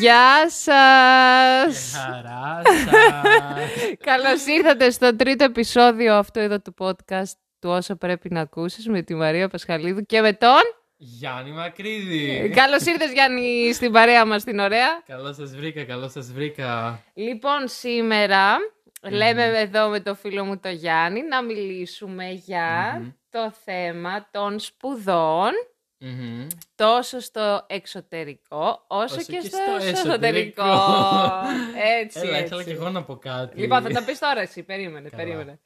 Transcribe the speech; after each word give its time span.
Γεια 0.00 0.50
σας! 0.50 1.94
Χαρά 1.94 2.62
σας. 2.64 2.90
Καλώς 4.10 4.46
ήρθατε 4.46 4.90
στο 4.90 5.16
τρίτο 5.16 5.44
επεισόδιο 5.44 6.14
αυτό 6.14 6.40
εδώ 6.40 6.60
του 6.60 6.74
podcast 6.78 7.32
του 7.58 7.70
Όσο 7.70 7.96
Πρέπει 7.96 8.30
να 8.30 8.40
Ακούσεις 8.40 8.88
με 8.88 9.02
τη 9.02 9.14
Μαρία 9.14 9.48
Πασχαλίδου 9.48 10.02
και 10.02 10.20
με 10.20 10.32
τον... 10.32 10.79
Γιάννη 11.02 11.50
Μακρύδη. 11.50 12.48
Καλώς 12.54 12.84
ήρθες 12.84 13.12
Γιάννη 13.12 13.72
στην 13.72 13.92
παρέα 13.92 14.24
μας 14.26 14.44
την 14.44 14.58
ωραία. 14.58 15.02
Καλώς 15.06 15.36
σας 15.36 15.50
βρήκα, 15.56 15.84
καλώς 15.84 16.12
σας 16.12 16.32
βρήκα. 16.32 17.02
Λοιπόν, 17.14 17.68
σήμερα 17.68 18.56
λέμε 19.10 19.44
εδώ 19.44 19.88
με 19.88 20.00
το 20.00 20.14
φίλο 20.14 20.44
μου 20.44 20.58
το 20.58 20.68
Γιάννη 20.68 21.22
να 21.22 21.42
μιλήσουμε 21.42 22.30
για 22.30 22.96
Μμμ. 23.00 23.08
το 23.30 23.52
θέμα 23.64 24.28
των 24.30 24.58
σπουδών 24.58 25.50
Μμμ. 25.98 26.46
τόσο 26.74 27.20
στο 27.20 27.64
εξωτερικό 27.68 28.84
όσο, 28.86 29.04
Όσο 29.04 29.16
και, 29.22 29.32
και 29.36 29.40
στο, 29.40 29.56
στο 29.56 29.86
εσωτερικό. 29.86 30.62
εσωτερικό. 30.62 30.62
έτσι, 32.02 32.18
Έλα, 32.18 32.30
έτσι. 32.36 32.44
ήθελα 32.44 32.64
και 32.64 32.72
εγώ 32.72 32.88
να 32.90 33.02
πω 33.02 33.16
κάτι. 33.16 33.60
Λοιπόν, 33.60 33.82
θα 33.82 33.88
τα 33.88 34.04
πεις 34.04 34.18
τώρα 34.18 34.40
εσύ. 34.40 34.62
Περίμενε, 34.62 35.08
Καλά. 35.08 35.22
περίμενε. 35.22 35.60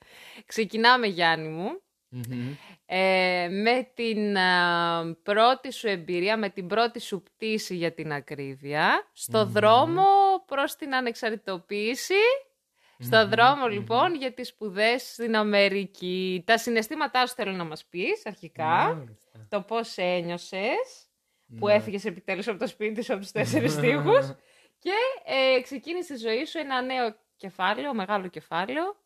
Ξεκινάμε, 0.46 1.06
Γιάννη 1.06 1.48
μου, 1.48 1.82
Μμμ. 2.08 2.54
Ε, 2.86 3.48
με 3.50 3.90
την 3.94 4.36
α, 4.38 5.16
πρώτη 5.22 5.72
σου 5.72 5.88
εμπειρία, 5.88 6.36
με 6.36 6.48
την 6.48 6.66
πρώτη 6.66 7.00
σου 7.00 7.22
πτήση 7.22 7.74
για 7.76 7.92
την 7.92 8.12
ακρίβεια, 8.12 9.08
στο 9.12 9.44
Μμμ. 9.44 9.52
δρόμο 9.52 10.04
προς 10.46 10.76
την 10.76 10.94
ανεξαρτητοποίηση. 10.94 12.14
Στο 12.98 13.16
Μμμ, 13.18 13.28
δρόμο, 13.30 13.64
μμμ. 13.66 13.72
λοιπόν, 13.72 14.14
για 14.14 14.32
τις 14.32 14.48
σπουδές 14.48 15.12
στην 15.12 15.36
Αμερική. 15.36 16.42
Τα 16.46 16.58
συναισθήματά 16.58 17.26
σου 17.26 17.34
θέλω 17.34 17.52
να 17.52 17.64
μας 17.64 17.84
πεις, 17.84 18.26
αρχικά. 18.26 18.64
Μάλιστα. 18.64 19.46
Το 19.48 19.60
πώς 19.60 19.96
ένιωσες, 19.96 21.06
που 21.58 21.66
Ναι. 21.66 21.74
έφυγες 21.74 22.04
επιτέλους 22.04 22.48
από 22.48 22.58
το 22.58 22.66
σπίτι 22.66 23.02
σου, 23.02 23.12
από 23.12 23.22
τους 23.22 23.30
τέσσερις 23.30 23.76
τείχους. 23.80 24.34
Και 24.78 24.90
ε, 25.24 25.60
ξεκίνησε 25.60 26.12
τη 26.14 26.18
ζωή 26.18 26.44
σου 26.44 26.58
ένα 26.58 26.82
νέο 26.82 27.14
κεφάλαιο, 27.36 27.94
μεγάλο 27.94 28.28
κεφάλαιο. 28.28 28.96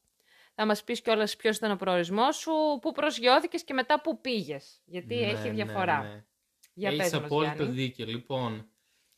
Θα 0.60 0.66
μας 0.66 0.84
πεις 0.84 1.00
κιόλας 1.00 1.36
ποιος 1.36 1.56
ήταν 1.56 1.70
ο 1.70 1.76
προορισμός 1.76 2.36
σου, 2.36 2.52
πού 2.80 2.92
προσγειώθηκες 2.92 3.64
και 3.64 3.72
μετά 3.74 4.00
πού 4.00 4.20
πήγες. 4.20 4.80
Γιατί 4.84 5.14
Ναι, 5.14 5.20
έχει 5.26 5.48
ναι, 5.48 5.54
διαφορά. 5.54 6.02
ναι. 6.02 6.24
Για 6.74 6.88
Έχεις 6.88 7.02
πες 7.02 7.12
μας, 7.12 7.22
απόλυτο 7.24 7.54
Γιάννη. 7.54 7.74
δίκιο. 7.74 8.06
Λοιπόν, 8.06 8.68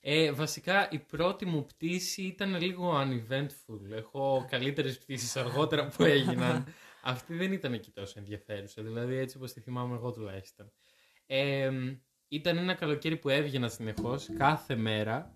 ε, 0.00 0.32
βασικά 0.32 0.88
η 0.90 0.98
πρώτη 0.98 1.46
μου 1.46 1.64
πτήση 1.64 2.22
ήταν 2.22 2.60
λίγο 2.60 3.00
uneventful. 3.00 3.90
Έχω 3.96 4.46
καλύτερες 4.50 4.98
πτήσεις 4.98 5.36
αργότερα 5.36 5.86
που 5.88 6.02
έγιναν. 6.04 6.66
Αυτή 7.02 7.34
δεν 7.34 7.52
ήταν 7.52 7.80
και 7.80 7.90
τόσο 7.90 8.14
ενδιαφέρουσα. 8.18 8.82
Δηλαδή 8.82 9.16
έτσι 9.16 9.36
όπως 9.36 9.52
τη 9.52 9.60
θυμάμαι 9.60 9.94
εγώ 9.94 10.10
τουλάχιστον. 10.12 10.72
Ε, 11.26 11.70
ήταν 12.28 12.56
ένα 12.58 12.74
καλοκαίρι 12.74 13.16
που 13.16 13.28
έβγαινα 13.28 13.68
συνεχώς 13.68 14.28
κάθε 14.38 14.76
μέρα 14.76 15.34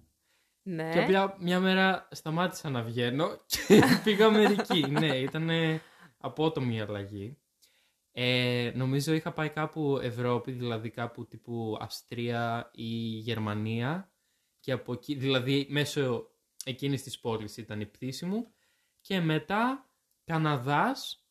Ναι. 0.63 0.91
και 0.93 0.99
απλά 1.03 1.37
μια 1.41 1.61
μέρα 1.61 2.09
σταμάτησα 2.11 2.71
να 2.71 2.83
βγαίνω 2.83 3.29
και 3.47 3.83
πήγα 4.05 4.27
Αμερική. 4.27 4.87
ναι, 4.91 5.17
ήταν 5.17 5.49
απότομη 6.25 6.75
η 6.75 6.81
αλλαγή. 6.81 7.39
Ε, 8.13 8.73
νομίζω 8.75 9.13
είχα 9.13 9.33
πάει 9.33 9.51
κάπου 9.51 9.99
Ευρώπη, 10.03 10.53
δηλαδή 10.53 10.91
κάπου 10.91 11.27
τύπου 11.27 11.79
Αυστρία 11.81 12.71
ή 12.75 12.95
Γερμανία 13.07 14.13
και 14.61 14.73
από 14.73 14.93
εκεί, 14.93 15.15
δηλαδή 15.15 15.67
μέσω 15.71 16.31
εκείνης 16.65 17.03
της 17.03 17.21
πόλης 17.21 17.57
ήταν 17.57 17.81
η 17.81 17.87
πτήση 17.87 18.27
μου 18.27 18.53
και 19.01 19.21
μετά 19.21 19.91
Καναδάς 20.25 21.27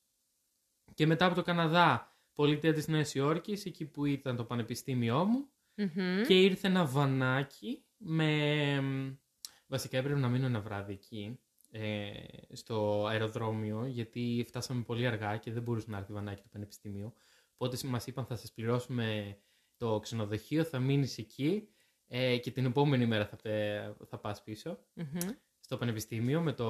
και 0.94 1.06
μετά 1.06 1.26
από 1.26 1.36
το 1.36 1.42
Καναδά 1.42 2.18
πολιτεία 2.34 2.74
της 2.74 2.88
Νέας 2.88 3.16
Υόρκης, 3.16 3.66
εκεί 3.66 3.86
που 3.86 4.06
ήταν 4.06 4.36
το 4.36 4.44
πανεπιστήμιό 4.44 5.26
μου 5.26 5.50
Μμμ. 5.76 6.24
και 6.28 6.42
ήρθε 6.42 6.68
ένα 6.68 6.86
βανάκι 6.86 7.86
με... 7.98 9.20
Βασικά 9.68 9.98
έπρεπε 9.98 10.20
να 10.20 10.30
μείνω 10.30 10.46
ένα 10.46 10.62
βράδυ 10.62 10.94
εκεί, 10.94 11.40
ε, 11.76 12.12
στο 12.52 13.06
αεροδρόμιο, 13.08 13.86
γιατί 13.86 14.44
φτάσαμε 14.48 14.82
πολύ 14.82 15.08
αργά 15.08 15.38
και 15.38 15.52
δεν 15.52 15.64
μπορούσε 15.64 15.86
να 15.90 15.98
έρθει 15.98 16.14
βανάκι 16.14 16.42
το 16.42 16.48
πανεπιστήμιο. 16.52 17.14
Οπότε 17.58 17.78
μας 17.88 18.08
είπαν 18.08 18.26
θα 18.26 18.36
σας 18.36 18.52
πληρώσουμε 18.54 19.38
το 19.78 20.00
ξενοδοχείο, 20.00 20.64
θα 20.64 20.80
μείνεις 20.80 21.18
εκεί 21.18 21.68
ε, 22.08 22.38
και 22.38 22.52
την 22.52 22.66
επόμενη 22.66 23.06
μέρα 23.06 23.26
θα, 23.26 23.36
πε- 23.36 24.08
θα 24.10 24.18
πας 24.18 24.44
πίσω 24.44 24.78
Μμμ. 24.94 25.30
στο 25.60 25.78
πανεπιστήμιο 25.78 26.42
με 26.42 26.54
το 26.54 26.66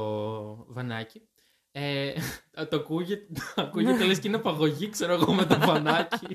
βανάκι. 0.73 1.27
Ε, 1.71 2.13
το 2.69 2.75
ακούγεται, 2.75 3.25
ακούγεται 3.55 4.05
λες 4.05 4.19
και 4.19 4.27
είναι 4.27 4.37
απαγωγή, 4.37 4.89
ξέρω 4.89 5.13
εγώ, 5.13 5.33
με 5.33 5.45
το 5.45 5.57
βανάκι. 5.67 6.27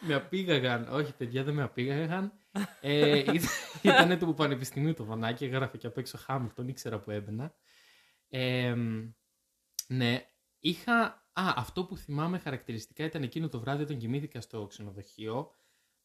με 0.00 0.14
απήγαγαν. 0.14 0.88
Όχι, 0.92 1.14
παιδιά, 1.14 1.44
δεν 1.44 1.54
με 1.54 1.62
απήγαγαν. 1.62 2.32
Ε, 2.80 3.24
ήταν 3.82 4.18
του 4.18 4.34
πανεπιστημίου 4.34 4.94
το 4.94 5.04
βανάκι, 5.04 5.44
έγραφε 5.44 5.76
και 5.76 5.86
απ' 5.86 5.98
έξω 5.98 6.18
Χάμιλτον, 6.18 6.68
ήξερα 6.68 6.98
που 7.00 7.10
έμπαινα. 7.10 7.54
Ε, 8.28 8.74
ναι, 9.86 10.26
είχα... 10.58 11.02
Α, 11.32 11.52
αυτό 11.56 11.84
που 11.84 11.96
θυμάμαι 11.96 12.38
χαρακτηριστικά 12.38 13.04
ήταν 13.04 13.22
εκείνο 13.22 13.48
το 13.48 13.60
βράδυ 13.60 13.82
όταν 13.82 13.98
κοιμήθηκα 13.98 14.40
στο 14.40 14.66
ξενοδοχείο. 14.66 15.50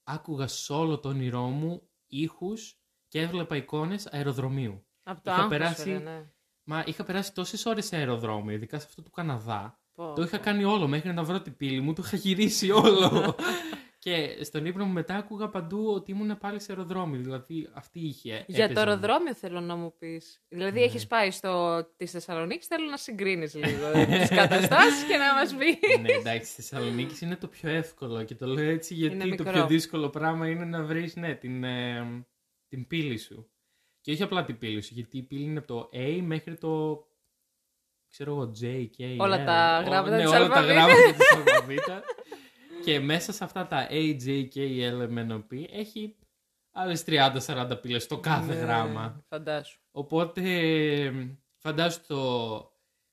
Άκουγα 0.03 0.47
σε 0.47 0.73
όλο 0.73 0.99
το 0.99 1.09
όνειρό 1.09 1.41
μου 1.43 1.89
ήχους 2.07 2.77
και 3.07 3.21
έβλεπα 3.21 3.55
εικόνες 3.55 4.07
αεροδρομίου. 4.07 4.85
Από 5.03 5.21
το 5.23 5.31
Είχα 5.31 5.35
άγχος, 5.39 5.57
περάσει- 5.57 5.85
ρε, 5.87 5.97
ναι. 5.99 6.31
Μα 6.63 6.83
είχα 6.87 7.03
περάσει 7.03 7.33
τόσες 7.33 7.65
ώρες 7.65 7.85
σε 7.85 7.95
αεροδρόμιο, 7.95 8.53
ειδικά 8.55 8.79
σε 8.79 8.85
αυτό 8.89 9.01
του 9.01 9.11
Καναδά. 9.11 9.81
Πω, 9.93 10.13
Το 10.13 10.21
είχα 10.21 10.37
πω. 10.37 10.43
κάνει 10.43 10.63
όλο 10.63 10.87
μέχρι 10.87 11.13
να 11.13 11.23
βρω 11.23 11.41
την 11.41 11.55
πύλη 11.57 11.81
μου, 11.81 11.93
το 11.93 12.01
είχα 12.05 12.17
γυρίσει 12.17 12.71
όλο. 12.71 13.35
και 14.03 14.37
στον 14.43 14.65
ύπνο 14.65 14.85
μου 14.85 14.91
μετά 14.93 15.15
άκουγα 15.15 15.49
παντού 15.49 15.91
ότι 15.93 16.11
ήμουν 16.11 16.37
πάλι 16.37 16.59
σε 16.59 16.71
αεροδρόμιο. 16.71 17.21
Δηλαδή 17.21 17.69
αυτή 17.73 17.99
είχε. 17.99 18.43
Για 18.47 18.63
έπαιζε 18.63 18.67
το 18.67 18.81
μου. 18.81 18.87
αεροδρόμιο 18.89 19.33
θέλω 19.33 19.59
να 19.59 19.75
μου 19.75 19.93
πεις. 19.97 20.41
Δηλαδή 20.47 20.79
Ναι. 20.79 20.85
έχεις 20.85 21.07
πάει 21.07 21.31
στο... 21.31 21.83
της 21.97 22.11
Θεσσαλονίκης, 22.11 22.67
θέλω 22.67 22.89
να 22.89 22.97
συγκρίνεις 22.97 23.55
λίγο 23.55 23.91
τις 23.91 24.29
καταστάσεις 24.39 25.03
και 25.03 25.17
να 25.17 25.33
μας 25.33 25.55
πεις. 25.55 25.99
ναι, 26.01 26.11
εντάξει, 26.11 26.51
στη 26.51 26.61
Θεσσαλονίκης 26.61 27.21
είναι 27.21 27.35
το 27.35 27.47
πιο 27.47 27.69
εύκολο 27.69 28.23
και 28.23 28.35
το 28.35 28.45
λέω 28.47 28.69
έτσι 28.69 28.93
γιατί 28.93 29.15
Είναι 29.15 29.23
το 29.23 29.29
μικρό. 29.29 29.51
πιο 29.51 29.65
δύσκολο 29.67 30.09
πράγμα 30.09 30.47
είναι 30.49 30.65
να 30.65 30.83
βρεις 30.83 31.15
ναι, 31.15 31.35
την, 31.35 31.63
ε, 31.63 32.25
την 32.67 32.87
πύλη 32.87 33.17
σου. 33.17 33.47
Και 34.01 34.11
όχι 34.11 34.23
απλά 34.23 34.43
την 34.45 34.57
πύλη 34.57 34.81
σου, 34.81 34.93
γιατί 34.93 35.17
η 35.17 35.23
πύλη 35.23 35.43
είναι 35.43 35.59
από 35.59 35.67
το 35.67 35.89
A 35.93 36.19
μέχρι 36.21 36.57
το. 36.57 37.03
ξέρω 38.09 38.31
εγώ, 38.31 38.51
J, 38.61 38.87
K. 38.97 39.15
Όλα 39.19 39.41
L. 39.41 39.45
τα 39.45 39.81
Ό, 39.85 39.89
γράμματα 39.89 40.15
ναι, 40.17 40.23
της 40.23 40.31
όλα 40.31 40.47
τα 40.47 40.55
αλφαβήτας. 40.59 40.73
γράμματα 40.75 41.13
της 41.17 41.31
αλφαβήτας. 41.35 42.03
και 42.83 42.99
μέσα 42.99 43.31
σε 43.31 43.43
αυτά 43.43 43.67
τα 43.67 43.87
A, 43.89 44.19
J, 44.25 44.47
K, 44.53 44.57
L, 44.91 45.09
M, 45.09 45.27
N, 45.27 45.31
O, 45.31 45.43
P 45.51 45.65
έχει 45.71 46.15
άλλες 46.71 47.03
30-40 47.07 47.77
πύλες 47.81 48.03
στο 48.03 48.19
κάθε 48.19 48.53
Ναι, 48.53 48.59
γράμμα. 48.59 49.23
Φαντάσου. 49.27 49.79
Οπότε 49.91 51.35
φαντάσου 51.57 52.01
το, 52.07 52.57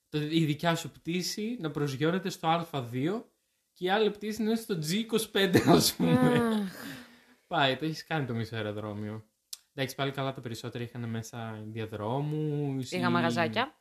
το, 0.09 0.21
η 0.21 0.45
δικιά 0.45 0.75
σου 0.75 0.91
πτήση 0.91 1.57
να 1.61 1.71
προσγειώνεται 1.71 2.31
στο 2.31 2.69
Α2 2.73 3.23
και 3.73 3.85
η 3.85 3.91
άλλη 3.91 4.11
πτήση 4.11 4.43
να 4.43 4.51
είναι 4.51 4.59
στο 4.59 4.79
G25 4.79 5.61
ας 5.67 5.95
πούμε. 5.95 6.13
Αχ. 6.13 6.73
Πάει, 7.47 7.77
το 7.77 7.85
έχεις 7.85 8.05
κάνει 8.05 8.27
το 8.27 8.35
μισό 8.35 8.57
αεροδρόμιο. 8.57 9.25
Εντάξει, 9.75 9.95
πάλι 9.95 10.11
καλά 10.11 10.33
τα 10.33 10.41
περισσότερα 10.41 10.85
είχαν 10.85 11.09
μέσα 11.09 11.63
διαδρόμους 11.67 12.91
Είχα 12.91 13.09
ή 13.09 13.11
μαγαζάκια. 13.11 13.75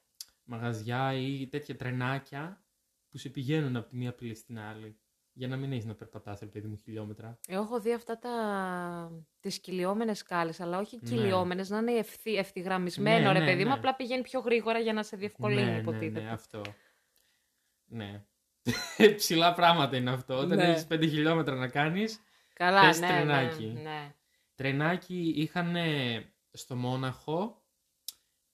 Μαγαζιά 0.43 1.13
ή 1.13 1.47
τέτοια 1.47 1.75
τρενάκια 1.75 2.63
που 3.09 3.17
σε 3.17 3.29
πηγαίνουν 3.29 3.75
από 3.75 3.89
τη 3.89 3.95
μία 3.95 4.13
πύλη 4.13 4.35
στην 4.35 4.59
άλλη. 4.59 4.99
Για 5.39 5.47
να 5.47 5.55
μην 5.57 5.71
έχεις 5.71 5.85
να 5.85 5.95
περπατάς, 5.95 6.39
ρε 6.39 6.45
παιδί 6.45 6.67
μου, 6.67 6.75
χιλιόμετρα. 6.75 7.39
Εγώ 7.47 7.61
έχω 7.61 7.79
δει 7.79 7.93
αυτά 7.93 8.17
τα... 8.17 8.31
τις 9.39 9.59
κυλιόμενες 9.59 10.17
σκάλες, 10.17 10.59
αλλά 10.59 10.79
όχι 10.79 10.99
Ναι. 11.01 11.09
κυλιόμενες, 11.09 11.69
να 11.69 11.77
είναι 11.77 11.91
ευθύ, 11.91 12.35
ευθυγραμμισμένο, 12.35 13.27
Ναι, 13.27 13.33
ρε 13.33 13.39
ναι, 13.39 13.45
παιδί 13.45 13.61
μου, 13.63 13.69
ναι. 13.69 13.75
απλά 13.75 13.95
πηγαίνει 13.95 14.21
πιο 14.21 14.39
γρήγορα 14.39 14.79
για 14.79 14.93
να 14.93 15.03
σε 15.03 15.17
διευκολύνει, 15.17 15.63
ναι, 15.63 15.71
ναι, 15.71 15.77
υποτίθεται. 15.77 16.21
ναι, 16.21 16.29
αυτό. 16.31 16.61
Ναι. 17.85 18.23
Ψηλά 19.15 19.53
πράγματα 19.53 19.97
είναι 19.97 20.11
αυτό. 20.11 20.37
Όταν 20.37 20.57
Ναι. 20.57 20.63
έχεις 20.63 20.87
5 20.89 20.99
χιλιόμετρα 21.01 21.55
να 21.55 21.67
κάνεις, 21.67 22.19
Καλά, 22.53 22.81
Θες 22.81 22.99
ναι, 22.99 23.07
τρενάκι. 23.07 23.65
ναι, 23.65 23.81
ναι. 23.81 24.13
Τρενάκι 24.55 25.33
είχαν 25.35 25.75
στο 26.51 26.75
Μόναχο, 26.75 27.63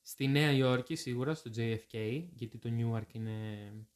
στη 0.02 0.28
Νέα 0.28 0.52
Υόρκη 0.52 0.96
σίγουρα, 0.96 1.34
στο 1.34 1.52
JFK, 1.58 2.24
γιατί 2.34 2.58
το 2.58 2.70
Newark 2.78 3.14
είναι 3.14 3.34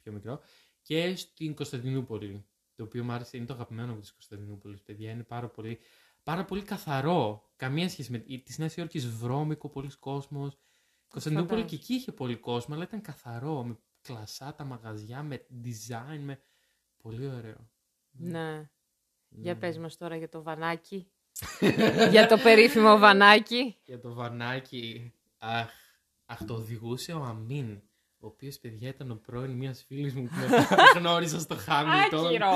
πιο 0.03 0.11
μικρό, 0.11 0.39
και 0.81 1.15
στην 1.15 1.55
Κωνσταντινούπολη, 1.55 2.45
το 2.79 2.85
οποίο 2.85 3.03
μου 3.03 3.11
άρεσε, 3.11 3.37
είναι 3.37 3.45
το 3.45 3.53
αγαπημένο 3.53 3.93
μου 3.93 3.99
της 3.99 4.11
Κωνσταντινούπολης, 4.11 4.81
παιδιά, 4.81 5.11
είναι 5.11 5.23
πάρα 5.23 5.47
πολύ, 5.49 5.79
πάρα 6.23 6.45
πολύ 6.45 6.61
καθαρό. 6.61 7.49
Καμία 7.55 7.89
σχέση 7.89 8.11
με 8.11 8.17
της 8.19 8.57
Νέας 8.57 8.75
Υόρκης 8.75 9.07
βρώμικο, 9.09 9.69
πολλοί 9.69 9.89
κόσμος. 9.99 10.53
Η 10.53 10.57
Κωνσταντινούπολη 11.09 11.61
και 11.61 11.65
Φαντάζομαι. 11.67 11.83
εκεί 11.83 11.93
είχε 11.93 12.11
πολύ 12.11 12.35
κόσμο, 12.35 12.75
αλλά 12.75 12.83
ήταν 12.83 13.01
καθαρό, 13.01 13.63
με 13.63 13.77
κλασσά 14.01 14.53
τα 14.55 14.63
μαγαζιά, 14.63 15.23
με 15.23 15.45
design, 15.63 16.19
με... 16.19 16.39
Πολύ 16.97 17.27
ωραίο. 17.27 17.69
ναι. 18.11 18.69
Για 19.31 19.53
Ναι. 19.53 19.59
πες 19.59 19.77
μας 19.77 19.97
τώρα 19.97 20.15
για 20.15 20.29
το 20.29 20.43
βανάκι. 20.43 21.11
για 22.11 22.27
το 22.27 22.37
περίφημο 22.37 22.97
βανάκι. 22.97 23.77
Για 23.85 23.99
το 23.99 24.13
βανάκι. 24.13 25.13
Αχ, 25.37 25.69
αχ, 26.25 26.43
το 26.45 26.53
οδηγούσε 26.53 27.13
ο 27.13 27.23
Αμίν. 27.23 27.81
Ο 28.21 28.27
οποίος 28.27 28.57
παιδιά 28.59 28.89
ήταν 28.89 29.11
ο 29.11 29.19
πρώην 29.25 29.51
μιας 29.51 29.83
φίλης 29.87 30.13
μου 30.13 30.23
που 30.23 30.35
μετά 30.39 30.67
γνώρισα 30.97 31.39
στο 31.39 31.55
Χάμιλτον. 31.55 32.25
Άκυρο. 32.25 32.51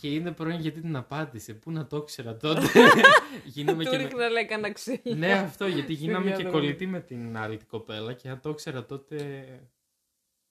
Και 0.00 0.08
είναι 0.08 0.32
πρώην 0.32 0.60
γιατί 0.60 0.80
την 0.80 0.96
απάντησε. 0.96 1.54
Πού 1.54 1.70
να 1.70 1.86
το 1.86 1.96
ήξερα 1.96 2.36
τότε. 2.36 2.66
Γίναμε 3.44 3.84
Του 3.84 3.90
και 3.90 3.96
με... 3.96 4.02
ρίχνα 4.02 4.28
λέει 4.28 4.44
κανένα 4.46 4.72
ξύλο. 4.72 4.98
Ναι, 5.16 5.32
αυτό 5.32 5.66
γιατί 5.66 5.92
γίναμε 5.92 6.24
και 6.30 6.36
διαδρομή. 6.36 6.50
κολλητοί 6.52 6.86
με 6.86 7.00
την 7.00 7.36
άλλη 7.36 7.56
την 7.56 7.66
κοπέλα 7.68 8.12
και 8.12 8.28
αν 8.28 8.40
το 8.40 8.50
ήξερα 8.50 8.84
τότε. 8.86 9.44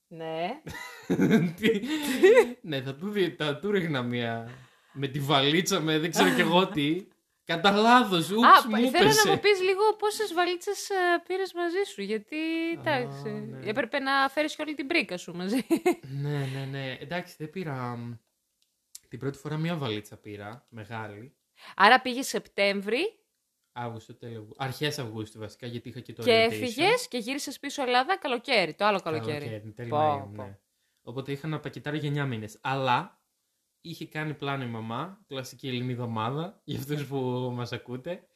Ναι. 0.08 0.50
Τι- 1.60 1.82
ναι, 2.62 2.82
θα 2.82 2.96
του, 2.96 3.10
δι- 3.10 3.36
θα 3.38 3.58
του 3.60 3.72
ρίχνα 3.72 4.02
μία. 4.02 4.50
Με 4.94 5.08
τη 5.08 5.20
βαλίτσα 5.20 5.80
με 5.80 6.00
δεν 6.00 6.12
ξέρω 6.12 6.34
κι 6.34 6.42
εγώ 6.42 6.68
τι. 6.68 7.06
Κατά 7.46 7.72
λάθος, 7.72 8.32
ούψ, 8.32 8.44
Α, 8.46 8.68
μου 8.70 8.76
θέλω 8.76 8.88
έπεσε. 8.88 9.28
να 9.28 9.34
μου 9.34 9.40
πεις 9.40 9.62
λίγο 9.62 9.96
πόσες 10.00 10.34
βαλίτσες 10.34 10.90
ε, 10.90 10.96
πήρες 11.28 11.54
μαζί 11.54 11.84
σου, 11.94 12.02
γιατί 12.02 12.38
εντάξει, 12.80 13.30
ναι. 13.30 13.70
έπρεπε 13.70 14.00
να 14.00 14.30
φέρεις 14.30 14.56
και 14.56 14.62
όλη 14.62 14.74
την 14.74 14.88
πρίκα 14.88 15.18
σου 15.18 15.34
μαζί. 15.36 15.66
Ναι, 16.22 16.50
ναι, 16.54 16.66
ναι. 16.72 16.98
Εντάξει, 17.00 17.36
δεν 17.38 17.50
πήρα. 17.50 17.96
μ, 17.96 18.14
Την 19.10 19.20
πρώτη 19.20 19.38
φορά 19.38 19.58
μία 19.58 19.76
βαλίτσα 19.76 20.18
πήρα, 20.18 20.66
μεγάλη. 20.70 21.36
Άρα 21.76 22.02
πήγες 22.02 22.28
Σεπτέμβρη 22.28 23.18
Αύγουστο, 23.76 24.16
τέλειο. 24.16 24.48
Αρχές 24.58 25.00
Αυγούστου 25.00 25.40
βασικά, 25.40 25.68
γιατί 25.68 25.90
είχα 25.90 26.00
και 26.00 26.14
το 26.14 26.24
και 26.24 26.32
orientation. 26.32 26.52
έφυγες 26.52 27.08
και 27.08 27.18
γύρισες 27.18 27.60
πίσω 27.60 27.82
Ελλάδα 27.84 28.18
καλοκαίρι, 28.18 28.74
το 28.74 28.86
άλλο 28.86 29.00
καλοκαίρι. 29.00 29.74
τέλη 29.76 29.90
Πω, 29.90 29.98
Μαΐου, 29.98 30.36
πω. 30.36 30.44
ναι. 30.44 30.58
Οπότε 31.04 31.32
είχα 31.32 31.48
να 31.48 31.60
πακετάρω 31.60 31.96
για 31.98 32.24
9 32.24 32.28
μήνες. 32.28 32.58
Αλλά 32.62 33.22
είχε 33.84 34.08
κάνει 34.08 34.34
πλάνο 34.34 34.64
η 34.64 34.68
μαμά, 34.68 35.24
κλασική 35.28 35.68
ελληνική 35.68 35.92
εβδομάδα, 35.92 36.60
για 36.64 36.80
αυτούς 36.80 37.08
που 37.08 37.18
μας 37.56 37.72
ακούτε, 37.72 38.28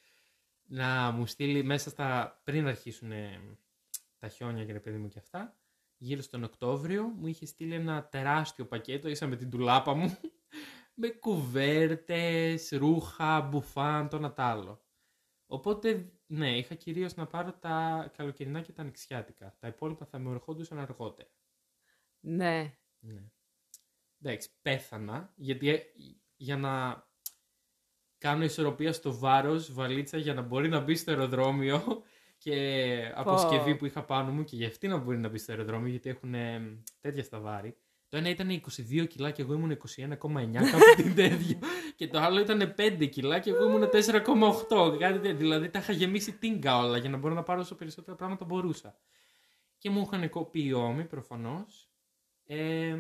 να 0.63 1.11
μου 1.11 1.25
στείλει 1.25 1.63
μέσα 1.63 1.89
στα. 1.89 2.41
πριν 2.43 2.67
αρχίσουν 2.67 3.11
ε, 3.11 3.39
τα 4.19 4.27
χιόνια 4.27 4.65
και 4.65 4.71
ρε 4.71 4.79
παιδί 4.79 4.97
μου 4.97 5.07
και 5.07 5.19
αυτά, 5.19 5.57
γύρω 5.97 6.21
στον 6.21 6.43
Οκτώβριο, 6.43 7.03
μου 7.03 7.27
είχε 7.27 7.45
στείλει 7.45 7.73
ένα 7.73 8.07
τεράστιο 8.07 8.65
πακέτο, 8.65 9.09
ίσα 9.09 9.27
με 9.27 9.35
την 9.35 9.49
τουλάπα 9.49 9.93
μου, 9.93 10.17
με 10.99 11.09
κουβέρτες, 11.09 12.69
ρούχα, 12.71 13.41
μπουφάν, 13.41 14.09
το 14.09 14.17
ένα 14.17 14.33
τ' 14.33 14.39
άλλο. 14.39 14.81
Οπότε, 15.47 16.11
ναι, 16.25 16.57
είχα 16.57 16.75
κυρίως 16.75 17.15
να 17.15 17.27
πάρω 17.27 17.53
τα 17.53 18.09
καλοκαιρινά 18.17 18.61
και 18.61 18.71
τα 18.71 18.81
ανοιξιάτικα. 18.81 19.55
Τα 19.59 19.67
υπόλοιπα 19.67 20.05
θα 20.05 20.19
μου 20.19 20.31
ερχόντουσαν 20.31 20.79
αργότερα. 20.79 21.29
Ναι. 22.19 22.77
Ναι. 22.99 23.31
Εντάξει, 24.21 24.49
πέθανα, 24.61 25.33
γιατί 25.35 25.69
ε, 25.69 25.79
για 26.35 26.57
να 26.57 27.03
κάνω 28.17 28.43
ισορροπία 28.43 28.93
στο 28.93 29.17
βάρος, 29.17 29.73
βαλίτσα 29.73 30.17
για 30.17 30.33
να 30.33 30.41
μπορεί 30.41 30.69
να 30.69 30.79
μπει 30.79 30.95
στο 30.95 31.11
αεροδρόμιο 31.11 31.83
και 32.43 33.11
αποσκευή 33.15 33.75
που 33.75 33.85
είχα 33.85 34.03
πάνω 34.03 34.31
μου 34.31 34.43
και 34.43 34.55
για 34.55 34.67
αυτή 34.67 34.87
να 34.87 34.97
μπορεί 34.97 35.17
να 35.17 35.29
μπει 35.29 35.37
στο 35.37 35.51
αεροδρόμιο, 35.51 35.89
γιατί 35.89 36.09
έχουν 36.09 36.33
ε, 36.33 36.81
τέτοια 37.01 37.23
στα 37.23 37.39
βάρη. 37.39 37.77
Το 38.09 38.17
ένα 38.17 38.29
ήταν 38.29 38.61
22 38.89 39.07
κιλά 39.07 39.31
και 39.31 39.41
εγώ 39.41 39.53
ήμουν 39.53 39.71
21,9 39.71 40.17
κάπου 40.53 40.95
την 40.95 41.15
τέτοιο. 41.15 41.59
Και 41.95 42.07
το 42.07 42.19
άλλο 42.19 42.39
ήταν 42.39 42.73
5 42.77 43.09
κιλά 43.09 43.39
και 43.39 43.49
εγώ 43.49 43.65
ήμουν 43.65 43.89
4,8. 43.91 44.97
Κάτι 44.99 45.19
τέτοιο. 45.19 45.35
Δηλαδή 45.35 45.69
τα 45.69 45.79
είχα 45.79 45.93
γεμίσει 45.93 46.37
τίνκα 46.37 46.77
όλα 46.77 46.97
για 46.97 47.09
να 47.09 47.17
μπορώ 47.17 47.33
να 47.33 47.43
πάρω 47.43 47.59
όσο 47.59 47.75
περισσότερα 47.75 48.17
πράγματα 48.17 48.45
μπορούσα. 48.45 48.97
Και 49.77 49.89
μου 49.89 50.01
είχαν 50.01 50.29
κοπεί 50.29 50.63
οι 50.63 50.73
ώμοι 50.73 51.05
προφανώς. 51.05 51.89
Ε, 52.45 52.97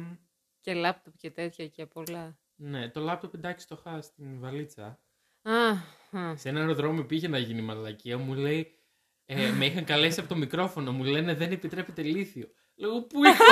Και 0.67 0.73
λάπτοπ 0.73 1.17
και 1.17 1.31
τέτοια 1.31 1.67
και 1.67 1.85
πολλά. 1.85 2.37
ναι, 2.55 2.89
το 2.89 2.99
λάπτοπ 2.99 3.33
εντάξει 3.33 3.67
το 3.67 3.75
είχα 3.79 4.01
στην 4.01 4.39
βαλίτσα. 4.39 4.99
Α, 5.41 5.69
α. 6.19 6.35
Σε 6.35 6.49
ένα 6.49 6.59
αεροδρόμιο 6.59 7.05
πήγε 7.05 7.27
να 7.27 7.37
γίνει 7.37 7.61
μαλακία. 7.61 8.17
Μου 8.17 8.33
λέει, 8.33 8.75
ε, 9.25 9.51
με 9.51 9.65
είχαν 9.65 9.83
καλέσει 9.85 10.19
από 10.19 10.29
το 10.29 10.35
μικρόφωνο. 10.35 10.91
Μου 10.91 11.03
λένε 11.03 11.33
δεν 11.35 11.51
επιτρέπεται 11.51 12.01
λίθιο. 12.01 12.47
Λέω 12.75 13.01
πού 13.03 13.23
έχω 13.23 13.43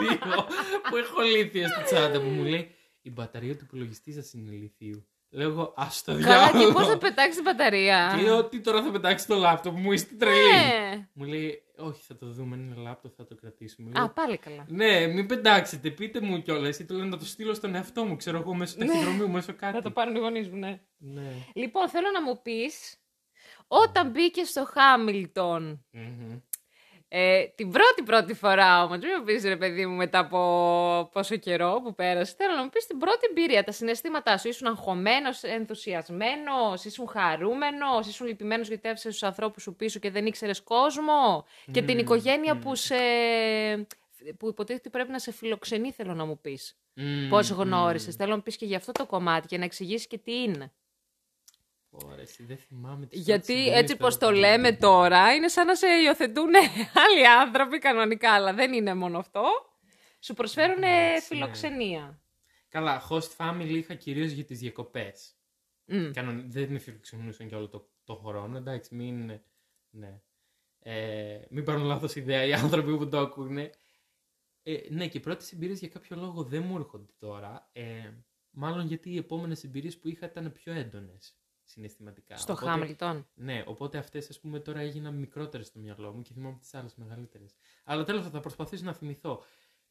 λίθιο; 0.00 0.46
πού 0.90 0.96
έχω 0.96 1.20
λίθιο 1.22 1.68
στη 1.68 1.82
τσάντα 1.82 2.20
μου; 2.20 2.30
Μου 2.30 2.42
λέει 2.42 2.74
η 3.02 3.10
μπαταρία 3.10 3.56
του 3.56 3.64
υπολογιστή 3.64 4.12
σας 4.12 4.32
είναι 4.32 4.50
λιθίου. 4.50 5.06
Λέω 5.34 5.48
εγώ 5.48 5.72
ας 5.76 6.02
το 6.04 6.12
Καλά, 6.12 6.46
και 6.50 6.52
διάλογο. 6.58 6.72
πώς 6.72 6.86
θα 6.88 6.98
πετάξεις 6.98 7.34
την 7.34 7.44
μπαταρία; 7.44 8.14
Και 8.16 8.22
λέω 8.22 8.44
τι 8.44 8.60
τώρα 8.60 8.82
θα 8.82 8.90
πετάξεις 8.90 9.26
το 9.26 9.36
λάπτοπ 9.36 9.76
μου, 9.78 9.92
είστε 9.92 10.14
τρελοί. 10.14 10.50
Ναι. 10.52 11.06
Μου 11.12 11.24
λέει 11.24 11.62
όχι 11.76 12.02
θα 12.06 12.16
το 12.16 12.26
δούμε, 12.26 12.56
είναι 12.56 12.74
λάπτοπ, 12.76 13.12
θα 13.16 13.24
το 13.26 13.34
κρατήσουμε. 13.34 13.90
Λέω, 13.94 14.04
Α, 14.04 14.08
πάλι 14.08 14.36
καλά. 14.38 14.64
ναι, 14.68 15.06
μην 15.06 15.26
πετάξετε, 15.26 15.90
πείτε 15.90 16.20
μου 16.20 16.42
κιόλας. 16.42 16.78
Ή 16.78 16.84
το 16.84 16.94
λένε 16.94 17.08
να 17.08 17.18
το 17.18 17.24
στείλω 17.24 17.54
στον 17.54 17.74
εαυτό 17.74 18.04
μου, 18.04 18.16
ξέρω 18.16 18.38
εγώ, 18.38 18.54
μέσω 18.54 18.76
ταχυδρομείου, 18.78 19.30
μέσω 19.30 19.52
κάτι. 19.54 19.76
Θα 19.76 19.82
το 19.82 19.90
πάρουν 19.90 20.14
οι 20.14 20.18
γονείς 20.18 20.48
μου, 20.48 20.56
ναι. 20.56 20.80
Ναι. 20.96 21.32
Λοιπόν, 21.54 21.88
θέλω 21.88 22.06
να 22.12 22.22
μου 22.22 22.42
πεις, 22.42 22.96
όταν 23.66 24.10
μπήκες 24.10 24.48
στο 24.48 24.64
Χάμιλτον, 24.72 25.84
Μμμ. 25.90 26.38
Ε, 27.14 27.44
την 27.54 27.70
πρώτη 27.70 28.02
πρώτη 28.04 28.34
φορά 28.34 28.84
όμως, 28.84 28.98
μην 28.98 29.10
μου 29.18 29.24
πεις 29.24 29.44
ρε 29.44 29.56
παιδί 29.56 29.86
μου 29.86 29.96
μετά 29.96 30.18
από 30.18 31.08
πόσο 31.12 31.36
καιρό 31.36 31.80
που 31.84 31.94
πέρασε, 31.94 32.34
θέλω 32.36 32.54
να 32.54 32.62
μου 32.62 32.68
πεις 32.68 32.86
την 32.86 32.98
πρώτη 32.98 33.26
εμπειρία, 33.30 33.64
τα 33.64 33.72
συναισθήματά 33.72 34.38
σου. 34.38 34.48
Ήσουν 34.48 34.66
αγχωμένος, 34.66 35.42
ενθουσιασμένος, 35.42 36.84
ήσουν 36.84 37.06
χαρούμενος, 37.08 38.06
ήσουν 38.06 38.26
λυπημένος 38.26 38.68
γιατί 38.68 38.88
άφησες 38.88 39.12
τους 39.12 39.22
ανθρώπους 39.22 39.62
σου 39.62 39.74
πίσω 39.76 39.98
και 39.98 40.10
δεν 40.10 40.26
ήξερες 40.26 40.62
κόσμο 40.62 41.44
και 41.70 41.82
την 41.82 41.94
Μμμ, 41.94 42.00
οικογένεια 42.00 42.54
μμμ. 42.54 42.60
που 42.60 42.74
σε... 42.74 42.94
που 44.38 44.48
υποτίθεται 44.48 44.74
ότι 44.74 44.90
πρέπει 44.90 45.10
να 45.10 45.18
σε 45.18 45.32
φιλοξενεί, 45.32 45.92
θέλω 45.92 46.14
να 46.14 46.24
μου 46.24 46.40
πεις. 46.40 46.76
Μμμ, 46.94 47.28
Πώς 47.28 47.50
μμμ. 47.50 47.60
γνώρισες. 47.60 48.14
Θέλω 48.14 48.30
να 48.30 48.36
μου 48.36 48.42
πεις 48.42 48.56
και 48.56 48.66
για 48.66 48.76
αυτό 48.76 48.92
το 48.92 49.06
κομμάτι 49.06 49.46
και 49.46 49.58
να 49.58 49.64
εξηγήσεις 49.64 50.06
και 50.06 50.18
τι 50.18 50.42
είναι. 50.42 50.72
Ωραία, 51.94 52.20
εσύ 52.20 52.44
δεν 52.44 52.56
θυμάμαι 52.56 53.06
τις 53.06 53.20
Γιατί 53.20 53.52
πρώτες 53.52 53.58
εμπειρίες 53.64 53.80
έτσι 53.80 53.96
τώρα 53.96 54.08
πως 54.08 54.18
το 54.18 54.26
που 54.26 54.32
λέμε 54.32 54.68
είχα. 54.68 54.78
τώρα, 54.78 55.34
είναι 55.34 55.48
σαν 55.48 55.66
να 55.66 55.74
σε 55.74 55.86
υιοθετούν 55.86 56.54
άλλοι 57.04 57.28
άνθρωποι 57.28 57.78
κανονικά, 57.78 58.32
αλλά 58.32 58.54
δεν 58.54 58.72
είναι 58.72 58.94
μόνο 58.94 59.18
αυτό. 59.18 59.42
Σου 60.20 60.34
προσφέρουν 60.34 60.82
Εντάξει, 60.82 61.12
ναι. 61.12 61.20
φιλοξενία. 61.20 62.20
Καλά, 62.68 63.02
host 63.08 63.36
family 63.36 63.68
είχα 63.68 63.94
κυρίως 63.94 64.30
για 64.30 64.44
τις 64.44 64.58
διακοπές. 64.58 65.34
Μμ. 65.84 66.10
Δεν 66.46 66.72
με 66.72 66.78
φιλοξενούσαν 66.78 67.48
και 67.48 67.54
όλο 67.54 67.68
το, 67.68 67.90
το 68.04 68.14
χρόνο, 68.14 68.56
εντάξει, 68.56 68.94
μην. 68.94 69.40
Ναι. 69.90 70.20
Ε, 70.78 71.40
μην 71.50 71.64
πάρουν 71.64 71.84
λάθος 71.84 72.14
ιδέα 72.14 72.44
οι 72.44 72.52
άνθρωποι 72.52 72.96
που 72.96 73.08
το 73.08 73.18
ακούνε. 73.18 73.70
Ε, 74.62 74.80
ναι, 74.88 75.08
και 75.08 75.18
οι 75.18 75.20
πρώτες 75.20 75.52
εμπειρίες 75.52 75.78
για 75.78 75.88
κάποιο 75.88 76.16
λόγο 76.16 76.42
δεν 76.42 76.62
μου 76.62 76.76
έρχονται 76.76 77.12
τώρα. 77.18 77.70
Ε, 77.72 78.10
μάλλον 78.50 78.86
γιατί 78.86 79.10
οι 79.10 79.16
επόμενες 79.16 79.64
εμπειρίες 79.64 79.98
που 79.98 80.08
είχα 80.08 80.26
ήταν 80.26 80.52
πιο 80.52 80.72
έντονες 80.72 81.41
συναισθηματικά. 81.64 82.36
Στο 82.36 82.52
Οπότε- 82.52 82.70
Χάμιλτον. 82.70 83.26
Ναι, 83.34 83.62
οπότε 83.66 83.98
αυτές 83.98 84.28
ας 84.28 84.40
πούμε 84.40 84.58
τώρα 84.60 84.80
έγιναν 84.80 85.14
μικρότερες 85.14 85.66
στο 85.66 85.78
μυαλό 85.78 86.12
μου 86.12 86.22
και 86.22 86.32
θυμάμαι 86.32 86.58
τις 86.60 86.74
άλλες 86.74 86.94
μεγαλύτερες. 86.94 87.54
Αλλά 87.84 88.04
τέλος 88.04 88.28
θα 88.28 88.40
προσπαθήσω 88.40 88.84
να 88.84 88.92
θυμηθώ. 88.92 89.42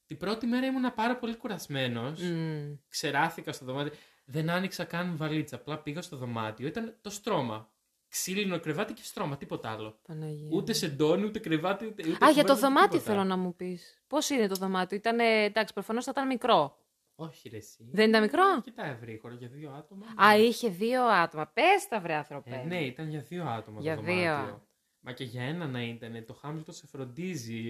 Την 0.05 0.17
πρώτη 0.17 0.46
μέρα 0.48 0.65
ήμουν 0.65 0.93
πάρα 0.93 1.17
πολύ 1.17 1.36
κουρασμένος. 1.36 2.22
Μμ. 2.22 2.74
Ξεράθηκα 2.89 3.51
στο 3.51 3.65
δωμάτιο. 3.65 3.93
Δεν 4.25 4.50
άνοιξα 4.50 4.84
καν 4.84 5.17
βαλίτσα. 5.17 5.55
Απλά 5.55 5.79
πήγα 5.79 6.01
στο 6.01 6.17
δωμάτιο. 6.17 6.67
Ήταν 6.67 6.98
το 7.01 7.10
στρώμα. 7.10 7.72
Ξύλινο 8.07 8.60
κρεβάτι 8.60 8.93
και 8.93 9.01
στρώμα, 9.03 9.38
τίποτα 9.38 9.69
άλλο. 9.72 10.00
Παναγία. 10.07 10.50
Ούτε 10.51 10.74
σεντόνι, 10.74 11.25
ούτε 11.25 11.39
κρεβάτι, 11.39 11.86
ούτε. 11.86 12.10
ούτε 12.10 12.25
Α, 12.25 12.29
για 12.29 12.43
το 12.43 12.53
κουβέρτα, 12.53 12.55
δωμάτιο 12.55 12.89
τίποτα. 12.89 13.12
θέλω 13.12 13.24
να 13.24 13.38
μου 13.38 13.55
πεις. 13.55 14.01
Πώς 14.07 14.29
είναι 14.29 14.48
το 14.48 14.55
δωμάτιο; 14.55 14.98
Ήταν, 14.98 15.19
εντάξει, 15.19 15.74
προφανώς 15.74 16.03
θα 16.05 16.12
ήταν 16.13 16.27
μικρό. 16.27 16.77
Όχι, 17.25 17.50
ρε, 17.50 17.58
εσύ. 17.58 17.90
Δεν 17.92 18.10
ήταν 18.10 18.22
μικρό; 18.22 18.44
Κοιτά, 18.63 18.86
ευρύχωρο 18.86 19.34
για 19.34 19.48
δύο 19.48 19.72
άτομα. 19.78 20.06
Α, 20.25 20.38
είχε 20.38 20.70
δύο 20.70 21.04
άτομα. 21.04 21.48
Πες 21.54 21.88
τα 21.90 22.00
βρε 22.00 22.13
άνθρωπε. 22.13 22.62
Ε, 22.63 22.68
ναι, 22.68 22.80
ήταν 22.82 23.10
για 23.10 23.20
δύο 23.20 23.44
άτομα 23.46 23.82
Για 23.82 23.96
το 23.96 24.01
δύο. 24.01 24.16
δωμάτιο. 24.16 24.62
Μα 25.00 25.12
και 25.12 25.24
για 25.24 25.44
ένα 25.44 25.68
να 25.68 25.82
ήταν. 25.84 26.25
Το 26.25 26.34
Χάμιλτον 26.34 26.74
σε 26.74 26.88
φροντίζει. 26.88 27.62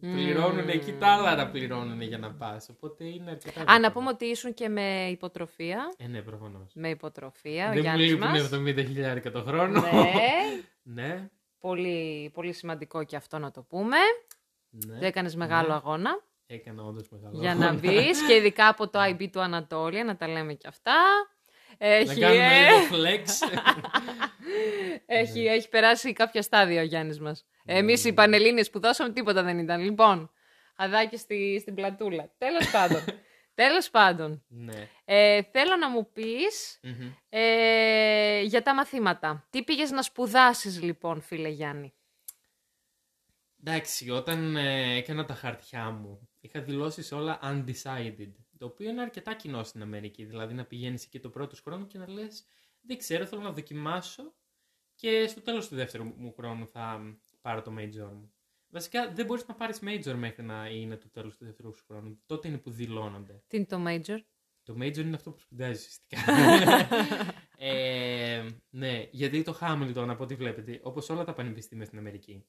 Μμμ. 0.00 0.12
Πληρώνουν 0.14 0.68
εκεί 0.68 0.92
τα 0.92 1.06
άλλα 1.08 1.34
να 1.36 1.50
πληρώνουν 1.50 2.00
για 2.00 2.18
να 2.18 2.32
πας. 2.34 2.68
Οπότε 2.68 3.04
είναι 3.04 3.30
αρκετά. 3.30 3.60
Α, 3.60 3.64
να 3.64 3.72
δύσκολο. 3.72 3.90
πούμε 3.92 4.08
ότι 4.08 4.24
ήσουν 4.24 4.54
και 4.54 4.68
με 4.68 5.08
υποτροφία. 5.10 5.94
Ε, 5.98 6.06
ναι, 6.06 6.22
προφανώς. 6.22 6.72
Με 6.74 6.88
υποτροφία, 6.88 7.64
ο 7.64 7.68
Δεν 7.68 7.76
μου 7.76 7.82
Γιάννης 7.82 8.06
λείπουν 8.10 8.28
μας. 8.28 8.50
70 8.52 8.84
χιλιάρικα 8.86 9.30
το 9.30 9.42
χρόνο. 9.42 9.80
Ναι, 9.80 10.12
ναι. 11.02 11.30
πολύ, 11.58 12.30
πολύ 12.34 12.52
σημαντικό 12.52 13.04
και 13.04 13.16
αυτό 13.16 13.38
να 13.38 13.50
το 13.50 13.62
πούμε. 13.62 13.96
ναι. 14.70 14.92
Δεν 14.94 15.02
έκανες 15.02 15.34
μεγάλο 15.36 15.68
Ναι. 15.68 15.74
αγώνα 15.74 16.22
Έκανα 16.46 16.82
όντως 16.82 17.08
μεγάλο. 17.08 17.40
για 17.40 17.54
να 17.54 17.66
αγώνα. 17.66 17.80
μπεις 17.80 18.26
και 18.26 18.34
ειδικά 18.38 18.68
από 18.68 18.88
το 18.88 18.98
IB 19.02 19.28
του 19.30 19.40
Ανατόλια, 19.40 20.04
να 20.04 20.16
τα 20.16 20.28
λέμε 20.28 20.54
και 20.54 20.68
αυτά. 20.68 20.94
Να 21.78 21.86
Έχει, 21.86 22.20
κάνουμε 22.20 22.44
ε, 22.44 22.70
λίγο 22.70 22.86
flex. 22.92 23.24
έχει, 25.06 25.40
Ναι. 25.42 25.50
έχει 25.50 25.68
περάσει 25.68 26.12
κάποια 26.12 26.42
στάδια 26.42 26.80
ο 26.80 26.84
Γιάννης 26.84 27.20
μας. 27.20 27.46
Εμείς 27.64 28.04
οι 28.04 28.12
Πανελλήνες 28.12 28.70
που 28.70 28.80
δώσαμε 28.80 29.12
τίποτα 29.12 29.42
δεν 29.42 29.58
ήταν. 29.58 29.80
Λοιπόν, 29.80 30.30
χαδάκι 30.76 31.16
στη, 31.16 31.58
στην 31.60 31.74
πλατούλα. 31.74 32.30
Τέλος 32.38 32.70
πάντων. 32.70 33.04
Τέλος 33.54 33.90
πάντων. 33.90 34.44
ναι. 34.48 34.88
Ε, 35.04 35.42
θέλω 35.52 35.76
να 35.76 35.88
μου 35.90 36.12
πεις 36.12 36.78
Μμμ. 36.82 37.12
ε, 37.28 38.40
για 38.42 38.62
τα 38.62 38.74
μαθήματα. 38.74 39.46
Τι 39.50 39.62
πήγες 39.62 39.90
να 39.90 40.02
σπουδάσεις 40.02 40.82
λοιπόν, 40.82 41.20
φίλε 41.20 41.48
Γιάννη; 41.48 41.94
Εντάξει, 43.64 44.10
όταν 44.10 44.56
ε, 44.56 44.96
έκανα 44.96 45.24
τα 45.24 45.34
χαρτιά 45.34 45.90
μου, 45.90 46.28
είχα 46.46 46.60
δηλώσει 46.60 47.14
όλα 47.14 47.38
undecided. 47.42 48.32
Το 48.58 48.66
οποίο 48.66 48.88
είναι 48.90 49.02
αρκετά 49.02 49.34
κοινό 49.34 49.62
στην 49.62 49.82
Αμερική. 49.82 50.24
Δηλαδή 50.24 50.54
να 50.54 50.64
πηγαίνεις 50.64 51.04
εκεί 51.04 51.20
το 51.20 51.28
πρώτος 51.28 51.60
χρόνο 51.60 51.86
και 51.86 51.98
να 51.98 52.08
λες: 52.08 52.44
Δεν 52.80 52.98
ξέρω, 52.98 53.26
θέλω 53.26 53.42
να 53.42 53.52
δοκιμάσω. 53.52 54.34
Και 54.94 55.10
και 55.10 55.26
στο 55.26 55.40
τέλος 55.40 55.68
του 55.68 55.74
δεύτερου 55.74 56.04
μου 56.04 56.32
χρόνου 56.32 56.68
θα 56.68 57.16
πάρω 57.40 57.62
το 57.62 57.74
major 57.78 58.12
μου. 58.12 58.32
Βασικά 58.68 59.12
δεν 59.12 59.26
μπορείς 59.26 59.46
να 59.46 59.54
πάρεις 59.54 59.78
major 59.82 60.14
μέχρι 60.14 60.42
να 60.42 60.68
είναι 60.68 60.96
το 60.96 61.08
τέλος 61.10 61.36
του 61.36 61.44
δεύτερου 61.44 61.74
σου 61.74 61.84
χρόνου. 61.88 62.20
Τότε 62.26 62.48
είναι 62.48 62.58
που 62.58 62.70
δηλώνονται. 62.70 63.42
Τι 63.46 63.56
είναι 63.56 63.66
το 63.66 63.84
major? 63.86 64.18
Το 64.62 64.74
major 64.78 64.96
είναι 64.96 65.16
αυτό 65.16 65.30
που 65.30 65.38
σπουδάζεις 65.38 65.86
ουσιαστικά. 65.86 66.32
ε, 67.68 68.46
ναι, 68.70 69.08
γιατί 69.10 69.42
το 69.42 69.58
Hamilton, 69.60 70.06
από 70.08 70.22
ό,τι 70.22 70.34
βλέπετε, 70.34 70.80
όπως 70.82 71.08
όλα 71.08 71.24
τα 71.24 71.34
πανεπιστήμια 71.34 71.84
στην 71.84 71.98
Αμερική, 71.98 72.44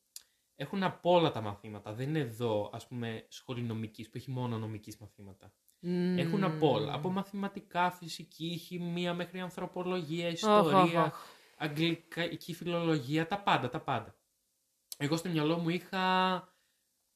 έχουν 0.56 0.84
από 0.84 1.12
όλα 1.12 1.32
τα 1.32 1.42
μαθήματα. 1.42 1.94
Δεν 1.94 2.08
είναι 2.10 2.20
εδώ, 2.20 2.70
ας 2.74 2.88
πούμε, 2.88 3.26
σχολή 3.30 3.62
νομικής, 3.62 4.10
που 4.10 4.18
έχει 4.18 4.32
μόνο 4.32 4.58
νομικής 4.58 4.98
μαθήματα. 4.98 5.54
Μμμ. 5.80 6.18
Έχουν 6.18 6.44
από 6.44 6.72
όλα. 6.72 6.94
Από 6.94 7.10
μαθηματικά, 7.10 7.92
φυσική, 7.92 8.58
χημεία, 8.58 9.14
μέχρι 9.14 9.40
ανθρωπολογία, 9.40 10.28
Οχ, 10.28 10.34
ιστορία, 10.34 11.04
οχ, 11.04 11.14
οχ. 11.14 11.20
αγγλική 11.58 12.54
φιλολογία, 12.54 13.28
τα 13.28 13.40
πάντα, 13.42 13.70
τα 13.70 13.80
πάντα. 13.82 14.16
Εγώ 14.98 15.16
στο 15.16 15.30
μυαλό 15.30 15.58
μου 15.58 15.70
είχα 15.70 16.48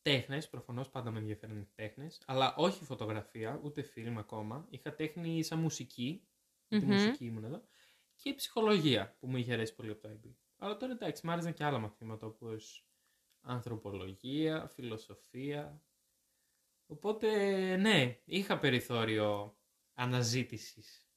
τέχνες, 0.02 0.50
προφανώς 0.50 0.90
πάντα 0.90 1.12
με 1.12 1.20
ενδιαφέρουν 1.20 1.58
οι 1.58 1.68
τέχνες, 1.76 2.22
αλλά 2.26 2.56
όχι 2.56 2.84
φωτογραφία, 2.84 3.60
ούτε 3.64 3.82
φιλμ 3.82 4.18
ακόμα. 4.18 4.66
Είχα 4.70 4.96
τέχνη 4.96 5.44
σαν 5.44 5.60
μουσική, 5.60 6.28
τη 6.68 6.78
Μμμ. 6.80 6.92
μουσική 6.92 7.26
ήμουν 7.26 7.44
εδώ, 7.44 7.62
και 8.16 8.34
ψυχολογία 8.34 9.16
που 9.20 9.28
μου 9.28 9.38
είχε 9.38 9.54
αρέσει 9.54 9.76
πολύ 9.76 9.92
από 9.92 10.02
το 10.02 10.10
IB. 10.10 10.30
Αλλά 10.58 10.78
τώρα 10.78 10.94
εντάξει, 10.94 11.26
μου 11.26 11.32
άρεσαν 11.32 11.54
και 11.54 11.64
άλλα 11.64 11.80
μαθήματα 11.80 12.28
όπως 12.28 12.89
ανθρωπολογία, 13.42 14.68
φιλοσοφία. 14.68 15.84
Οπότε 16.86 17.38
ναι, 17.76 18.22
είχα 18.26 18.60
περιθώριο 18.60 19.58
αναζήτησης. 19.94 21.10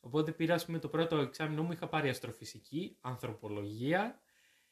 Οπότε 0.00 0.32
πήρα 0.32 0.54
ας 0.54 0.64
πούμε, 0.64 0.78
το 0.78 0.88
πρώτο 0.88 1.16
εξάμεινο 1.16 1.62
μου 1.62 1.72
είχα 1.72 1.88
πάρει 1.88 2.08
αστροφυσική, 2.08 2.96
ανθρωπολογία, 3.00 4.22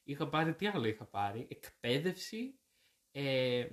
είχα 0.03 0.29
πάρει, 0.29 0.55
τι 0.55 0.67
άλλο 0.67 0.87
είχα 0.87 1.05
πάρει, 1.05 1.47
εκπαίδευση 1.51 2.59
ε, 3.11 3.67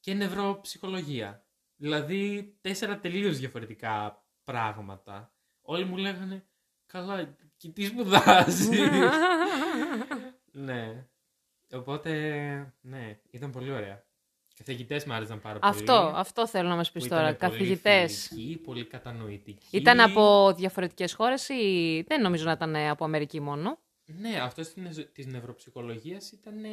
και 0.00 0.14
νευροψυχολογία. 0.14 1.46
Δηλαδή 1.76 2.56
τέσσερα 2.60 2.98
τελείως 2.98 3.38
διαφορετικά 3.38 4.24
πράγματα. 4.44 5.34
Όλοι 5.60 5.84
μου 5.84 5.96
λέγανε, 5.96 6.48
καλά, 6.86 7.36
και 7.56 7.68
τι 7.68 7.84
σπουδάζεις. 7.84 8.68
ναι. 10.52 11.08
Οπότε, 11.72 12.10
ναι, 12.80 13.18
ήταν 13.30 13.50
πολύ 13.50 13.70
ωραία. 13.70 14.04
Καθηγητές 14.56 15.04
μου 15.04 15.12
άρεσαν 15.12 15.40
πάρα 15.40 15.58
πολύ. 15.58 15.72
αυτό, 15.74 16.12
αυτό 16.14 16.46
θέλω 16.46 16.68
να 16.68 16.76
μας 16.76 16.90
πεις 16.92 17.02
που 17.02 17.08
τώρα. 17.08 17.28
ήταν 17.28 17.48
πολύ 17.48 17.52
Καθηγητές. 17.58 18.26
φιλικοί, 18.28 18.56
πολύ 18.58 18.84
κατανοητικοί. 18.86 19.66
Ήταν 19.76 20.00
από 20.00 20.52
διαφορετικές 20.56 21.12
χώρες 21.14 21.48
ή 21.48 22.04
δεν 22.08 22.20
νομίζω 22.20 22.44
να 22.44 22.52
ήταν 22.52 22.76
από 22.76 23.04
Αμερική 23.04 23.40
μόνο; 23.40 23.78
Ναι, 24.04 24.38
αυτό 24.40 24.62
της 25.12 25.26
νευροψυχολογίας 25.26 26.32
ήταν 26.32 26.64
ε, 26.64 26.68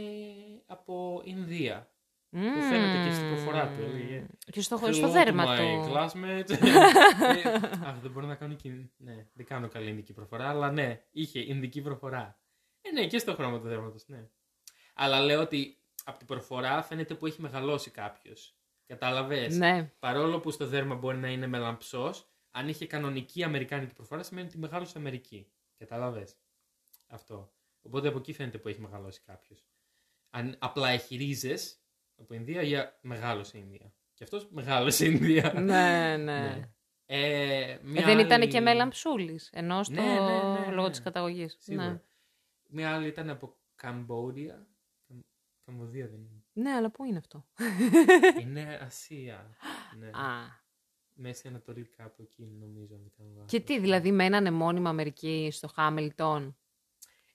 από 0.66 1.22
Ινδία. 1.26 1.88
Μμμ. 2.36 2.54
Που 2.54 2.62
φαίνεται 2.62 3.08
και 3.08 3.14
στην 3.16 3.28
προφορά 3.30 3.68
του. 3.68 3.82
έλεγε, 3.84 4.26
Και 4.52 4.62
στο, 4.62 4.80
«Hello 4.84 4.94
στο 4.94 5.08
to 5.08 5.12
δέρμα 5.12 5.44
my 5.46 5.58
του. 5.58 5.92
classmates». 5.94 6.50
Ε, 7.46 7.50
Αχ, 7.88 8.00
δεν 8.02 8.12
μπορώ 8.12 8.26
να 8.26 8.36
κάνω 8.36 8.54
και... 8.54 8.70
Ναι, 8.98 9.28
δεν 9.34 9.46
κάνω 9.46 9.68
καλή 9.68 9.90
Ινδική 9.90 10.14
προφορά, 10.14 10.50
αλλά 10.50 10.72
ναι, 10.72 11.02
είχε 11.12 11.40
Ινδική 11.40 11.82
προφορά. 11.82 12.40
Ε, 12.82 12.92
ναι, 12.92 13.08
και 13.08 13.18
στο 13.18 13.34
χρώμα 13.36 13.60
του 13.60 13.68
δέρματος, 13.68 14.04
ναι. 14.08 14.28
Αλλά 14.94 15.20
λέω 15.22 15.42
ότι 15.42 15.78
από 16.04 16.18
την 16.18 16.28
προφορά 16.28 16.82
φαίνεται 16.82 17.14
που 17.16 17.26
έχει 17.26 17.42
μεγαλώσει 17.42 17.92
κάποιος. 17.92 18.56
Κατάλαβες; 18.86 19.58
Ναι. 19.58 19.92
Παρόλο 20.00 20.40
που 20.40 20.52
στο 20.52 20.66
δέρμα 20.68 20.96
μπορεί 20.96 21.18
να 21.18 21.28
είναι 21.30 21.48
μελαμψός, 21.48 22.28
αν 22.52 22.68
είχε 22.68 22.88
κανονική 22.88 23.44
αμερικάνικη 23.44 23.94
προφορά 23.94 24.24
σημαίνει 24.24 24.48
ότι 24.48 24.58
μεγάλωσε 24.58 24.98
Αμερική. 24.98 25.48
Κατάλαβες; 25.78 26.36
Αυτό. 27.08 27.54
Οπότε 27.82 28.08
από 28.08 28.18
εκεί 28.18 28.34
φαίνεται 28.34 28.58
που 28.58 28.68
έχει 28.68 28.82
μεγαλώσει 28.82 29.22
κάποιος. 29.26 29.66
Αν 30.30 30.56
απλά 30.60 30.90
έχει 30.90 31.16
ρίζες 31.16 31.78
από 32.16 32.34
Ινδία 32.34 32.62
ή 32.62 32.72
μεγάλωσε 33.02 33.58
Ινδία. 33.58 33.94
Και 34.14 34.24
αυτός 34.24 34.48
μεγάλωσε 34.52 35.06
Ινδία. 35.06 35.54
ναι, 35.60 36.18
ναι. 36.18 36.18
Ναι. 36.18 36.70
Ε, 37.06 37.72
Ε, 37.72 37.80
μια 37.84 38.06
δεν 38.06 38.20
ήταν 38.20 38.42
άλλη- 38.42 38.52
και 38.52 38.60
μέλαμψούλης, 38.60 39.50
ενώ 39.54 39.84
στο 39.84 39.94
Ναι, 39.94 40.02
ναι, 40.02 40.20
ναι, 40.20 40.60
ναι. 40.66 40.72
λόγω 40.74 40.90
της 40.90 41.02
καταγωγής. 41.02 41.56
Σίγουρα. 41.60 41.90
Ναι. 41.90 42.02
Μια 42.70 42.94
άλλη 42.96 43.08
ήταν 43.08 43.30
από 43.30 43.56
Καμπόδια. 43.76 44.68
Καμ- 45.66 45.78
Καμβοδία 45.78 46.08
δεν 46.08 46.20
είναι. 46.20 46.44
ναι, 46.54 46.70
αλλά 46.72 46.92
πού 46.92 47.04
είναι 47.04 47.18
αυτό; 47.18 47.46
είναι 48.42 48.80
Ασία. 48.82 49.56
ναι. 49.98 50.08
Α. 50.08 50.62
Μέση 51.16 51.48
Ανατολή 51.48 51.84
κάπου 51.98 52.22
εκεί 52.22 52.44
νομίζω. 52.60 52.96
αν 52.96 53.02
δεν 53.02 53.12
κάνω 53.18 53.30
λάθος. 53.34 53.52
Και 53.52 53.60
τι, 53.60 53.80
δηλαδή 53.80 54.12
μένανε 54.12 54.52
μόνιμα 54.52 54.90
Αμερική 54.90 55.50
στο 55.52 55.68
Χάμιλτον; 55.68 56.58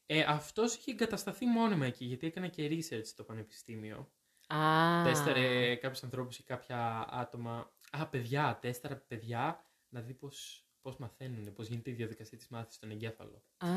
Ε, 0.06 0.24
αυτός 0.28 0.74
είχε 0.76 0.90
εγκατασταθεί 0.90 1.46
μόνιμα 1.46 1.86
εκεί 1.86 2.04
γιατί 2.04 2.26
έκανε 2.26 2.48
και 2.48 2.68
research 2.70 3.04
στο 3.04 3.24
πανεπιστήμιο. 3.24 4.12
Α. 4.46 5.02
Τέσταρε 5.04 5.76
κάποιους 5.76 6.02
ανθρώπους 6.02 6.38
ή 6.38 6.42
κάποια 6.42 7.06
άτομα. 7.10 7.72
Α, 7.90 8.06
παιδιά, 8.08 8.58
τέσταρε 8.60 8.94
παιδιά 8.94 9.64
να 9.88 10.00
δει 10.00 10.14
πώς, 10.14 10.67
πώς 10.88 10.96
μαθαίνουν, 10.98 11.52
πώς 11.52 11.66
γίνεται 11.68 11.90
η 11.90 11.92
διαδικασία 11.92 12.38
της 12.38 12.48
μάθησης 12.48 12.74
στον 12.74 12.90
εγκέφαλο. 12.90 13.42
Α. 13.58 13.68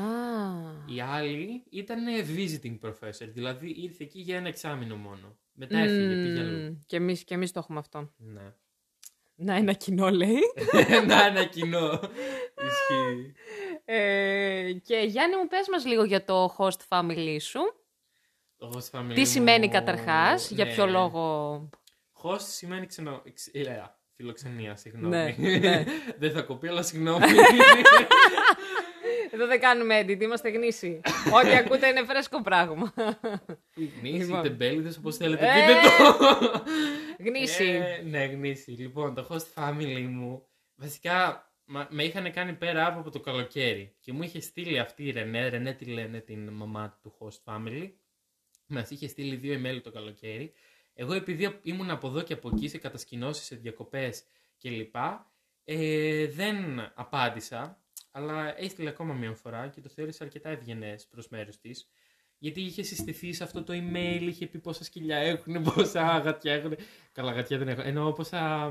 Οι 0.86 1.00
άλλοι 1.00 1.62
ήταν 1.70 2.04
visiting 2.36 2.78
professor, 2.88 3.28
δηλαδή 3.28 3.70
ήρθε 3.76 4.04
εκεί 4.04 4.20
για 4.20 4.36
ένα 4.36 4.48
εξάμεινο 4.48 4.96
μόνο. 4.96 5.36
Μετά 5.52 5.78
έφυγε, 5.78 6.22
πήγε 6.22 6.40
αλλού. 6.40 6.58
Μμμ. 6.58 6.78
Και 6.86 6.96
εμείς, 6.96 7.24
και 7.24 7.34
εμείς 7.34 7.52
το 7.52 7.58
έχουμε 7.58 7.78
αυτό. 7.78 8.12
Ναι. 8.16 8.54
Να, 9.34 9.54
ένα 9.54 9.72
κοινό 9.72 10.08
λέει. 10.10 10.38
να, 11.06 11.24
ένα 11.26 11.44
κοινό. 11.44 12.00
Ισχύει. 12.68 13.32
Ε, 13.84 14.72
και 14.72 14.96
Γιάννη 14.96 15.36
μου 15.36 15.46
πες 15.48 15.66
μας 15.70 15.84
λίγο 15.86 16.04
για 16.04 16.24
το 16.24 16.54
host 16.58 16.80
family 16.88 17.36
σου. 17.40 17.60
Το 18.56 18.72
host 18.74 18.98
family 18.98 19.14
Τι 19.14 19.24
σημαίνει 19.24 19.66
μου- 19.66 19.72
καταρχάς, 19.72 20.50
για 20.50 20.64
ναι. 20.64 20.72
ποιο 20.72 20.86
λόγο... 20.86 21.68
Host 22.22 22.40
σημαίνει 22.40 22.86
ξενο... 22.86 23.22
εξ- 23.24 23.54
ε, 23.54 23.92
φιλοξενία, 24.22 24.76
συγγνώμη. 24.76 25.08
Ναι, 25.16 25.34
ναι. 25.58 25.84
Δεν 26.20 26.32
θα 26.32 26.42
κοπεί, 26.42 26.68
αλλά 26.68 26.82
συγγνώμη. 26.82 27.24
Εδώ 29.30 29.46
δεν 29.46 29.60
κάνουμε 29.60 30.00
edit, 30.00 30.20
είμαστε 30.20 30.50
γνήσιοι. 30.50 31.00
Ό,τι 31.32 31.54
ακούτε 31.56 31.88
είναι 31.88 32.04
φρέσκο 32.04 32.42
πράγμα. 32.42 32.92
Γνήσι, 34.00 34.16
Λοιπόν. 34.26 34.42
τεμπέληδες, 34.42 34.96
όπως 34.96 35.16
θέλετε. 35.16 35.46
Ε! 35.46 35.48
Πείτε 35.52 35.80
το. 35.98 36.64
Γνήσι. 37.18 37.64
Ε, 37.64 38.02
ναι, 38.04 38.24
γνήσι. 38.24 38.70
Λοιπόν, 38.70 39.14
το 39.14 39.26
host 39.30 39.62
family 39.62 40.06
μου, 40.10 40.46
βασικά 40.74 41.46
μα- 41.64 41.88
με 41.90 42.02
είχαν 42.04 42.32
κάνει 42.32 42.52
πέρα 42.52 42.86
από 42.86 43.10
το 43.10 43.20
καλοκαίρι 43.20 43.96
και 44.00 44.12
μου 44.12 44.22
είχε 44.22 44.40
στείλει 44.40 44.78
αυτή 44.78 45.04
η 45.04 45.10
Ρενέ, 45.10 45.48
Ρενέ 45.48 45.72
τη 45.72 45.84
λένε 45.84 46.18
την 46.20 46.48
μαμά 46.48 46.98
του 47.02 47.14
host 47.18 47.52
family, 47.54 47.90
μας 48.66 48.90
είχε 48.90 49.08
στείλει 49.08 49.36
δύο 49.36 49.60
email 49.64 49.80
το 49.82 49.90
καλοκαίρι. 49.90 50.52
Εγώ 50.94 51.12
επειδή 51.12 51.58
ήμουν 51.62 51.90
από 51.90 52.08
εδώ 52.08 52.22
και 52.22 52.32
από 52.32 52.50
εκεί 52.54 52.68
σε 52.68 52.78
κατασκηνώσεις, 52.78 53.44
σε 53.44 53.56
διακοπές 53.56 54.24
κλπ. 54.58 54.94
Ε, 55.64 56.26
δεν 56.26 56.56
απάντησα, 56.94 57.82
αλλά 58.10 58.60
έστειλε 58.60 58.88
ακόμα 58.88 59.14
μια 59.14 59.34
φορά 59.34 59.68
και 59.68 59.80
το 59.80 59.88
θεώρησα 59.88 60.24
αρκετά 60.24 60.48
ευγενές 60.50 61.06
προς 61.06 61.28
μέρους 61.28 61.58
της. 61.58 61.88
Γιατί 62.38 62.60
είχε 62.60 62.82
συστηθεί 62.82 63.32
σε 63.32 63.44
αυτό 63.44 63.62
το 63.62 63.72
email, 63.76 64.20
είχε 64.20 64.46
πει 64.46 64.58
πόσα 64.58 64.84
σκυλιά 64.84 65.16
έχουν, 65.16 65.62
πόσα 65.74 66.18
γατιά 66.18 66.52
έχουν. 66.52 66.76
Καλά, 67.12 67.32
γατιά 67.32 67.58
δεν 67.58 67.68
έχω. 67.68 67.80
Εννοώ 67.82 68.12
πόσα, 68.12 68.70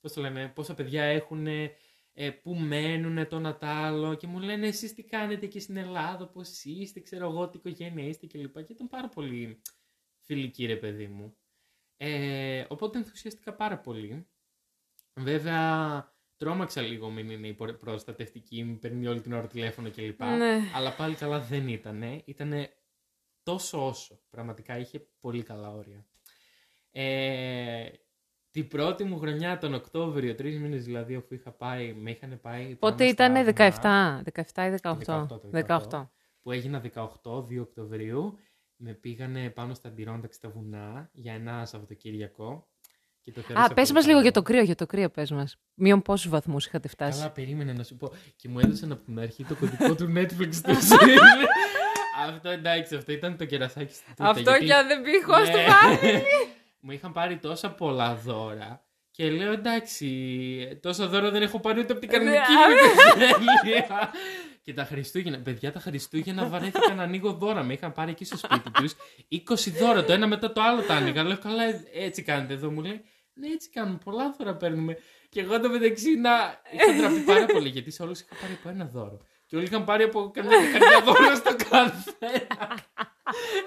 πώς 0.00 0.12
το 0.12 0.20
λένε, 0.20 0.48
πόσα 0.48 0.74
παιδιά 0.74 1.02
έχουν, 1.02 1.46
ε, 1.46 2.30
που 2.42 2.54
μένουν 2.54 3.28
το 3.28 3.38
Νατάλο 3.38 4.14
και 4.14 4.26
μου 4.26 4.38
λένε 4.38 4.66
εσείς 4.66 4.94
τι 4.94 5.02
κάνετε 5.02 5.46
και 5.46 5.60
στην 5.60 5.76
Ελλάδα, 5.76 6.28
πώς 6.28 6.64
είστε, 6.64 7.00
ξέρω 7.00 7.30
εγώ 7.30 7.48
τι 7.48 7.56
οικογένεια 7.56 8.08
είστε 8.08 8.26
κλπ. 8.26 8.62
Και 8.62 8.72
ήταν 8.72 8.88
πάρα 8.88 9.08
πολύ 9.08 9.60
φιλική 10.20 10.66
ρε 10.66 10.76
παιδί 10.76 11.06
μου. 11.06 11.36
Ε, 12.06 12.64
οπότε 12.68 12.98
ενθουσιαστικά 12.98 13.54
πάρα 13.54 13.78
πολύ. 13.78 14.26
Βέβαια, 15.20 16.14
τρόμαξα 16.36 16.80
λίγο 16.82 17.10
μην 17.10 17.30
είναι 17.30 17.46
η 17.46 17.54
προ- 17.54 17.76
προστατευτική, 17.76 18.64
μου 18.64 18.78
παίρνει 18.78 19.06
όλη 19.06 19.20
την 19.20 19.32
ώρα 19.32 19.46
τηλέφωνο 19.46 19.90
κλπ. 19.90 20.20
Ναι. 20.20 20.60
Αλλά 20.74 20.94
πάλι 20.94 21.14
καλά 21.14 21.40
δεν 21.40 21.68
ήτανε. 21.68 22.22
Ήτανε 22.24 22.70
τόσο 23.42 23.86
όσο. 23.86 24.20
Πραγματικά 24.30 24.78
είχε 24.78 25.06
πολύ 25.20 25.42
καλά 25.42 25.70
όρια. 25.70 26.06
Ε, 26.90 27.88
την 28.50 28.68
πρώτη 28.68 29.04
μου 29.04 29.18
χρονιά, 29.18 29.58
τον 29.58 29.74
Οκτώβριο, 29.74 30.34
τρεις 30.34 30.58
μήνες 30.58 30.84
δηλαδή, 30.84 31.14
αφού 31.14 31.34
είχα 31.34 31.52
πάει, 31.52 31.92
με 31.92 32.10
είχαν 32.10 32.38
πάει. 32.40 32.74
Πότε 32.74 32.96
πάνω 32.96 33.12
στα 33.12 33.24
ήταν 33.24 33.44
βουνά, 33.44 34.22
17, 34.24 34.32
17 34.32 34.66
ή 34.66 34.78
18. 34.82 34.96
18, 34.98 35.26
το 35.28 35.50
18. 35.52 36.10
Που 36.42 36.50
έγινα 36.52 36.82
18, 36.94 37.42
2 37.42 37.60
Οκτωβρίου. 37.60 38.38
Με 38.76 38.92
πήγανε 38.92 39.50
πάνω 39.50 39.74
στα 39.74 39.88
Αντιρόνταξ 39.88 40.36
στα 40.36 40.48
βουνά 40.48 41.10
για 41.12 41.32
ένα 41.34 41.64
Σαββατοκύριακο. 41.66 42.68
Και 43.22 43.32
το 43.32 43.40
θεώρησα 43.40 43.70
Α, 43.70 43.74
πες 43.74 43.82
πολύ 43.88 43.92
μας 43.92 44.02
λίγο 44.06 44.06
καλό. 44.18 44.20
για 44.22 44.30
το 44.32 44.42
κρύο, 44.42 44.62
για 44.62 44.74
το 44.74 44.86
κρύο 44.86 45.08
πες 45.10 45.30
μας. 45.30 45.56
Μείον 45.74 46.02
πόσους 46.02 46.30
βαθμούς 46.30 46.66
είχατε 46.66 46.88
φτάσει; 46.88 47.18
Καλά, 47.18 47.30
περίμενε 47.30 47.72
να 47.72 47.82
σου 47.82 47.96
πω. 47.96 48.12
Και 48.36 48.48
μου 48.48 48.58
έδωσαν 48.58 48.92
από 48.92 49.04
την 49.04 49.18
αρχή 49.20 49.44
το 49.44 49.54
κωδικό 49.54 49.94
του 49.94 50.12
Netflix 50.16 50.54
του 50.62 50.76
Αυτό 52.28 52.48
εντάξει, 52.48 52.96
αυτό 52.96 53.12
ήταν 53.12 53.36
το 53.36 53.44
κερασάκι 53.44 53.92
στην 53.94 54.14
τούτα. 54.16 54.28
Αυτό 54.28 54.40
γιατί- 54.50 54.64
και 54.64 54.74
αν 54.74 54.86
δεν 54.86 55.02
πει 55.02 55.10
host 55.28 55.54
Ναι. 55.54 55.66
family. 55.66 56.20
Μου 56.80 56.90
είχαν 56.90 57.12
πάρει 57.12 57.36
τόσα 57.38 57.70
πολλά 57.70 58.14
δώρα. 58.14 58.84
Και 59.10 59.30
λέω 59.30 59.52
εντάξει, 59.52 60.08
τόσα 60.82 61.08
δώρα 61.08 61.30
δεν 61.30 61.42
έχω 61.42 61.60
πάρει 61.60 61.80
ούτε 61.80 61.92
από 61.92 62.00
την 62.00 62.10
κανονική 62.10 62.36
Ναι. 62.52 62.74
μου 62.74 63.34
οικογένεια. 63.56 64.10
Και 64.64 64.74
τα 64.74 64.84
Χριστούγεννα, 64.84 65.38
παιδιά, 65.38 65.72
τα 65.72 65.80
Χριστούγεννα 65.80 66.46
βαρέθηκα 66.48 66.94
να 66.94 67.02
ανοίγω 67.02 67.32
δώρα. 67.32 67.62
Με 67.62 67.72
είχαν 67.72 67.92
πάρει 67.92 68.10
εκεί 68.10 68.24
στο 68.24 68.36
σπίτι 68.36 68.70
τους 68.70 68.94
20 69.30 69.70
δώρα, 69.78 70.04
το 70.04 70.12
ένα 70.12 70.26
μετά 70.26 70.52
το 70.52 70.60
άλλο 70.62 70.82
τα 70.82 70.94
άνοιγα. 70.94 71.22
Λέω, 71.22 71.38
καλά, 71.38 71.62
έτσι 71.92 72.22
κάνετε 72.22 72.52
εδώ, 72.54 72.70
μου 72.70 72.82
λέει. 72.82 73.04
Ναι, 73.34 73.48
έτσι 73.48 73.70
κάνουμε. 73.70 73.98
Πολλά 74.04 74.34
δώρα 74.38 74.54
παίρνουμε. 74.56 74.96
Και 75.28 75.40
εγώ 75.40 75.60
το 75.60 75.68
μεταξύ 75.68 76.14
να. 76.14 76.30
Είχα 76.72 76.96
τραπεί 76.98 77.20
πάρα 77.20 77.46
πολύ 77.46 77.68
γιατί 77.68 77.90
σε 77.90 78.02
όλους 78.02 78.20
είχα 78.20 78.34
πάρει 78.40 78.52
από 78.52 78.68
ένα 78.68 78.84
δώρο. 78.84 79.18
Και 79.46 79.56
όλοι 79.56 79.64
είχαν 79.64 79.84
πάρει 79.84 80.02
από 80.02 80.30
καμιά 80.34 80.58
δεκαετία 80.60 81.00
δώρο 81.04 81.34
στο 81.34 81.54
καθένα. 81.56 82.78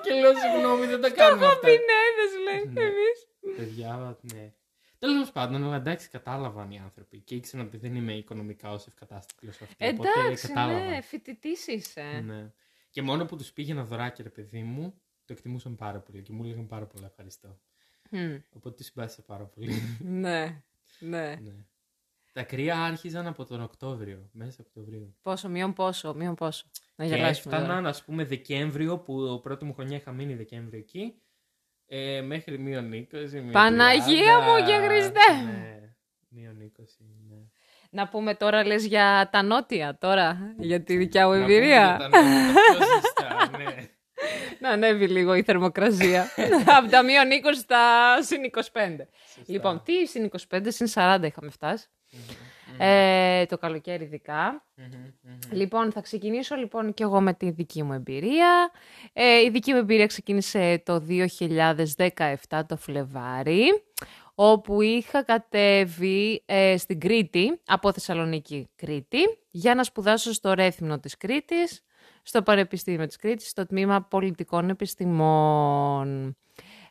και 0.04 0.14
λέω, 0.20 0.34
συγγνώμη, 0.36 0.86
δεν 0.86 1.02
τα 1.02 1.10
κάνουμε 1.10 1.46
αυτά. 1.46 1.60
Πινέδες, 1.68 2.32
λέει, 2.46 2.74
Ναι. 2.74 2.82
εμείς. 2.82 3.18
Παιδιά, 3.58 4.18
ναι. 4.34 4.54
Τέλος 5.00 5.32
πάντων, 5.32 5.64
αλλά 5.64 5.76
εντάξει, 5.76 6.10
κατάλαβαν 6.10 6.72
οι 6.72 6.80
άνθρωποι 6.80 7.20
και 7.20 7.36
ήξεραν 7.36 7.66
ότι 7.66 7.78
δεν 7.78 7.96
είμαι 7.96 8.14
οικονομικά 8.14 8.72
ως 8.72 8.88
ευκατάστατος 8.88 9.50
όσο 9.50 9.64
αυτοί. 9.64 9.88
οπότε 9.88 10.10
Εντάξει, 10.26 10.48
κατάλαβαν. 10.48 10.88
ναι, 10.90 11.02
φοιτητής 11.02 11.68
είσαι. 11.68 12.22
Ναι. 12.26 12.52
Και 12.90 13.02
μόνο 13.02 13.26
που 13.26 13.36
τους 13.36 13.52
πήγαινα 13.52 13.84
δωράκια, 13.86 14.24
ρε 14.24 14.30
παιδί 14.30 14.64
μου, 14.64 15.02
το 15.26 15.34
εκτιμούσαν 15.34 15.76
πάρα 15.76 16.00
πολύ 16.00 16.22
και 16.22 16.34
μου 16.34 16.44
έλεγαν 16.44 16.68
πάρα 16.68 16.86
πολλά 16.86 17.06
ευχαριστώ. 17.06 17.60
Μμ, 18.12 18.36
Οπότε 18.56 18.76
τους 18.76 18.86
συμπάθησα 18.86 19.22
πάρα 19.22 19.44
πολύ. 19.46 19.98
Ναι, 20.00 20.62
ναι. 21.00 21.36
ναι. 21.42 21.66
Τα 22.34 22.44
κρύα 22.44 22.84
άρχιζαν 22.84 23.28
από 23.28 23.46
τον 23.46 23.62
Οκτώβριο, 23.62 24.30
μέσα 24.32 24.58
Οκτωβρίου. 24.68 25.16
Πόσο, 25.22 25.50
μείον 25.50 25.74
πόσο, 25.74 26.14
μείον 26.14 26.36
πόσο. 26.36 26.66
Να 26.96 27.06
Και 27.06 27.16
γελάσουμε 27.16 27.54
τώρα. 27.54 27.64
έφταναν, 27.66 27.86
ας 27.88 28.04
πούμε, 28.04 28.24
Δεκέμβριο, 28.24 28.98
που 29.00 29.40
πρώτη 29.44 29.66
μου 29.66 29.74
χρονιά 29.74 29.98
είχα 29.98 30.12
μείνει 30.12 30.36
Δεκέμβριο 30.36 30.80
εκεί, 30.80 31.22
ε, 31.88 32.22
μέχρι 32.22 32.60
μείον 32.60 32.86
20. 32.86 33.30
μείον 33.32 33.52
Παναγία 33.52 34.40
30. 34.40 34.44
μου 34.44 34.66
και 34.66 34.88
Χριστέ! 34.88 35.34
Ναι, 35.46 35.80
μείον 36.30 36.72
20, 36.80 36.84
ναι. 37.30 37.36
Να 37.90 38.08
πούμε 38.08 38.36
τώρα, 38.36 38.66
λες, 38.66 38.86
για 38.86 39.30
τα 39.32 39.42
νότια, 39.44 39.98
τώρα, 40.00 40.38
για 40.58 40.84
τη 40.84 40.98
δικιά 40.98 41.28
μου 41.28 41.34
Να 41.34 41.40
πούμε 41.42 41.54
εμπειρία. 41.54 41.96
για 42.00 42.10
τα 42.10 42.24
νέα, 42.24 42.54
πιο 42.54 42.86
σωστά, 42.86 43.58
ναι. 43.58 43.76
Να 44.62 44.70
ανέβει 44.70 45.08
λίγο 45.08 45.34
η 45.36 45.44
θερμοκρασία. 45.44 46.28
Από 46.78 46.90
τα 46.90 47.04
μείον 47.04 47.26
20 47.30 47.32
στα 47.62 47.78
συν 48.22 48.42
25. 48.74 49.06
Λοιπόν, 49.46 49.82
τι 49.84 50.06
συν 50.06 50.30
25, 50.52 50.60
συν 50.68 50.88
40 50.94 51.20
είχαμε 51.24 51.50
φτάσει. 51.50 51.88
Ε, 52.78 53.46
το 53.46 53.58
καλοκαίρι 53.58 54.04
ειδικά. 54.04 54.66
Μμμ, 54.76 54.86
μμμ. 55.22 55.38
Λοιπόν, 55.52 55.92
θα 55.92 56.02
ξεκινήσω 56.02 56.56
λοιπόν 56.56 56.94
και 56.94 57.04
εγώ 57.04 57.22
με 57.22 57.34
τη 57.34 57.50
δική 57.50 57.84
μου 57.84 57.94
εμπειρία. 57.94 58.72
Ε, 59.14 59.42
η 59.42 59.50
δική 59.50 59.72
μου 59.72 59.78
εμπειρία 59.78 60.06
ξεκίνησε 60.06 60.82
το 60.86 61.06
2017 62.50 62.62
το 62.68 62.78
Φλεβάρι, 62.78 63.84
όπου 64.36 64.82
είχα 64.82 65.24
κατέβει 65.24 66.44
ε, 66.46 66.78
στην 66.78 67.00
Κρήτη, 67.00 67.60
από 67.66 67.92
Θεσσαλονίκη 67.92 68.68
Κρήτη, 68.76 69.20
για 69.50 69.76
να 69.76 69.84
σπουδάσω 69.84 70.34
στο 70.34 70.54
Ρέθυμνο 70.54 71.00
της 71.00 71.18
Κρήτης, 71.18 71.82
στο 72.24 72.42
Πανεπιστήμιο 72.42 73.08
της 73.08 73.16
Κρήτης, 73.16 73.50
στο 73.50 73.66
Τμήμα 73.66 74.02
Πολιτικών 74.02 74.70
Επιστημών. 74.70 76.38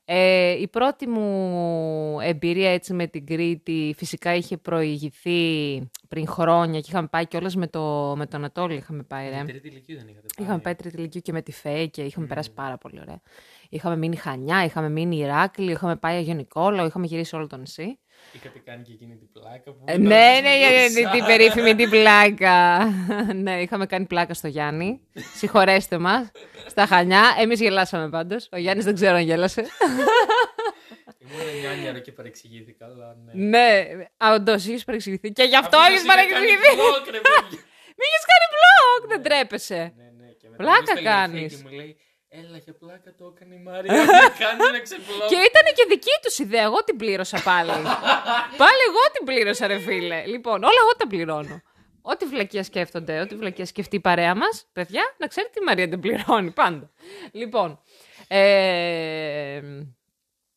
Ε, 0.09 0.51
η 0.61 0.69
πρώτη 0.69 1.09
μου 1.09 2.19
εμπειρία 2.21 2.71
έτσι 2.71 2.93
με 2.93 3.07
την 3.07 3.27
Κρήτη 3.27 3.95
φυσικά 3.97 4.35
είχε 4.35 4.57
προηγηθεί 4.57 5.81
πριν 6.09 6.27
χρόνια 6.27 6.81
και 6.81 6.87
είχαμε 6.89 7.07
πάει 7.07 7.27
κιόλας 7.27 7.57
με, 7.57 7.67
το, 7.67 8.15
με 8.17 8.27
τον 8.27 8.41
Ανατόλη 8.41 8.75
είχαμε 8.75 9.03
πάει 9.03 9.29
ρε. 9.29 9.45
Τρίτη 9.47 9.69
ηλικίου 9.69 9.97
δεν 9.97 10.09
είχατε 10.09 10.27
πάει. 10.37 10.47
Είχαμε 10.47 10.61
πάει 10.61 10.75
τρίτη 10.75 10.97
ηλικίου 10.97 11.21
και 11.21 11.33
με 11.33 11.43
τη 11.43 11.53
ΦΕ 11.53 11.87
και 11.87 12.03
είχαμε 12.03 12.27
περάσει 12.27 12.53
πάρα 12.53 12.79
πολύ 12.79 13.01
ωραία. 13.01 13.21
Είχαμε 13.69 13.97
μείνει 13.97 14.17
Χανιά, 14.17 14.65
είχαμε 14.65 14.89
μείνει 14.89 15.17
Ηράκλειο, 15.17 15.71
είχαμε 15.71 15.97
πάει 15.97 16.17
Αγιο 16.17 16.35
Νικόλαο, 16.35 16.87
είχαμε 16.87 17.07
γυρίσει 17.07 17.37
όλο 17.37 17.47
το 17.47 17.57
νησί. 17.57 17.99
Είχατε 18.33 18.59
κάνει 18.65 18.83
και 18.83 18.93
εκείνη 18.93 19.17
την 19.17 19.33
πλάκα 19.33 19.71
που. 19.73 19.85
Ε, 19.85 19.93
ήταν 19.93 20.03
ναι, 20.07 20.33
στο 20.35 20.43
ναι, 20.43 20.57
ναι, 20.57 21.01
Μεσά. 21.01 21.11
την 21.11 21.25
περίφημη 21.25 21.75
την 21.75 21.91
πλάκα. 21.95 22.85
ναι, 23.35 23.61
είχαμε 23.63 23.87
κάνει 23.87 24.05
πλάκα 24.07 24.35
στο 24.35 24.49
Γιάννη. 24.49 25.01
Συγχωρέστε 25.37 25.99
μας. 25.99 26.31
Στα 26.67 26.87
Χανιά. 26.87 27.35
Εμείς 27.39 27.61
γελάσαμε 27.61 28.09
πάντως. 28.09 28.49
Ο 28.53 28.57
Γιάννης 28.57 28.85
δεν 28.85 28.95
ξέρω 28.95 29.17
αν 29.17 29.23
γέλασε. 29.23 29.65
Ήμουν 31.19 31.61
νιάνιαρο 31.61 31.99
και 31.99 32.13
παρεξηγήθηκα, 32.13 32.85
αλλά 32.87 33.17
ναι. 33.33 33.49
ναι, 33.59 33.87
όντως 34.35 34.67
έχει 34.69 34.85
παρεξηγηθεί. 34.85 35.33
Και 35.33 35.43
γι' 35.43 35.57
αυτό 35.57 35.77
Αυτός 35.79 35.95
έχει 35.97 36.05
είχα 36.05 36.15
κάνει 36.15 36.29
παρεξηγηθεί. 36.29 36.69
vlog, 36.77 37.05
ρε 37.15 37.21
παιδιά. 37.21 37.59
Μην 37.99 38.09
έχει 38.17 38.27
κάνει 38.33 38.47
vlog, 38.55 39.09
δεν 39.09 39.23
τρέπεσαι. 39.23 39.93
Ναι, 39.97 40.09
ναι, 40.19 40.29
και 40.41 40.47
μετά 40.51 40.63
Πλάκα 40.63 40.79
μου 40.81 40.87
στέλνει 40.87 41.03
κάνεις. 41.09 41.55
Και 41.57 41.63
μου 41.69 41.75
λέει, 41.75 41.97
έλα 42.41 42.59
για 42.59 42.75
πλάκα 42.75 43.15
το 43.19 43.33
έκανε 43.35 43.55
η 43.55 43.59
Μάρια. 43.59 43.95
Δεν 43.95 44.07
κάνει 44.45 44.63
να 44.73 44.81
ξεπλώ. 44.81 45.27
Και 45.29 45.35
ήταν 45.35 45.65
και 45.77 45.85
δική 45.89 46.15
τους 46.23 46.39
ιδέα. 46.39 46.63
Εγώ 46.63 46.85
την 46.85 46.97
πλήρωσα 46.97 47.43
πάλι. 47.43 47.71
πάλι 48.63 48.81
εγώ 48.89 49.03
την 49.13 49.25
πλήρωσα, 49.25 49.67
ρε 49.67 49.79
φίλε. 49.79 50.27
Λοιπόν, 50.27 50.63
όλα 50.63 50.79
εγώ 50.83 50.97
τα 50.97 51.07
πληρώνω. 51.07 51.63
Ό,τι 52.03 52.25
βλακεία 52.25 52.63
σκέφτονται, 52.63 53.21
ό,τι 53.21 53.35
βλακεία 53.35 53.67
σκεφτεί 53.67 53.97
η 53.97 54.01
παρέα 54.01 54.35
μας, 54.35 54.67
παιδιά, 54.73 55.03
να 55.19 55.27
ξέρετε 55.27 55.53
τι 55.53 55.61
η 55.63 55.65
Μαρία 55.65 55.89
την 55.89 56.01
πληρώνει 56.01 56.51
πάντα. 56.51 56.91
Λοιπόν, 57.33 57.81
ε, 58.29 59.61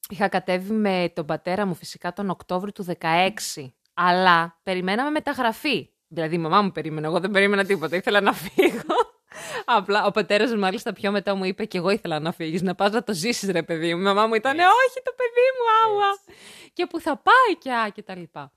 είχα 0.10 0.28
κατέβει 0.28 0.74
με 0.74 1.12
τον 1.16 1.26
πατέρα 1.26 1.66
μου 1.66 1.76
φυσικά 1.76 2.14
τον 2.14 2.30
Οκτώβριο 2.30 2.72
του 2.72 2.86
16, 3.00 3.74
αλλά 3.94 4.60
περιμέναμε 4.64 5.10
μεταγραφή. 5.10 5.90
Δηλαδή 6.08 6.36
η 6.36 6.38
μαμά 6.38 6.62
μου 6.62 6.72
περίμενε, 6.72 7.08
εγώ 7.08 7.20
δεν 7.20 7.32
περίμενα 7.32 7.66
τίποτα, 7.66 7.96
ήθελα 7.96 8.22
να 8.22 8.34
φύγω. 8.34 9.19
Απλά 9.66 10.06
ο 10.06 10.12
πατέρας 10.12 10.52
μου, 10.52 10.60
μάλιστα, 10.60 10.94
πιο 10.94 11.12
μετά 11.12 11.36
μου 11.36 11.44
είπε 11.44 11.66
και 11.66 11.78
εγώ 11.78 11.90
ήθελα 11.90 12.20
να 12.20 12.32
φύγεις, 12.32 12.62
να 12.62 12.76
πας 12.76 12.92
να 12.92 13.04
το 13.04 13.14
ζήσεις, 13.14 13.50
ρε 13.50 13.64
παιδί 13.64 13.94
μου. 13.96 14.02
Η 14.02 14.04
μαμά 14.04 14.28
μου 14.28 14.34
ήταν, 14.34 14.58
Όχι, 14.58 15.02
το 15.04 15.14
παιδί 15.16 15.48
μου, 15.56 15.66
άουα. 15.84 16.18
Και 16.74 16.86
που 16.86 17.00
θα 17.00 17.18
πάει 17.18 17.58
και 17.60 17.72
α, 17.72 17.90
και 17.90 18.02
τα 18.02 18.16
λοιπά. 18.16 18.52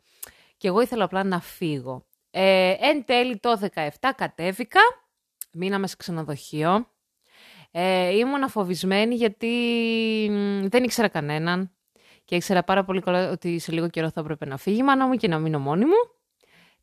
Και 0.56 0.68
εγώ 0.68 0.80
ήθελα 0.80 1.04
απλά 1.04 1.24
να 1.24 1.40
φύγω. 1.40 2.06
Ε, 2.30 2.74
εν 2.80 3.04
τέλει 3.04 3.38
το 3.38 3.60
17 3.74 3.88
κατέβηκα, 4.16 4.80
μείναμε 5.52 5.86
σε 5.86 5.96
ξενοδοχείο. 5.98 6.86
Ε, 7.70 8.16
ήμουν 8.16 8.48
φοβισμένη 8.48 9.14
γιατί 9.14 9.48
μ, 10.30 10.66
δεν 10.66 10.84
ήξερα 10.84 11.08
κανέναν 11.08 11.70
και 12.24 12.34
ήξερα 12.34 12.62
πάρα 12.62 12.84
πολύ 12.84 13.00
καλά 13.00 13.30
ότι 13.30 13.58
σε 13.58 13.72
λίγο 13.72 13.88
καιρό 13.88 14.10
θα 14.10 14.20
έπρεπε 14.20 14.46
να 14.46 14.56
φύγει 14.56 14.78
η 14.78 14.82
μάνα 14.82 15.06
μου 15.06 15.14
και 15.14 15.28
να 15.28 15.38
μείνω 15.38 15.58
μόνη 15.58 15.84
μου. 15.84 16.21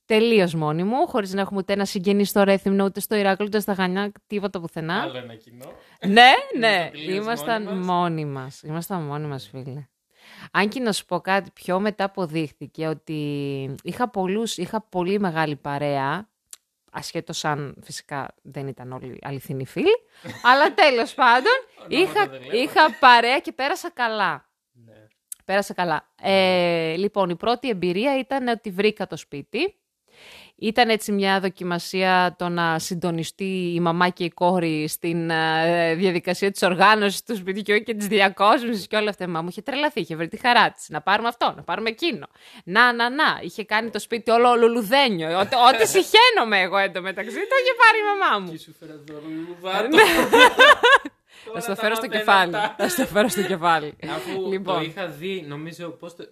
Τελείως 0.10 0.54
μόνη 0.54 0.84
μου, 0.84 1.08
χωρίς 1.08 1.34
να 1.34 1.42
έχουμε 1.42 1.60
ούτε 1.60 1.74
ένα 1.74 1.86
συγγενή 1.86 2.26
στο 2.26 2.44
Ρέθυμνο, 2.44 2.84
ούτε 2.86 3.00
στο 3.00 3.16
Ηράκλειο, 3.16 3.48
ούτε 3.48 3.60
στα 3.60 3.74
Χανιά, 3.76 4.12
τίποτα 4.28 4.60
πουθενά. 4.60 5.02
Άλλο 5.02 5.18
ένα 5.18 5.36
κοινό. 5.36 5.72
ναι, 6.08 6.30
ναι, 6.60 6.68
Ήμασταν 6.68 6.92
τελείως 6.92 7.24
ήμασταν 7.26 7.64
μόνοι 7.64 7.76
μας. 7.78 7.86
μόνοι 7.86 8.26
μας. 8.26 8.62
Ήμασταν 8.62 9.02
μόνοι 9.02 9.28
μας, 9.28 9.48
φίλε. 9.50 9.88
Αν 10.52 10.70
και 10.70 10.80
να 10.80 10.92
σου 10.92 11.06
πω 11.06 11.20
κάτι, 11.20 11.52
πιο 11.54 11.80
μετά 11.80 12.04
αποδείχθηκε 12.04 12.88
ότι 12.88 13.22
είχα, 13.84 14.10
πολλούς, 14.10 14.58
είχα 14.58 14.82
πολύ 14.82 15.20
μεγάλη 15.20 15.56
παρέα, 15.56 16.30
ασχέτως 16.92 17.46
αν 17.46 17.76
φυσικά 17.84 18.28
δεν 18.42 18.68
ήταν 18.68 18.92
όλοι 18.92 19.20
αληθινοί 19.22 19.66
φίλοι, 19.66 19.96
αλλά 20.52 20.74
τέλος 20.74 21.14
πάντων 21.14 21.54
Ονόματα 21.80 22.02
είχα, 22.04 22.28
δεν 22.28 22.42
λέμε. 22.42 22.58
είχα 22.58 22.94
παρέα 23.00 23.40
και 23.40 23.52
πέρασα 23.52 23.90
καλά. 23.92 24.50
Ναι. 24.72 24.94
Πέρασα 25.46 25.74
καλά. 25.74 26.10
Ε, 26.22 26.96
λοιπόν, 26.96 27.30
η 27.30 27.36
πρώτη 27.36 27.70
εμπειρία 27.70 28.20
ήταν 28.20 28.48
ότι 28.48 28.72
βρήκα 28.72 29.08
το 29.08 29.18
σπίτι. 29.18 29.74
Ήταν 30.62 30.90
έτσι 30.90 31.12
μια 31.12 31.40
δοκιμασία 31.40 32.36
το 32.38 32.50
να 32.50 32.80
συντονιστεί 32.80 33.74
η 33.74 33.80
μαμά 33.80 34.10
και 34.10 34.24
η 34.24 34.30
κόρη 34.30 34.88
στην 34.88 35.30
ε, 35.30 35.96
διαδικασία 35.96 36.52
της 36.52 36.62
οργάνωσης 36.62 37.24
του 37.24 37.36
σπιτιού 37.36 37.80
και 37.80 37.94
της 37.94 38.08
διακόσμησης 38.08 38.88
και 38.88 38.96
όλα 38.96 39.10
αυτά. 39.10 39.28
Μα 39.28 39.42
μου 39.42 39.48
είχε 39.50 39.62
τρελαθεί, 39.62 40.00
είχε 40.00 40.16
βρει 40.16 40.28
τη 40.28 40.38
χαρά 40.38 40.72
της. 40.72 40.90
Να 40.90 41.02
πάρουμε 41.02 41.28
αυτό, 41.28 41.54
να 41.56 41.64
πάρουμε 41.64 41.90
εκείνο. 41.90 42.28
Να, 42.64 42.94
να, 42.94 43.10
να. 43.10 43.40
Είχε 43.42 43.64
κάνει 43.64 43.90
το 43.90 44.00
σπίτι 44.00 44.32
όλο 44.32 44.56
λουλουδένιο. 44.56 45.40
Ό,τι, 45.40 45.56
ό,τι 45.70 45.88
συχαίνομαι 45.88 46.62
εγώ 46.62 46.78
εντωμεταξύ, 46.78 47.36
το 47.36 47.56
είχε 47.62 47.74
πάρει 47.82 47.98
η 48.00 48.20
μαμά 48.20 48.40
μου. 48.40 48.52
Και 48.52 48.58
σου 48.58 48.76
φέρα 48.80 49.02
δώρο 49.06 49.28
λουλουδάτο. 49.28 49.98
Θα 51.54 51.60
στο 51.60 51.76
φέρω 51.76 51.96
στο 51.96 52.08
κεφάλι. 52.08 52.52
Θα 52.78 52.90
στο 52.90 53.06
φέρω 53.06 53.28
στο 53.28 53.42
κεφάλι. 53.42 53.96
Αφού 54.16 54.52
Λοιπόν. 54.52 54.76
το 54.76 54.82
είχα 54.82 55.08
δει, 55.08 55.46
νομίζω, 55.48 55.90
πώς 55.90 56.16
το... 56.16 56.26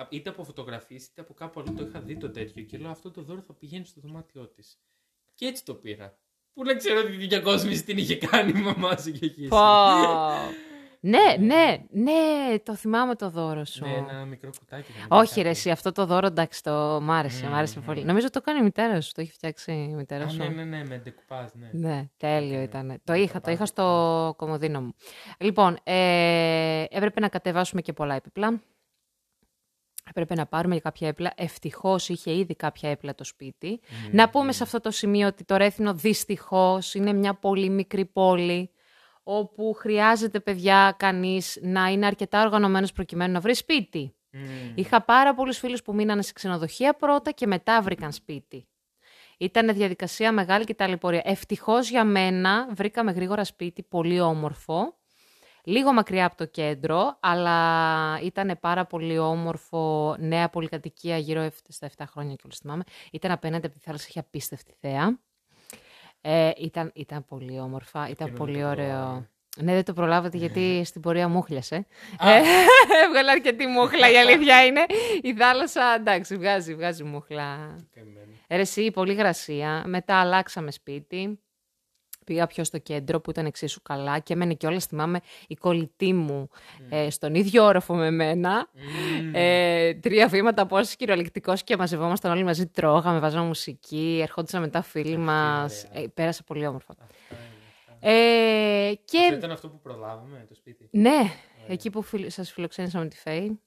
α, 0.00 0.06
είτε 0.10 0.28
από 0.30 0.44
φωτογραφίες 0.44 1.06
είτε 1.06 1.20
από 1.20 1.34
κάπου 1.34 1.60
αλλού 1.60 1.74
το 1.74 1.84
είχα 1.88 2.00
δει 2.00 2.16
το 2.16 2.30
τέτοιο 2.30 2.62
και 2.62 2.78
λέω 2.78 2.90
αυτό 2.90 3.10
το 3.10 3.22
δώρο 3.22 3.40
θα 3.40 3.52
πηγαίνει 3.54 3.84
στο 3.84 4.00
δωμάτιό 4.00 4.46
της. 4.48 4.78
Και 5.34 5.46
έτσι 5.46 5.64
το 5.64 5.74
πήρα. 5.74 6.18
Πού 6.52 6.64
να 6.64 6.74
ξέρω 6.74 7.00
ότι 7.00 7.16
τη 7.16 7.26
διακόσμηση 7.26 7.84
την 7.84 7.98
είχε 7.98 8.16
κάνει 8.16 8.52
η 8.58 8.62
μαμά 8.62 8.96
σου 8.96 9.12
και 9.12 9.24
εκεί. 9.26 9.48
Πω. 9.48 9.58
ναι, 11.00 11.18
ναι, 11.38 11.76
ναι, 11.90 12.58
το 12.62 12.74
θυμάμαι 12.74 13.14
το 13.14 13.30
δώρο 13.30 13.64
σου. 13.64 13.84
Ναι, 13.84 13.92
ένα 13.94 14.24
μικρό 14.24 14.50
κουτάκι. 14.58 14.92
δεν 14.92 15.04
Όχι, 15.08 15.22
ήταν 15.22 15.34
ρε, 15.36 15.42
κάτι. 15.42 15.48
εσύ, 15.48 15.70
αυτό 15.70 15.92
το 15.92 16.06
δώρο 16.06 16.26
εντάξει, 16.26 16.62
το 16.62 17.00
μ' 17.02 17.10
άρεσε, 17.10 17.46
μ' 17.48 17.54
άρεσε 17.54 17.80
πολύ. 17.80 18.04
Νομίζω 18.04 18.30
το 18.30 18.40
κάνει 18.40 18.58
η 18.58 18.62
μητέρα 18.62 19.00
σου, 19.00 19.12
το 19.12 19.20
έχει 19.20 19.32
φτιάξει 19.32 19.72
η 19.72 19.94
μητέρα 19.94 20.24
Α, 20.24 20.28
σου. 20.28 20.36
ναι, 20.36 20.48
ναι, 20.48 20.64
ναι, 20.64 20.84
με 20.84 20.98
ντεκουπάζ, 20.98 21.48
ναι. 21.52 21.70
Ναι, 21.72 22.08
τέλειο 22.16 22.56
Ναι, 22.56 22.62
ήταν. 22.62 22.86
ναι, 22.86 22.94
Το 22.94 23.00
το 23.04 23.12
είχα, 23.14 23.32
το 23.34 23.40
πάρει. 23.40 23.54
είχα 23.54 23.66
στο 23.66 24.34
κομμωδίνο 24.36 24.80
μου. 24.80 24.94
Λοιπόν, 25.38 25.78
ε, 25.82 26.84
έπρεπε 26.90 27.20
να 27.20 27.28
κατεβάσουμε 27.28 27.80
και 27.80 27.92
πολλά 27.92 28.14
έπιπλα. 28.14 28.60
Έπρεπε 30.10 30.34
να 30.34 30.46
πάρουμε 30.46 30.72
για 30.72 30.82
κάποια 30.82 31.08
έπιπλα. 31.08 31.32
Ευτυχώς 31.36 32.08
είχε 32.08 32.32
ήδη 32.32 32.54
κάποια 32.54 32.90
έπιπλα 32.90 33.14
το 33.14 33.24
σπίτι. 33.24 33.80
Να 34.12 34.28
πούμε 34.28 34.52
σε 34.52 34.62
αυτό 34.62 34.80
το 34.80 34.90
σημείο 34.90 35.26
ότι 35.26 35.44
το 35.44 35.56
Ρέθινο 35.56 35.94
δυστυχώς 35.94 36.94
είναι 36.94 37.12
μια 37.12 37.34
πολύ 37.34 37.68
μικρή 37.68 38.04
πόλη 38.04 38.70
όπου 39.22 39.74
χρειάζεται 39.78 40.40
παιδιά 40.40 40.94
κανείς 40.98 41.58
να 41.62 41.86
είναι 41.86 42.06
αρκετά 42.06 42.42
οργανωμένος 42.42 42.92
προκειμένου 42.92 43.32
να 43.32 43.40
βρει 43.40 43.54
σπίτι. 43.54 44.14
Μμμ. 44.32 44.72
Είχα 44.74 45.02
πάρα 45.02 45.34
πολλούς 45.34 45.58
φίλους 45.58 45.82
που 45.82 45.94
μείνανε 45.94 46.22
σε 46.22 46.32
ξενοδοχεία 46.32 46.94
πρώτα 46.94 47.30
και 47.30 47.46
μετά 47.46 47.82
βρήκαν 47.82 48.12
σπίτι. 48.12 48.68
Ήταν 49.38 49.74
διαδικασία 49.74 50.32
μεγάλη 50.32 50.64
και 50.64 50.74
ταλαιπωρία. 50.74 51.22
Ευτυχώς 51.24 51.90
για 51.90 52.04
μένα 52.04 52.68
βρήκαμε 52.74 53.12
γρήγορα 53.12 53.44
σπίτι, 53.44 53.82
πολύ 53.82 54.20
όμορφο. 54.20 54.99
Λίγο 55.64 55.92
μακριά 55.92 56.24
από 56.26 56.36
το 56.36 56.44
κέντρο, 56.46 57.16
αλλά 57.20 58.18
ήταν 58.22 58.58
πάρα 58.60 58.84
πολύ 58.84 59.18
όμορφο, 59.18 60.14
νέα 60.18 60.48
πολυκατοικία 60.48 61.16
γύρω 61.18 61.40
εφ- 61.40 61.58
στα 61.68 61.86
7 61.96 62.04
χρόνια 62.06 62.34
και 62.34 62.48
θυμάμαι. 62.62 62.82
Ήταν 63.12 63.30
απέναντι 63.30 63.66
από 63.66 63.74
τη 63.74 63.80
θάλασσα, 63.80 64.06
είχε 64.08 64.18
απίστευτη 64.18 64.74
θέα. 64.80 65.18
Ε, 66.20 66.50
ήταν, 66.56 66.90
ήταν 66.94 67.24
πολύ 67.24 67.60
όμορφα, 67.60 68.08
ήταν 68.08 68.26
δεν 68.28 68.36
πολύ 68.36 68.60
το 68.60 68.68
ωραίο. 68.68 68.86
προλάβαμε. 68.86 69.28
Ναι, 69.56 69.72
δεν 69.74 69.84
το 69.84 69.92
προλάβατε 69.92 70.36
γιατί 70.36 70.82
στην 70.84 71.00
πορεία 71.00 71.28
μούχλιασε. 71.28 71.86
Ε, 72.20 72.40
Έβγαλε 73.04 73.30
αρκετή 73.30 73.66
μούχλα, 73.66 74.10
η 74.10 74.16
αλήθεια 74.18 74.64
είναι. 74.64 74.86
Η 75.22 75.34
θάλασσα, 75.34 75.94
εντάξει, 75.98 76.36
βγάζει, 76.36 76.74
βγάζει 76.74 77.04
μούχλα. 77.04 77.56
Καημένη. 77.94 78.40
Ε, 78.46 78.54
Ρε 78.56 78.60
εσύ, 78.62 78.90
πολύ 78.90 79.14
γρασία. 79.14 79.82
Μετά 79.86 80.20
αλλάξαμε 80.20 80.70
σπίτι. 80.70 81.40
Πήγα 82.30 82.46
πιο 82.46 82.64
στο 82.64 82.78
κέντρο 82.78 83.20
που 83.20 83.30
ήταν 83.30 83.46
εξίσου 83.46 83.82
καλά 83.82 84.18
και 84.18 84.32
έμενε 84.32 84.54
κιόλας, 84.54 84.84
θυμάμαι, 84.86 85.20
η 85.48 85.54
κολλητή 85.54 86.12
μου 86.12 86.48
ε, 86.88 87.10
στον 87.10 87.34
ίδιο 87.34 87.64
όροφο 87.64 87.94
με 87.94 88.10
μένα. 88.10 88.68
Μμμ. 89.20 89.30
Ε, 89.34 89.94
τρία 89.94 90.28
βήματα 90.28 90.62
από 90.62 90.76
όσοι 90.76 90.96
κυριολεκτικός 90.96 91.62
και 91.62 91.76
μαζευόμασταν 91.76 92.32
όλοι 92.32 92.44
μαζί, 92.44 92.66
τρώγαμε, 92.66 93.18
βάζαμε 93.18 93.46
μουσική, 93.46 94.18
ερχόντουσαν 94.22 94.60
μετά 94.60 94.82
φίλοι 94.82 95.16
μας. 95.16 95.86
ωραία. 95.90 96.02
Ε, 96.02 96.06
πέρασα 96.14 96.42
πολύ 96.42 96.66
όμορφα. 96.66 96.92
Αυτά 96.92 97.04
είναι, 97.04 97.14
αυτά. 97.92 98.08
Ε, 98.08 98.88
Αυτό 98.90 99.02
και 99.04 99.34
ήταν 99.34 99.50
αυτό 99.50 99.68
που 99.68 99.80
προλάβαμε, 99.80 100.44
το 100.48 100.54
σπίτι. 100.54 100.88
ναι, 100.90 101.32
εκεί 101.68 101.90
που 101.90 102.02
φιλ, 102.02 102.30
σας 102.30 102.52
φιλοξένησα 102.52 102.98
με 102.98 103.06
τη 103.06 103.16
Φέη, 103.16 103.60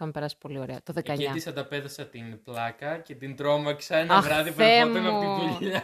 είχαμε 0.00 0.10
περάσει 0.12 0.36
πολύ 0.38 0.58
ωραία. 0.58 0.78
Το 0.84 0.92
19. 0.96 1.08
Εκεί 1.08 1.26
της 1.32 1.46
ανταπέδωσα 1.46 2.06
την 2.06 2.42
πλάκα 2.44 2.96
και 2.98 3.14
την 3.14 3.36
τρόμαξα 3.36 3.96
ένα 3.96 4.14
Αχ, 4.14 4.24
βράδυ 4.24 4.50
που 4.50 4.56
Θεέ 4.56 4.78
ερχόταν 4.80 5.06
από 5.06 5.16
μου. 5.22 5.48
τη 5.48 5.54
δουλειά. 5.64 5.82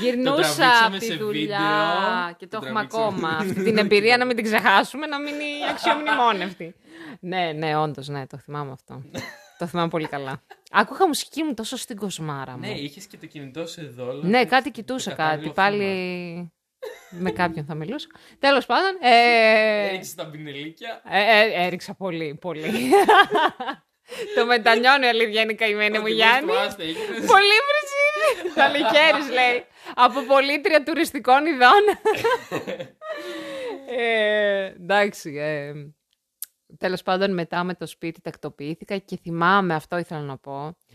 Γυρνούσα 0.00 0.34
τραβήξαμε 0.34 0.86
από 0.86 0.98
τη 0.98 1.04
σε 1.04 1.14
δουλειά 1.14 1.58
βίντεο, 1.58 2.34
και 2.38 2.46
το 2.46 2.58
το 2.58 2.66
έχουμε 2.66 2.86
τραβήξαμε. 2.86 3.04
ακόμα. 3.04 3.28
Αυτή 3.28 3.62
την 3.68 3.78
εμπειρία 3.78 4.16
να 4.16 4.24
μην 4.24 4.36
την 4.36 4.44
ξεχάσουμε, 4.44 5.06
να 5.06 5.18
μείνει 5.20 5.44
αξιομνημόνευτη. 5.70 6.74
ναι, 7.20 7.52
ναι, 7.52 7.76
όντως, 7.76 8.08
ναι, 8.08 8.26
το 8.26 8.36
θυμάμαι 8.38 8.72
αυτό. 8.72 9.02
το 9.58 9.66
θυμάμαι 9.66 9.88
πολύ 9.88 10.06
καλά. 10.08 10.42
Άκουγα 10.70 11.06
μουσική 11.06 11.42
μου 11.42 11.54
τόσο 11.54 11.76
στην 11.76 11.96
κοσμάρα 11.96 12.52
μου. 12.52 12.58
Ναι, 12.58 12.70
είχες 12.70 13.06
και 13.06 13.16
το 13.16 13.26
κινητό 13.26 13.66
σου 13.66 13.80
εδώ. 13.80 14.10
αλλά 14.10 14.24
Ναι, 14.24 14.42
το- 14.42 14.48
κάτι 14.48 14.64
το 14.64 14.70
κοιτούσα 14.70 15.10
κατάλληλο 15.10 15.52
κάτι. 15.52 15.54
Πάλι 15.54 16.52
με 17.10 17.30
κάποιον 17.30 17.64
θα 17.64 17.74
μιλούσα. 17.74 18.06
Τέλος 18.38 18.66
πάντων, 18.66 18.96
ε, 19.02 19.86
Έριξε 19.88 20.14
τα 20.16 20.26
πινελίκια. 20.30 21.02
ε, 21.10 21.20
ε, 21.40 21.64
έριξα 21.66 21.94
πολύ, 21.94 22.38
πολύ. 22.40 22.70
το 24.36 24.46
μετανιώνει 24.46 25.04
η 25.04 25.08
αλήθεια 25.08 25.40
είναι 25.42 25.52
η 25.52 25.54
καημένη 25.54 25.96
μου 25.98 26.02
Ότι 26.04 26.12
Γιάννη. 26.12 26.46
πώς 26.46 26.56
του 26.56 26.62
άστα 26.62 26.82
έγινες. 26.82 27.06
Πολύ 27.08 27.56
βρυσίδι. 27.68 28.54
Το 28.54 28.62
λικέρις 28.76 29.30
λέει. 29.32 29.64
Από 29.94 30.20
πολίτρια 30.22 30.82
τουριστικών 30.82 31.46
ειδών. 31.46 31.82
ε, 33.98 34.64
εντάξει. 34.64 35.34
Ε, 35.38 35.72
τέλος 36.78 37.02
πάντων 37.02 37.34
μετά 37.34 37.64
με 37.64 37.74
το 37.74 37.86
σπίτι 37.86 38.20
τακτοποιήθηκα 38.20 38.96
και 38.98 39.18
θυμάμαι, 39.22 39.74
αυτό 39.74 39.98
ήθελα 39.98 40.20
να 40.20 40.36
πω, 40.38 40.62
Ναι. 40.62 40.87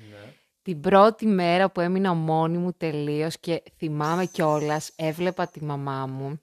Την 0.63 0.79
πρώτη 0.79 1.25
μέρα 1.25 1.71
που 1.71 1.79
έμεινα 1.79 2.13
μόνη 2.13 2.57
μου 2.57 2.73
τελείως 2.73 3.39
και 3.39 3.63
θυμάμαι 3.77 4.25
κιόλας, 4.25 4.91
έβλεπα 4.95 5.47
τη 5.47 5.63
μαμά 5.63 6.07
μου 6.07 6.41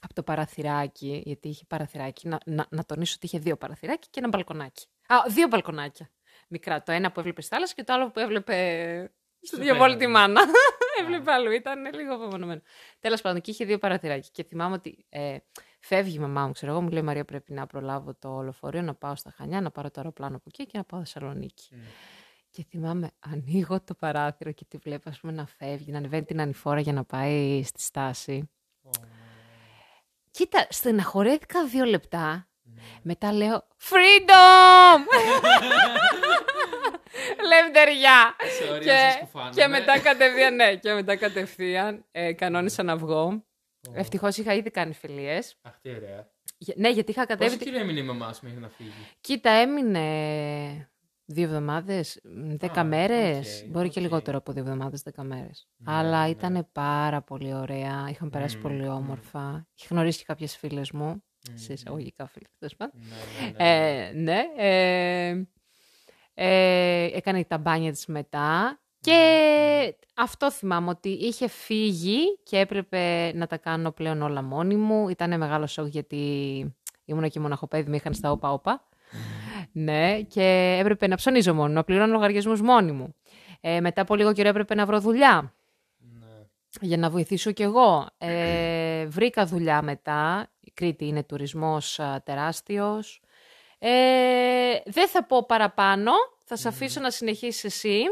από 0.00 0.14
το 0.14 0.22
παραθυράκι, 0.22 1.22
γιατί 1.24 1.48
είχε 1.48 1.64
παραθυράκι, 1.68 2.28
να, 2.28 2.38
να, 2.44 2.66
να 2.70 2.84
τονίσω 2.84 3.12
ότι 3.16 3.26
είχε 3.26 3.38
δύο 3.38 3.56
παραθυράκι 3.56 4.08
και 4.10 4.18
ένα 4.18 4.28
μπαλκονάκι. 4.28 4.86
Α, 5.06 5.16
δύο 5.28 5.46
μπαλκονάκια. 5.48 6.10
Μικρά. 6.48 6.82
Το 6.82 6.92
ένα 6.92 7.12
που 7.12 7.20
έβλεπε 7.20 7.40
στη 7.42 7.54
θάλασσα 7.54 7.74
και 7.74 7.84
το 7.84 7.92
άλλο 7.92 8.10
που 8.10 8.18
έβλεπε 8.18 8.56
Στο 9.40 9.46
στο 9.46 9.64
διαβόλη 9.64 9.92
τη 9.92 9.98
πέραν. 9.98 10.12
μάνα. 10.12 10.40
έβλεπε 11.02 11.32
αλλού. 11.32 11.50
Ήταν 11.50 11.94
λίγο 11.94 12.14
απομονωμένο. 12.14 12.60
Τέλος 13.00 13.20
πάντων, 13.20 13.40
και 13.40 13.50
είχε 13.50 13.64
δύο 13.64 13.78
παραθυράκια. 13.78 14.28
Και 14.32 14.42
θυμάμαι 14.44 14.74
ότι 14.74 15.06
ε, 15.08 15.36
φεύγει 15.80 16.16
η 16.16 16.18
μαμά 16.18 16.46
μου, 16.46 16.52
ξέρω 16.52 16.72
εγώ, 16.72 16.80
μου 16.80 16.88
λέει 16.88 17.02
Μαρία, 17.02 17.24
πρέπει 17.24 17.52
να 17.52 17.66
προλάβω 17.66 18.14
το 18.14 18.40
λεωφορείο, 18.40 18.82
να 18.82 18.94
πάω 18.94 19.16
στα 19.16 19.30
Χανιά, 19.36 19.60
να 19.60 19.70
πάρω 19.70 19.90
το 19.90 20.00
αεροπλάνο 20.00 20.36
από 20.36 20.44
εκεί 20.46 20.66
και 20.66 20.78
να 20.78 20.84
πάω 20.84 21.00
Θεσσαλονίκη. 21.00 21.68
Μμ. 21.74 21.78
Και 22.54 22.64
θυμάμαι, 22.68 23.10
ανοίγω 23.18 23.80
το 23.80 23.94
παράθυρο 23.94 24.52
και 24.52 24.64
τη 24.68 24.76
βλέπω, 24.76 25.10
ας 25.10 25.18
πούμε, 25.20 25.32
να 25.32 25.46
φεύγει, 25.46 25.90
να 25.92 25.98
ανεβαίνει 25.98 26.24
την 26.24 26.40
ανηφόρα 26.40 26.80
για 26.80 26.92
να 26.92 27.04
πάει 27.04 27.62
στη 27.64 27.82
στάση. 27.82 28.50
Ω, 28.82 28.90
Κοίτα, 30.30 30.66
στεναχωρέθηκα 30.70 31.66
δύο 31.66 31.84
λεπτά. 31.84 32.48
ναι. 32.62 32.80
Μετά 33.02 33.32
λέω 33.32 33.66
Freedom! 33.80 35.00
Λευτεριά! 37.48 38.36
Σε 38.58 38.72
όρια 38.72 38.94
και, 38.94 39.10
σας 39.10 39.18
κουφάνομαι. 39.20 39.50
και 39.54 39.66
μετά 39.66 39.98
κατευθείαν, 40.00 40.54
ναι, 40.54 40.76
και 40.76 40.92
μετά 40.92 41.16
κατευθείαν 41.16 42.04
ε, 42.10 42.32
κανόνισα 42.32 42.82
να 42.82 42.96
βγω. 42.96 43.24
Ω, 43.88 43.92
Ευτυχώς 43.94 44.36
είχα 44.36 44.54
ήδη 44.54 44.70
κάνει 44.70 44.92
φιλίες. 44.94 45.56
Αχ, 45.62 45.72
τι 45.80 45.90
ωραία. 45.94 46.30
Ναι, 46.76 46.90
γιατί 46.90 47.10
είχα 47.10 47.26
κατέβει. 47.26 47.56
Πόσο 47.56 47.70
καιρό 47.70 47.82
έμεινε 47.82 48.00
η 48.00 48.02
μαμά 48.02 48.32
σου 48.32 48.40
μέχρι 48.44 48.60
να 48.60 48.68
φύγει; 48.68 49.08
Κοίτα, 49.20 49.50
έμεινε 49.50 50.90
δύο 51.32 51.44
εβδομάδες, 51.44 52.20
δέκα 52.56 52.80
Α, 52.80 52.84
μέρες. 52.84 53.62
οκ, 53.64 53.70
Μπορεί 53.70 53.88
και 53.88 53.98
οκ. 53.98 54.04
λιγότερο 54.04 54.36
από 54.38 54.52
δύο 54.52 54.62
εβδομάδες, 54.62 55.02
δέκα 55.02 55.22
μέρες. 55.22 55.68
Ναι, 55.76 55.92
Αλλά 55.94 56.22
ναι. 56.24 56.28
ήταν 56.30 56.68
πάρα 56.72 57.22
πολύ 57.22 57.54
ωραία. 57.54 58.06
Είχαν 58.10 58.30
περάσει 58.30 58.56
Μμμ, 58.56 58.62
πολύ 58.62 58.82
μμμ. 58.82 58.94
όμορφα. 58.94 59.66
Είχε 59.78 59.86
γνωρίσει 59.90 60.18
και 60.18 60.24
κάποιες 60.26 60.56
φίλες 60.56 60.90
μου. 60.90 61.22
Σε 61.54 61.66
Μμμ. 61.66 61.74
εισαγωγικά 61.74 62.26
φίλες, 62.26 62.48
τέλος 62.58 62.76
πάντων. 62.76 63.00
Ναι, 63.00 63.52
ναι, 63.52 63.52
ναι. 63.52 63.68
Ε, 64.06 64.12
ναι. 64.12 64.40
Ε, 64.56 65.44
ε, 66.34 67.04
έκανε 67.16 67.44
τα 67.44 67.58
μπάνια 67.58 67.90
της 67.92 68.06
μετά. 68.06 68.76
Και 69.00 69.96
αυτό 70.16 70.50
θυμάμαι 70.50 70.88
ότι 70.88 71.08
είχε 71.08 71.48
φύγει 71.48 72.38
και 72.42 72.58
έπρεπε 72.58 73.32
να 73.34 73.46
τα 73.46 73.56
κάνω 73.56 73.90
πλέον 73.92 74.22
όλα 74.22 74.42
μόνη 74.42 74.76
μου. 74.76 75.08
Ήταν 75.08 75.38
μεγάλο 75.38 75.66
σοκ 75.66 75.86
γιατί 75.86 76.16
ήμουν 77.04 77.30
και 77.30 77.40
μοναχοπαίδι, 77.40 77.90
με 77.90 77.96
είχαν 77.96 78.14
στα 78.14 78.30
όπα-όπα. 78.30 78.88
Ναι, 79.72 80.20
και 80.22 80.76
έπρεπε 80.80 81.06
να 81.06 81.16
ψωνίζω 81.16 81.54
μόνη, 81.54 81.72
να 81.72 81.84
πληρώνω 81.84 82.12
λογαριασμούς 82.12 82.60
μόνη 82.60 82.92
μου. 82.92 83.14
Ε, 83.60 83.80
μετά 83.80 84.00
από 84.02 84.14
λίγο 84.14 84.32
καιρό 84.32 84.48
έπρεπε 84.48 84.74
να 84.74 84.86
βρω 84.86 85.00
δουλειά 85.00 85.54
Ναι. 85.98 86.26
για 86.80 86.96
να 86.96 87.10
βοηθήσω 87.10 87.50
κι 87.52 87.62
εγώ. 87.62 88.06
Ε, 88.18 89.06
βρήκα 89.06 89.46
δουλειά 89.46 89.82
μετά. 89.82 90.50
Η 90.60 90.70
Κρήτη 90.74 91.06
είναι 91.06 91.22
τουρισμός 91.22 91.98
α, 92.00 92.22
τεράστιος. 92.24 93.20
Ε, 93.78 93.90
δεν 94.84 95.08
θα 95.08 95.24
πω 95.24 95.44
παραπάνω. 95.46 96.12
Θα 96.44 96.56
σε 96.56 96.68
αφήσω 96.68 97.00
να 97.00 97.10
συνεχίσεις 97.10 97.64
εσύ. 97.64 98.02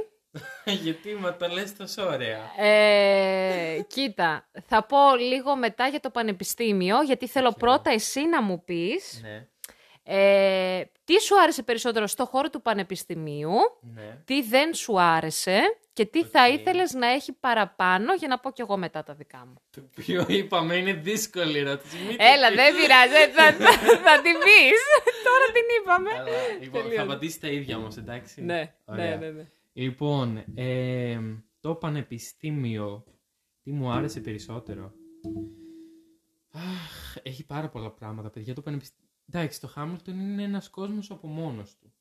Γιατί 0.82 1.14
μα 1.14 1.36
το 1.36 1.46
λες 1.48 1.76
τόσο 1.76 2.06
ωραία. 2.06 2.38
Ε, 2.66 3.80
κοίτα, 3.86 4.48
θα 4.66 4.84
πω 4.86 4.98
λίγο 5.16 5.56
μετά 5.56 5.86
για 5.86 6.00
το 6.00 6.10
πανεπιστήμιο, 6.10 7.02
γιατί 7.02 7.26
θέλω 7.28 7.48
Οκ. 7.48 7.58
πρώτα 7.58 7.90
εσύ 7.90 8.26
να 8.28 8.42
μου 8.42 8.64
πεις 8.64 9.20
Ναι, 9.22 9.46
ε, 10.12 10.82
τι 11.04 11.20
σου 11.20 11.40
άρεσε 11.40 11.62
περισσότερο 11.62 12.06
στο 12.06 12.24
χώρο 12.26 12.50
του 12.50 12.62
πανεπιστημίου, 12.62 13.50
ναι. 13.80 14.22
τι 14.24 14.42
δεν 14.42 14.74
σου 14.74 15.00
άρεσε 15.00 15.60
και 15.92 16.04
τι 16.06 16.24
θα 16.24 16.44
Οκ. 16.44 16.52
ήθελες 16.52 16.92
να 16.92 17.06
έχει 17.06 17.32
παραπάνω 17.32 18.14
για 18.14 18.28
να 18.28 18.38
πω 18.38 18.50
κι 18.50 18.60
εγώ 18.60 18.76
μετά 18.76 19.02
τα 19.02 19.14
δικά 19.14 19.46
μου. 19.46 19.54
Το 19.70 19.82
οποίο 19.90 20.24
είπαμε 20.28 20.74
είναι 20.76 20.92
δύσκολη 20.92 21.58
ερώτηση. 21.58 21.96
Μην 21.96 22.16
το 22.18 22.24
Έλα, 22.34 22.48
πεις. 22.48 22.56
δεν 22.56 22.74
πειράζει, 22.76 23.32
θα, 23.32 23.52
θα, 23.52 23.72
θα 23.78 24.20
την 24.22 24.32
πεις. 24.44 24.80
Τώρα 25.26 25.46
την 25.52 25.66
είπαμε. 25.80 26.10
Αλλά, 26.10 26.30
λοιπόν, 26.60 26.80
θα 26.80 26.86
Τελείωσε. 26.88 27.00
απαντήσεις 27.00 27.38
τα 27.38 27.48
ίδια 27.48 27.76
όμως, 27.76 27.96
εντάξει. 27.96 28.42
Ναι, 28.42 28.74
Ωραία. 28.84 29.16
ναι, 29.16 29.26
ναι, 29.26 29.30
ναι. 29.32 29.46
Λοιπόν, 29.72 30.44
ε, 30.54 31.18
το 31.60 31.74
πανεπιστήμιο, 31.74 33.04
τι 33.62 33.72
μου 33.72 33.90
άρεσε 33.90 34.20
περισσότερο; 34.20 34.92
Αχ, 36.52 37.16
έχει 37.22 37.46
πάρα 37.46 37.68
πολλά 37.68 37.90
πράγματα, 37.90 38.30
παιδιά. 38.30 38.54
Το 38.54 38.62
πανεπιστήμιο... 38.62 39.09
Εντάξει, 39.32 39.60
το 39.60 39.66
Χάμιλτον 39.66 40.20
είναι 40.20 40.42
ένας 40.42 40.70
κόσμος 40.70 41.10
από 41.10 41.28
μόνος 41.28 41.78
του. 41.78 41.94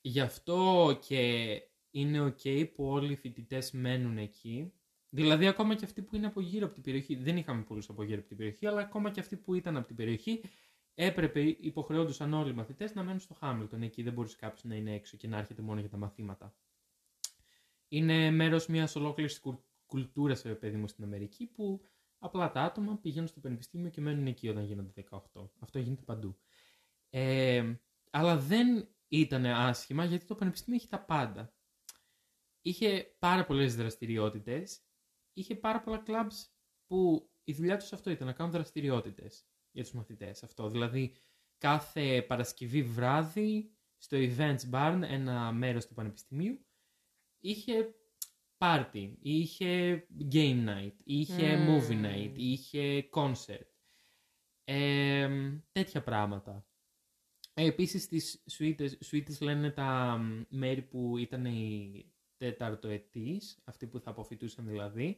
Γι' 0.00 0.20
αυτό 0.20 0.98
και 1.06 1.52
είναι 1.90 2.20
ok 2.26 2.72
που 2.74 2.84
όλοι 2.84 3.12
οι 3.12 3.16
φοιτητές 3.16 3.70
μένουν 3.70 4.18
εκεί. 4.18 4.72
Δηλαδή, 5.08 5.46
ακόμα 5.46 5.74
και 5.74 5.84
αυτοί 5.84 6.02
που 6.02 6.16
είναι 6.16 6.26
από 6.26 6.40
γύρω 6.40 6.64
από 6.64 6.74
την 6.74 6.82
περιοχή. 6.82 7.14
Δεν 7.14 7.36
είχαμε 7.36 7.62
πολλούς 7.62 7.88
από 7.88 8.02
γύρω 8.02 8.18
από 8.18 8.28
την 8.28 8.36
περιοχή, 8.36 8.66
αλλά 8.66 8.80
ακόμα 8.80 9.10
και 9.10 9.20
αυτοί 9.20 9.36
που 9.36 9.54
ήταν 9.54 9.76
από 9.76 9.86
την 9.86 9.96
περιοχή 9.96 10.40
έπρεπε, 10.94 11.40
υποχρεώντουσαν 11.40 12.32
όλοι 12.32 12.50
οι 12.50 12.54
μαθητές 12.54 12.94
να 12.94 13.02
μένουν 13.02 13.20
στο 13.20 13.34
Χάμιλτον. 13.34 13.82
Εκεί 13.82 14.02
δεν 14.02 14.12
μπορούσε 14.12 14.36
κάποιος 14.36 14.64
να 14.64 14.74
είναι 14.74 14.94
έξω 14.94 15.16
και 15.16 15.28
να 15.28 15.38
έρχεται 15.38 15.62
μόνο 15.62 15.80
για 15.80 15.88
τα 15.88 15.96
μαθήματα. 15.96 16.54
Είναι 17.88 18.30
μέρος 18.30 18.66
μιας 18.66 18.96
ολόκληρης 18.96 19.40
κουλτούρας, 19.86 20.42
παιδί 20.42 20.76
μου, 20.76 20.88
στην 20.88 21.04
Αμερική 21.04 21.46
που 21.46 21.84
απλά 22.24 22.50
τα 22.50 22.62
άτομα 22.62 22.98
πηγαίνουν 22.98 23.28
στο 23.28 23.40
πανεπιστήμιο 23.40 23.90
και 23.90 24.00
μένουν 24.00 24.26
εκεί 24.26 24.48
όταν 24.48 24.64
γίνονται 24.64 25.04
18. 25.10 25.18
Αυτό 25.58 25.78
γίνεται 25.78 26.02
παντού. 26.02 26.38
Ε, 27.10 27.74
αλλά 28.10 28.38
δεν 28.38 28.88
ήταν 29.08 29.46
άσχημα 29.46 30.04
γιατί 30.04 30.26
το 30.26 30.34
πανεπιστήμιο 30.34 30.78
είχε 30.78 30.88
τα 30.88 31.04
πάντα. 31.04 31.54
Είχε 32.60 33.16
πάρα 33.18 33.44
πολλές 33.44 33.76
δραστηριότητες. 33.76 34.80
Είχε 35.32 35.54
πάρα 35.54 35.80
πολλά 35.80 36.02
clubs 36.06 36.50
που 36.86 37.30
η 37.44 37.52
δουλειά 37.52 37.76
τους 37.76 37.92
αυτό 37.92 38.10
ήταν 38.10 38.26
να 38.26 38.32
κάνουν 38.32 38.52
δραστηριότητες 38.52 39.46
για 39.70 39.82
τους 39.82 39.92
μαθητές 39.92 40.42
αυτό. 40.42 40.68
Δηλαδή 40.68 41.14
κάθε 41.58 42.22
Παρασκευή 42.22 42.82
βράδυ 42.82 43.70
στο 43.98 44.16
Events 44.20 44.70
Barn, 44.70 45.00
ένα 45.02 45.52
μέρος 45.52 45.86
του 45.86 45.94
Πανεπιστημίου, 45.94 46.66
είχε 47.40 47.94
party, 48.62 49.12
είχε 49.22 50.02
game 50.32 50.64
night, 50.68 50.92
είχε 51.04 51.56
Μμμ. 51.56 51.68
movie 51.78 52.04
night, 52.04 52.32
είχε 52.36 53.08
concert. 53.12 53.66
Ε, 54.64 55.28
τέτοια 55.72 56.02
πράγματα. 56.02 56.66
Ε, 57.54 57.64
επίσης 57.66 58.08
τις 58.08 58.42
σουίτες, 58.50 58.98
σουίτες 59.04 59.40
λένε 59.40 59.70
τα 59.70 60.16
μ, 60.18 60.42
μέρη 60.48 60.82
που 60.82 61.16
ήταν 61.18 61.44
οι 61.44 62.04
τέταρτοετής, 62.36 63.58
αυτοί 63.64 63.86
που 63.86 63.98
θα 64.00 64.10
αποφυτούσαν 64.10 64.66
δηλαδή, 64.66 65.16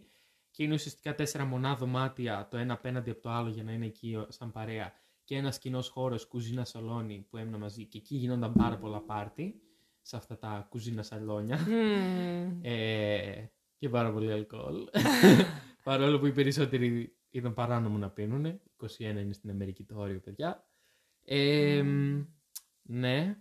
και 0.50 0.62
είναι 0.62 0.74
ουσιαστικά 0.74 1.14
τέσσερα 1.14 1.44
μονά 1.44 1.76
δωμάτια, 1.76 2.48
το 2.50 2.56
ένα 2.56 2.72
απέναντι 2.74 3.10
από 3.10 3.20
το 3.20 3.30
άλλο 3.30 3.48
για 3.48 3.62
να 3.64 3.72
είναι 3.72 3.86
εκεί 3.86 4.14
ο- 4.14 4.26
σαν 4.30 4.52
παρέα, 4.52 4.92
και 5.24 5.36
ένας 5.36 5.58
κοινός 5.58 5.88
χώρος, 5.88 6.26
κουζίνα 6.26 6.64
σαλόνι 6.64 7.26
που 7.30 7.36
έμεινα 7.36 7.58
μαζί, 7.58 7.84
και 7.86 7.98
εκεί 7.98 8.16
γινόταν 8.16 8.52
πάρα 8.52 8.78
πολλά 8.78 9.00
πάρτι, 9.00 9.60
σε 10.06 10.16
αυτά 10.16 10.38
τα 10.38 10.66
κουζίνα 10.70 11.02
σαλόνια. 11.02 11.58
Μμμ. 11.68 12.58
Ε, 12.62 13.50
και 13.78 13.88
πάρα 13.88 14.12
πολύ 14.12 14.32
αλκοόλ. 14.32 14.88
Παρόλο 15.84 16.18
που 16.18 16.26
οι 16.26 16.32
περισσότεροι 16.32 17.16
ήταν 17.30 17.54
παράνομο 17.54 17.98
να 17.98 18.10
πίνουν. 18.10 18.60
21 18.82 18.86
είναι 18.98 19.32
στην 19.32 19.50
Αμερική 19.50 19.84
το 19.84 19.98
όριο, 19.98 20.20
παιδιά. 20.20 20.66
Ε, 21.24 21.82
Ναι. 22.82 23.36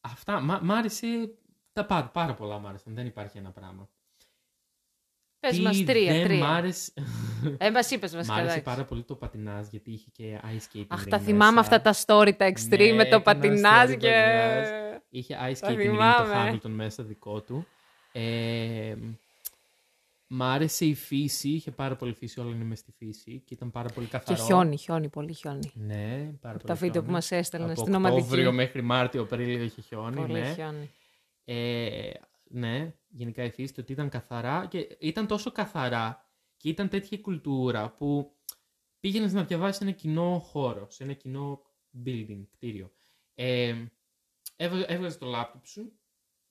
Αυτά. 0.00 0.40
Μ' 0.40 0.58
μ' 0.62 0.72
άρεσε. 0.72 1.06
Τα 1.72 1.86
πάντα. 1.86 2.08
Πάρα 2.08 2.34
πολλά 2.34 2.58
μ' 2.58 2.66
άρεσαν. 2.66 2.94
Δεν 2.94 3.06
υπάρχει 3.06 3.38
ένα 3.38 3.50
πράγμα. 3.50 3.88
Πες 5.40 5.56
Τι 5.56 5.62
μας 5.62 5.84
τρία, 5.84 6.12
δεν 6.12 6.24
τρία. 6.24 6.38
Μ' 6.38 6.42
άρεσε, 6.48 6.92
Ε, 7.58 7.70
μας 7.70 7.90
είπες 7.90 8.12
μ' 8.12 8.16
βασικά. 8.16 8.34
άρεσε 8.34 8.50
εντάξει. 8.50 8.64
πάρα 8.74 8.84
πολύ 8.84 9.02
το 9.02 9.14
πατινάζ 9.16 9.66
γιατί 9.68 9.90
είχε 9.92 10.10
και 10.12 10.40
ice 10.42 10.76
skating. 10.76 10.84
Αχ, 10.88 11.04
ring 11.04 11.08
τα 11.08 11.18
θυμάμαι 11.18 11.60
μέσα. 11.60 11.76
αυτά 11.76 11.80
τα 11.80 11.94
story, 11.94 12.36
τα 12.36 12.52
extreme 12.52 12.78
Ναι, 12.88 12.92
με 12.92 13.02
το 13.04 13.16
έκανα 13.16 13.22
πατινάζ 13.22 13.90
story 13.90 13.96
και... 13.98 14.08
πατινάζ. 14.10 14.85
Είχε 15.08 15.36
ice 15.50 15.56
Τα 15.60 15.68
skating 15.68 15.72
ring 15.72 15.84
το 15.84 15.92
θυμάμαι. 15.92 16.58
Hamilton 16.62 16.68
μέσα 16.70 17.02
δικό 17.02 17.40
του. 17.40 17.66
Ε, 18.12 18.96
μ' 20.26 20.42
άρεσε 20.42 20.84
η 20.86 20.94
φύση, 20.94 21.48
είχε 21.48 21.70
πάρα 21.70 21.96
πολύ 21.96 22.12
φύση, 22.14 22.40
όλα 22.40 22.50
είναι 22.54 22.64
μες 22.64 22.78
στη 22.78 22.92
φύση 22.92 23.42
και 23.44 23.54
ήταν 23.54 23.70
πάρα 23.70 23.88
πολύ 23.88 24.06
Και 24.06 24.12
καθαρό. 24.12 24.44
χιόνι, 24.44 24.76
χιόνι, 24.76 25.08
πολύ 25.08 25.32
χιόνι. 25.34 25.70
Ναι, 25.74 26.32
πάρα 26.40 26.58
Τα 26.58 26.64
πολύ 26.66 26.78
βίντεο 26.78 26.92
που 26.92 27.06
χιόνι. 27.06 27.12
μας 27.12 27.30
έστελνε 27.30 27.66
Από 27.72 27.80
στην 27.80 27.94
Οκτώβριο 27.94 28.18
ομαδική. 28.18 28.50
μέχρι 28.54 28.82
Μάρτιο, 28.82 29.22
Απρίλιο 29.22 29.62
είχε 29.62 29.80
χιόνι, 29.80 30.16
Πολύ 30.16 30.32
ναι. 30.32 30.52
χιόνι. 30.54 30.90
Ε, 31.44 32.10
ναι, 32.44 32.94
γενικά 33.08 33.42
η 33.44 33.50
φύση 33.50 33.74
το 33.74 33.80
ότι 33.80 33.92
ήταν 33.92 34.08
καθαρά 34.08 34.66
και 34.70 34.96
ήταν 35.00 35.26
τόσο 35.26 35.52
καθαρά 35.52 36.26
και 36.56 36.68
ήταν 36.68 36.88
τέτοια 36.88 37.18
η 37.18 37.20
κουλτούρα 37.20 37.90
που 37.90 38.32
πήγαινες 39.00 39.32
να 39.32 39.44
διαβάσεις 39.44 39.80
ένα 39.80 39.90
κοινό 39.90 40.38
χώρο, 40.38 40.86
σε 40.90 41.02
ένα 41.04 41.12
κοινό 41.12 41.60
building, 42.06 42.42
κτίριο. 42.52 42.90
Ε, 43.34 43.74
έβγα- 44.56 44.90
έβγαζες 44.90 45.18
το 45.18 45.26
λάπτοπ 45.26 45.66
σου, 45.66 45.92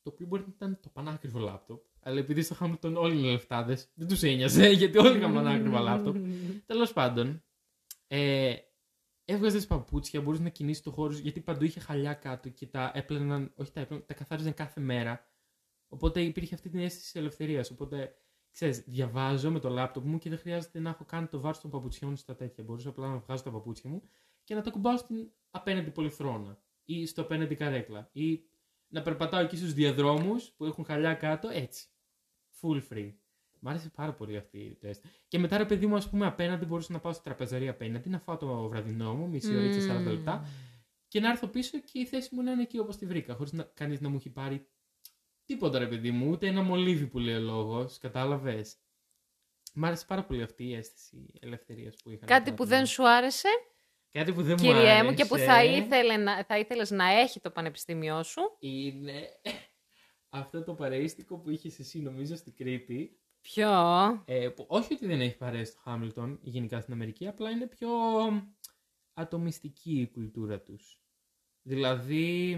το 0.01 0.09
οποίο 0.13 0.27
μπορεί 0.27 0.41
να 0.41 0.51
ήταν 0.55 0.79
το 0.81 0.89
πανάκριβο 0.89 1.39
λάπτοπ, 1.39 1.83
αλλά 1.99 2.19
επειδή 2.19 2.41
στο 2.41 2.55
Hamilton 2.59 2.93
όλοι 2.95 3.17
είναι 3.19 3.31
λεφτάδες, 3.31 3.91
δεν 3.93 4.07
τους 4.07 4.23
ένοιαζε, 4.23 4.69
γιατί 4.79 4.97
όλοι 4.97 5.17
είχαν 5.17 5.33
πανάκριβα 5.33 5.79
λάπτοπ. 5.79 6.15
Τέλος 6.65 6.93
πάντων, 6.93 7.43
ε, 8.07 8.55
έβγαζες 9.25 9.67
παπούτσια, 9.67 10.21
μπορούσε 10.21 10.43
να 10.43 10.49
κινήσεις 10.49 10.83
το 10.83 10.91
χώρο, 10.91 11.11
σου, 11.13 11.21
γιατί 11.21 11.41
παντού 11.41 11.63
είχε 11.63 11.79
χαλιά 11.79 12.13
κάτω 12.13 12.49
και 12.49 12.67
τα 12.67 12.91
έπλαιναν, 12.93 13.53
όχι 13.55 13.71
τα 13.71 13.79
έπλαιναν, 13.79 14.05
τα 14.05 14.13
καθάριζαν 14.13 14.53
κάθε 14.53 14.81
μέρα. 14.81 15.27
Οπότε 15.87 16.21
υπήρχε 16.21 16.55
αυτή 16.55 16.69
την 16.69 16.79
αίσθηση 16.79 17.03
της 17.03 17.15
ελευθερίας. 17.15 17.69
Οπότε, 17.71 18.15
ξέρεις, 18.51 18.79
διαβάζω 18.87 19.51
με 19.51 19.59
το 19.59 19.69
λάπτοπ 19.69 20.05
μου 20.05 20.17
και 20.17 20.29
δεν 20.29 20.37
χρειάζεται 20.39 20.79
να 20.79 20.89
έχω 20.89 21.05
κάνει 21.05 21.27
το 21.27 21.39
βάρος 21.39 21.59
των 21.59 21.69
παπουτσιών 21.71 22.15
στα 22.15 22.35
τέτοια. 22.35 22.63
Μπορούσα 22.63 22.89
απλά 22.89 23.07
να 23.07 23.17
βγάζω 23.17 23.43
τα 23.43 23.51
παπούτσια 23.51 23.89
μου 23.89 24.01
και 24.43 24.55
να 24.55 24.61
τα 24.61 24.69
κουμπάω 24.71 24.97
στην 24.97 25.31
απέναντι 25.51 25.91
πολυθρόνα 25.91 26.59
ή 26.85 27.05
στο 27.05 27.21
απέναντι 27.21 27.55
καρέκλα. 27.55 28.09
Ή 28.11 28.43
να 28.87 29.01
περπατάω 29.01 29.41
εκεί 29.41 29.57
στους 29.57 29.73
διαδρόμους 29.73 30.51
που 30.57 30.65
έχουν 30.65 30.85
χαλιά 30.85 31.13
κάτω 31.13 31.49
έτσι. 31.49 31.87
Full 32.61 32.81
free. 32.91 33.13
Μ' 33.59 33.67
άρεσε 33.67 33.89
πάρα 33.89 34.13
πολύ 34.13 34.37
αυτή 34.37 34.57
η 34.57 34.75
τεστ. 34.75 35.05
Και 35.27 35.39
μετά, 35.39 35.57
ρε 35.57 35.65
παιδί 35.65 35.85
μου, 35.87 35.95
ας 35.95 36.09
πούμε, 36.09 36.25
απέναντι 36.25 36.65
μπορούσα 36.65 36.93
να 36.93 36.99
πάω 36.99 37.13
στη 37.13 37.23
τραπεζαρία 37.23 37.71
απέναντι, 37.71 38.09
να 38.09 38.19
φάω 38.19 38.37
το 38.37 38.67
βραδινό 38.67 39.15
μου, 39.15 39.27
μισή 39.27 39.55
ώρα 39.55 39.65
ή 39.65 39.81
40 39.81 40.11
λεπτά, 40.11 40.47
και 41.07 41.19
να 41.19 41.29
έρθω 41.29 41.47
πίσω 41.47 41.79
και 41.79 41.99
η 41.99 42.05
θέση 42.05 42.35
μου 42.35 42.41
να 42.41 42.51
είναι 42.51 42.61
εκεί 42.61 42.79
όπως 42.79 42.97
τη 42.97 43.05
βρήκα, 43.05 43.33
χωρίς 43.33 43.51
να 43.51 43.63
κανείς 43.63 44.01
να 44.01 44.09
μου 44.09 44.15
έχει 44.15 44.29
πάρει 44.29 44.67
τίποτα, 45.45 45.79
ρε 45.79 45.87
παιδί 45.87 46.11
μου, 46.11 46.29
ούτε 46.29 46.47
ένα 46.47 46.61
μολύβι 46.61 47.07
που 47.07 47.19
λέει 47.19 47.35
ο 47.35 47.39
λόγος. 47.39 47.97
Κατάλαβες. 47.97 48.75
Μ' 49.73 49.85
άρεσε 49.85 50.05
πάρα 50.05 50.23
πολύ 50.23 50.41
αυτή 50.41 50.63
η 50.63 50.73
αίσθηση 50.73 51.25
ελευθερίας 51.39 51.95
που 52.03 52.09
είχα. 52.09 52.25
Κάτι 52.25 52.53
που 52.53 52.65
δεν 52.65 52.85
σου 52.85 53.09
άρεσε, 53.09 53.49
Κάτι 54.15 54.33
που 54.33 54.41
δεν 54.41 54.55
μου 54.59 54.65
κυριέ 54.65 54.91
άρεσε. 54.91 55.03
μου, 55.03 55.13
και 55.13 55.25
που 55.25 55.37
θα, 55.37 55.63
ήθελε 55.63 56.17
να, 56.17 56.43
θα 56.43 56.57
ήθελες 56.57 56.91
να 56.91 57.05
έχει 57.05 57.39
το 57.39 57.51
πανεπιστήμιό 57.51 58.23
σου. 58.23 58.41
Είναι 58.59 59.29
αυτό 60.39 60.63
το 60.63 60.73
παρείστικο 60.73 61.37
που 61.39 61.49
είχες 61.49 61.79
εσύ, 61.79 61.99
νομίζω, 61.99 62.35
στην 62.35 62.55
Κρήτη. 62.55 63.19
Ποιο; 63.41 63.69
Ε, 64.25 64.49
που 64.49 64.65
όχι 64.67 64.93
ότι 64.93 65.05
δεν 65.05 65.21
έχει 65.21 65.37
παρέσει 65.37 65.73
το 65.73 65.79
Χάμιλτον 65.83 66.39
γενικά 66.41 66.81
στην 66.81 66.93
Αμερική, 66.93 67.27
απλά 67.27 67.49
είναι 67.49 67.67
πιο 67.67 67.89
ατομιστική 69.13 69.99
η 69.99 70.07
κουλτούρα 70.07 70.61
τους. 70.61 71.01
Δηλαδή, 71.61 72.55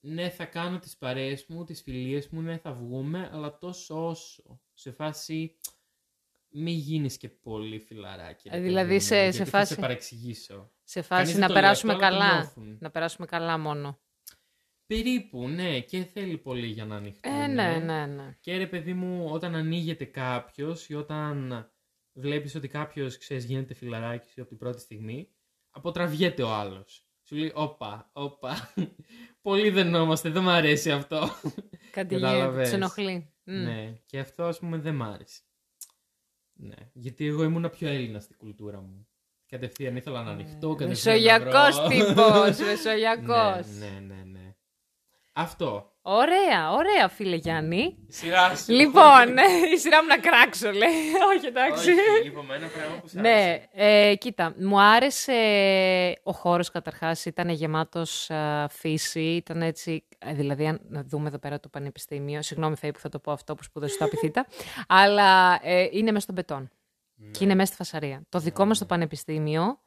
ναι 0.00 0.30
θα 0.30 0.44
κάνω 0.44 0.78
τις 0.78 0.96
παρέες 0.96 1.46
μου, 1.46 1.64
τις 1.64 1.82
φιλίες 1.82 2.28
μου, 2.28 2.40
ναι 2.40 2.58
θα 2.58 2.72
βγούμε, 2.72 3.30
αλλά 3.32 3.58
τόσο 3.58 4.06
όσο. 4.08 4.60
Σε 4.74 4.92
φάση, 4.92 5.56
μη 6.52 6.70
γίνεις 6.72 7.16
και 7.16 7.28
πολύ 7.28 7.78
φιλαράκι. 7.80 8.48
ρε 8.48 8.56
Ε, 8.56 8.60
δηλαδή, 8.60 8.82
παιδί 8.84 8.94
μου, 8.94 9.00
σε- 9.00 9.14
γιατί 9.20 9.36
σε 9.36 9.44
θα 9.44 9.50
φάση- 9.50 9.74
σε 9.74 9.80
παρεξηγήσω. 9.80 10.72
Σε 10.84 11.00
Κανείς 11.00 11.06
φάση 11.08 11.32
δεν 11.32 11.40
να 11.40 11.46
το 11.46 11.52
λέει 11.52 11.62
περάσουμε 11.62 11.92
αυτό, 11.92 12.04
αλλά 12.04 12.16
το 12.18 12.22
καλά. 12.24 12.34
νιώθουν. 12.40 12.76
Να 12.80 12.90
περάσουμε 12.90 13.26
καλά 13.26 13.58
μόνο. 13.58 14.00
Περίπου, 14.86 15.48
ναι, 15.48 15.80
και 15.80 16.04
θέλει 16.04 16.38
πολύ 16.38 16.66
για 16.66 16.84
να 16.84 16.96
ανοιχτούν. 16.96 17.32
Ε, 17.32 17.46
ναι, 17.46 17.76
ναι, 17.84 18.06
ναι. 18.06 18.36
Και 18.40 18.56
ρε 18.56 18.66
παιδί 18.66 18.94
μου, 18.94 19.26
όταν 19.30 19.54
ανοίγεται 19.54 20.04
κάποιος 20.04 20.88
ή 20.88 20.94
όταν 20.94 21.66
βλέπεις 22.12 22.54
ότι 22.54 22.68
κάποιος 22.68 23.18
ξέρεις 23.18 23.44
γίνεται 23.44 23.74
φιλαράκι 23.74 24.28
σου 24.28 24.40
από 24.40 24.48
την 24.48 24.58
πρώτη 24.58 24.80
στιγμή, 24.80 25.28
αποτραβιέται 25.70 26.42
ο 26.42 26.48
άλλος. 26.50 27.06
Σου 27.24 27.36
λέει, 27.36 27.52
όπα, 27.54 28.10
όπα. 28.12 28.72
Πολύ 29.42 29.70
δενόμαστε, 29.70 30.30
δεν 30.30 30.42
μ' 30.42 30.48
αρέσει 30.48 30.90
αυτό. 30.90 31.18
Κάτι 31.90 32.14
γίνεται, 32.14 32.32
Κατάλαβες. 32.32 32.64
τους 32.68 32.76
ενοχλεί. 32.76 33.32
Μμ. 33.44 33.52
ναι, 33.62 33.92
και 34.06 34.18
αυτό 34.18 34.44
ας 34.44 34.58
πούμε 34.58 34.76
δεν 34.78 34.94
μ' 34.94 35.02
άρεσε. 35.02 35.40
Ναι, 36.64 36.74
γιατί 36.92 37.26
εγώ 37.26 37.42
ήμουν 37.42 37.70
πιο 37.70 37.88
Έλληνα 37.88 38.20
στην 38.20 38.36
κουλτούρα 38.36 38.80
μου. 38.80 39.06
Κατευθείαν 39.46 39.96
ήθελα 39.96 40.22
να 40.22 40.30
ανοιχτώ, 40.30 40.74
κατευθείαν. 40.74 41.16
να 41.22 41.38
βρω- 41.38 41.52
Μεσογειακός 41.52 41.88
τύπος, 41.88 42.58
μεσογειακός. 42.68 43.66
ναι, 43.78 43.86
ναι, 43.86 44.14
ναι, 44.14 44.22
ναι. 44.24 44.54
Αυτό. 45.32 45.91
Ωραία, 46.04 46.72
ωραία 46.72 47.08
φίλε 47.08 47.36
Γιάννη. 47.36 47.96
Σειρά 48.08 48.56
σου. 48.56 48.72
Λοιπόν, 48.72 49.36
η 49.74 49.78
σειρά 49.78 50.02
μου 50.02 50.08
να 50.08 50.18
κράξω 50.18 50.70
λέει. 50.70 50.88
Όχι 51.36 51.46
εντάξει. 51.46 51.90
Όχι, 51.90 52.26
είπαμε 52.26 52.54
ένα 52.54 52.66
πράγμα 52.66 52.96
που 53.00 53.08
σ' 53.08 53.16
άρεσε. 53.16 53.34
Ναι, 53.34 53.62
ε, 53.72 54.14
κοίτα, 54.14 54.54
μου 54.58 54.80
άρεσε 54.80 55.32
ο 56.22 56.32
χώρος 56.32 56.70
καταρχάς, 56.70 57.24
ήταν 57.24 57.48
γεμάτος 57.48 58.30
α, 58.30 58.68
φύση, 58.68 59.20
ήταν 59.20 59.62
έτσι, 59.62 60.04
ε, 60.18 60.32
δηλαδή 60.32 60.66
αν 60.66 60.80
να 60.88 61.02
δούμε 61.02 61.28
εδώ 61.28 61.38
πέρα 61.38 61.60
το 61.60 61.68
πανεπιστήμιο, 61.68 62.42
συγγνώμη 62.42 62.76
Φέη 62.76 62.90
που 62.90 62.98
θα 62.98 63.08
το 63.08 63.18
πω 63.18 63.32
αυτό 63.32 63.54
που 63.54 63.62
σπούδασε 63.62 63.94
στο 63.94 64.04
Απιθύτα, 64.04 64.46
αλλά 64.88 65.60
ε, 65.62 65.88
είναι 65.90 66.10
μέσα 66.10 66.20
στον 66.20 66.34
πετόν 66.34 66.70
και 67.30 67.44
είναι 67.44 67.54
μέσα 67.54 67.66
στη 67.66 67.76
φασαρία. 67.76 68.22
Το 68.28 68.38
δικό 68.38 68.64
μας 68.64 68.78
το 68.78 68.84
πανεπιστήμιο, 68.84 69.78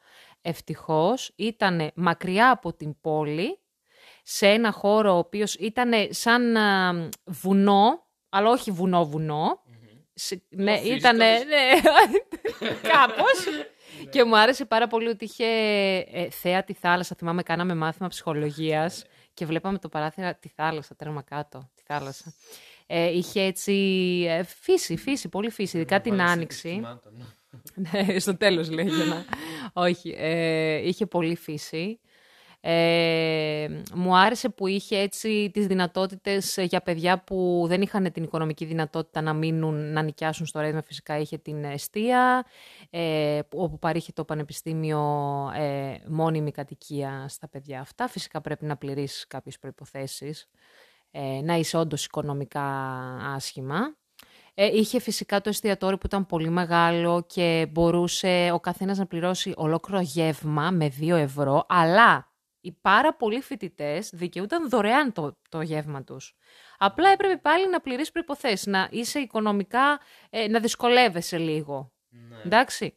ευτυχώς, 0.42 1.32
ήταν 1.36 1.92
μακριά 1.96 2.52
από 2.52 2.74
την 2.74 3.00
πόλη, 3.02 3.60
σε 4.28 4.48
ένα 4.48 4.72
χώρο 4.72 5.14
ο 5.14 5.18
οποίος 5.18 5.54
ήταν 5.54 5.92
σαν 6.10 6.56
α, 6.58 6.94
βουνό, 7.26 8.06
αλλά 8.30 8.50
όχι 8.50 8.72
βουνό-βουνό, 8.72 9.62
σε- 10.14 10.42
ναι, 10.50 10.78
φύσικο 10.78 10.96
ήταν. 10.96 11.16
Ναι, 11.18 11.38
της- 12.30 12.62
κάπως. 12.92 13.46
και 14.10 14.24
μου 14.24 14.38
άρεσε 14.38 14.66
πάρα 14.66 14.88
πολύ 14.88 15.08
ότι 15.08 15.26
είχε 15.26 15.46
ε, 16.12 16.30
θέα 16.30 16.64
τη 16.64 16.74
θάλασσα. 16.74 17.16
Θυμάμαι, 17.16 17.44
κάναμε 17.44 17.76
μάθημα 17.76 18.08
ψυχολογίας 18.08 19.04
και 19.34 19.46
βλέπαμε 19.46 19.78
το 19.78 19.90
παράθυρα 19.90 20.36
τη 20.36 20.50
θάλασσα, 20.50 20.96
τέρμα 20.96 21.22
κάτω, 21.22 21.70
τη 21.76 21.84
θάλασσα. 21.86 22.34
Ε, 22.88 23.12
είχε 23.18 23.42
έτσι 23.42 23.74
ε, 24.28 24.44
φύση, 24.44 24.96
φύση, 24.98 25.30
πολύ 25.30 25.50
φύση, 25.50 25.78
ειδικά 25.78 26.02
την 26.02 26.16
Βάλεις 26.18 26.32
άνοιξη. 26.32 26.58
συστημάτων. 26.58 27.14
Ναι, 27.92 28.20
στο 28.20 28.38
τέλος 28.38 28.70
λέει 28.70 28.86
για 28.88 29.06
να... 29.06 29.26
Όχι, 29.84 30.16
ε, 30.18 30.88
είχε 30.88 31.06
πολύ 31.06 31.36
φύση. 31.36 32.00
Ε, 32.68 33.68
μου 33.94 34.18
άρεσε 34.18 34.50
που 34.50 34.68
είχε 34.68 34.98
έτσι 34.98 35.50
τις 35.54 35.68
δυνατότητες 35.68 36.58
για 36.62 36.82
παιδιά 36.82 37.24
που 37.24 37.66
δεν 37.68 37.82
είχαν 37.82 38.12
την 38.12 38.24
οικονομική 38.24 38.66
δυνατότητα 38.66 39.22
να 39.22 39.34
μείνουν, 39.34 39.92
να 39.92 40.02
νοικιάσουν 40.02 40.46
στο 40.46 40.60
ρεύμα. 40.60 40.82
Φυσικά 40.82 41.18
είχε 41.20 41.38
την 41.38 41.64
εστία, 41.64 42.46
ε, 42.90 43.40
που- 43.50 43.60
όπου 43.60 43.80
παρήχε 43.80 44.12
το 44.12 44.26
πανεπιστήμιο 44.26 45.02
ε, 45.56 45.96
μόνιμη 46.08 46.52
κατοικία 46.52 47.26
στα 47.30 47.48
παιδιά 47.50 47.80
αυτά. 47.80 48.08
Φυσικά 48.08 48.42
πρέπει 48.42 48.66
να 48.66 48.78
πληρήσεις 48.78 49.28
κάποιες 49.28 49.60
προϋποθέσεις, 49.60 50.48
ε, 51.12 51.42
να 51.44 51.56
είσαι 51.56 51.78
όντως 51.78 52.06
οικονομικά 52.06 52.64
άσχημα. 53.36 53.96
Ε, 54.54 54.66
είχε 54.66 55.00
φυσικά 55.00 55.42
το 55.42 55.50
εστιατόριο 55.50 55.98
που 55.98 56.06
ήταν 56.06 56.26
πολύ 56.26 56.50
μεγάλο 56.50 57.24
και 57.28 57.68
μπορούσε 57.72 58.50
ο 58.54 58.60
καθένας 58.60 58.98
να 58.98 59.06
πληρώσει 59.06 59.54
ολόκληρο 59.56 60.02
γεύμα 60.02 60.72
με 60.72 60.90
2 61.00 61.16
ευρώ, 61.16 61.66
αλλά 61.68 62.34
οι 62.66 62.78
πάρα 62.82 63.14
πολλοί 63.16 63.42
φοιτητές 63.42 64.10
δικαιούταν 64.14 64.70
δωρεάν 64.70 65.12
το, 65.12 65.38
το 65.50 65.62
γεύμα 65.62 66.04
τους. 66.04 66.36
Απλά 66.78 67.10
έπρεπε 67.10 67.38
πάλι 67.38 67.70
να 67.70 67.80
πληρείς 67.82 68.12
προϋποθέσεις, 68.12 68.66
να 68.66 68.88
είσαι 68.92 69.20
οικονομικά, 69.20 70.00
ε, 70.30 70.48
να 70.48 70.60
δυσκολεύεσαι 70.60 71.38
λίγο. 71.38 71.92
Ναι. 72.10 72.36
Εντάξει. 72.46 72.94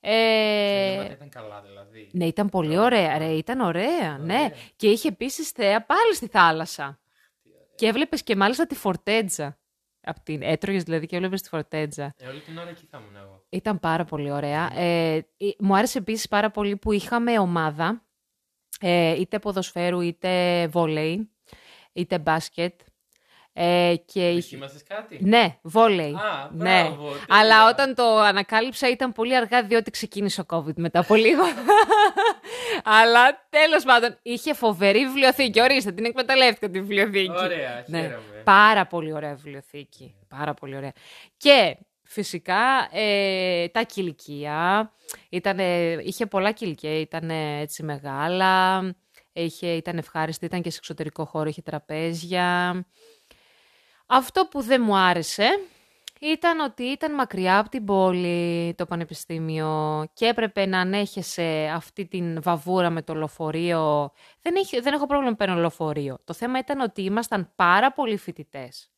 Τα 0.00 0.08
Ε, 0.10 0.90
νήματα 0.90 1.12
ήταν 1.12 1.28
καλά 1.28 1.60
δηλαδή. 1.62 2.08
ναι, 2.12 2.26
ήταν 2.26 2.48
πολύ 2.48 2.78
Ωραία. 2.78 2.84
ωραία. 3.14 3.18
Ρε, 3.18 3.32
ήταν 3.32 3.60
ωραία, 3.60 4.18
ναι. 4.18 4.34
Ωραία. 4.34 4.52
Και 4.76 4.88
είχε 4.90 5.08
επίσης 5.08 5.50
θέα 5.50 5.84
πάλι 5.84 6.14
στη 6.14 6.26
θάλασσα. 6.26 7.00
Και 7.74 7.86
έβλεπες 7.86 8.22
και 8.22 8.36
μάλιστα 8.36 8.66
τη 8.66 8.74
φορτέτζα. 8.74 9.56
Απ 10.04 10.18
την... 10.20 10.42
Έτρωγες 10.42 10.82
δηλαδή 10.82 11.06
και 11.06 11.16
έβλεπες 11.16 11.42
τη 11.42 11.48
φορτέτζα. 11.48 12.14
Ε, 12.18 12.26
όλη 12.28 12.40
την 12.40 12.58
ώρα 12.58 12.68
εκεί 12.68 12.86
θα 12.90 12.98
ήμουν 12.98 13.16
εγώ. 13.16 13.44
Ήταν 13.48 13.80
πάρα 13.80 14.04
πολύ 14.04 14.30
ωραία. 14.30 14.70
Ε, 14.78 15.14
ε, 15.16 15.24
μου 15.58 15.76
άρεσε 15.76 15.98
επίσης 15.98 16.28
πάρα 16.28 16.50
πολύ 16.50 16.76
που 16.76 16.92
είχαμε 16.92 17.38
ομάδα, 17.38 18.04
ε, 18.82 19.10
είτε 19.20 19.38
ποδοσφαίρου, 19.38 20.00
είτε 20.00 20.66
βόλεϊ, 20.70 21.30
είτε 21.92 22.18
μπάσκετ. 22.18 22.80
Ε, 23.54 23.94
και 24.04 24.30
είχε- 24.30 24.40
Δοκίμασες 24.40 24.82
κάτι; 24.82 25.18
Ναι, 25.20 25.58
βόλεϊ. 25.62 26.12
Α, 26.12 26.50
ναι. 26.52 26.80
μπράβο, 26.82 27.08
τέλεια. 27.08 27.24
Αλλά 27.28 27.68
όταν 27.68 27.94
το 27.94 28.18
ανακάλυψα 28.18 28.88
ήταν 28.90 29.12
πολύ 29.12 29.36
αργά 29.36 29.62
διότι 29.62 29.90
ξεκίνησε 29.90 30.40
ο 30.40 30.44
COVID 30.48 30.74
μετά 30.76 30.98
από 31.00 31.14
λίγο. 31.14 31.42
Αλλά 33.00 33.46
τέλος 33.50 33.84
πάντων 33.84 34.18
είχε 34.22 34.54
φοβερή 34.54 35.06
βιβλιοθήκη. 35.06 35.60
Ορίστε, 35.60 35.92
την 35.92 36.04
εκμεταλλεύτηκα 36.04 36.70
τη 36.70 36.80
βιβλιοθήκη. 36.80 37.30
Ωραία, 37.30 37.84
Ναι. 37.86 38.00
χαίρομαι. 38.00 38.42
Πάρα 38.44 38.86
πολύ 38.86 39.12
ωραία 39.12 39.34
βιβλιοθήκη. 39.34 40.14
Πάρα 40.28 40.54
πολύ 40.54 40.76
ωραία. 40.76 40.92
Και 41.36 41.76
φυσικά 42.12 42.88
ε, 42.92 43.68
τα 43.68 43.82
κηλικεία. 43.82 44.92
Ήτανε, 45.28 45.98
είχε 46.02 46.26
πολλά 46.26 46.52
κηλικεία. 46.52 47.00
Ήταν 47.00 47.30
έτσι 47.60 47.82
μεγάλα. 47.82 48.80
Είχε, 49.32 49.66
ήταν 49.66 49.98
ευχάριστη. 49.98 50.44
Ήταν 50.44 50.62
και 50.62 50.70
σε 50.70 50.76
εξωτερικό 50.78 51.24
χώρο. 51.24 51.48
Είχε 51.48 51.62
τραπέζια. 51.62 52.86
Αυτό 54.06 54.46
που 54.50 54.60
δεν 54.60 54.82
μου 54.84 54.96
άρεσε 54.96 55.48
ήταν 56.24 56.60
ότι 56.60 56.82
ήταν 56.82 57.14
μακριά 57.14 57.58
από 57.58 57.68
την 57.68 57.84
πόλη 57.84 58.74
το 58.74 58.86
πανεπιστήμιο 58.86 60.04
και 60.14 60.26
έπρεπε 60.26 60.66
να 60.66 60.80
ανέχεσαι 60.80 61.70
αυτή 61.74 62.06
την 62.06 62.42
βαβούρα 62.42 62.90
με 62.90 63.02
το 63.02 63.14
λεωφορείο. 63.14 64.12
Δεν, 64.42 64.54
έχει, 64.56 64.80
δεν 64.80 64.92
έχω 64.92 65.06
πρόβλημα 65.06 65.30
με 65.30 65.36
παίρνω 65.36 65.60
λεωφορείο. 65.60 66.18
Το 66.24 66.32
θέμα 66.32 66.58
ήταν 66.58 66.80
ότι 66.80 67.02
ήμασταν 67.02 67.52
πάρα 67.56 67.92
πολλοί 67.92 68.16
φοιτητές. 68.16 68.91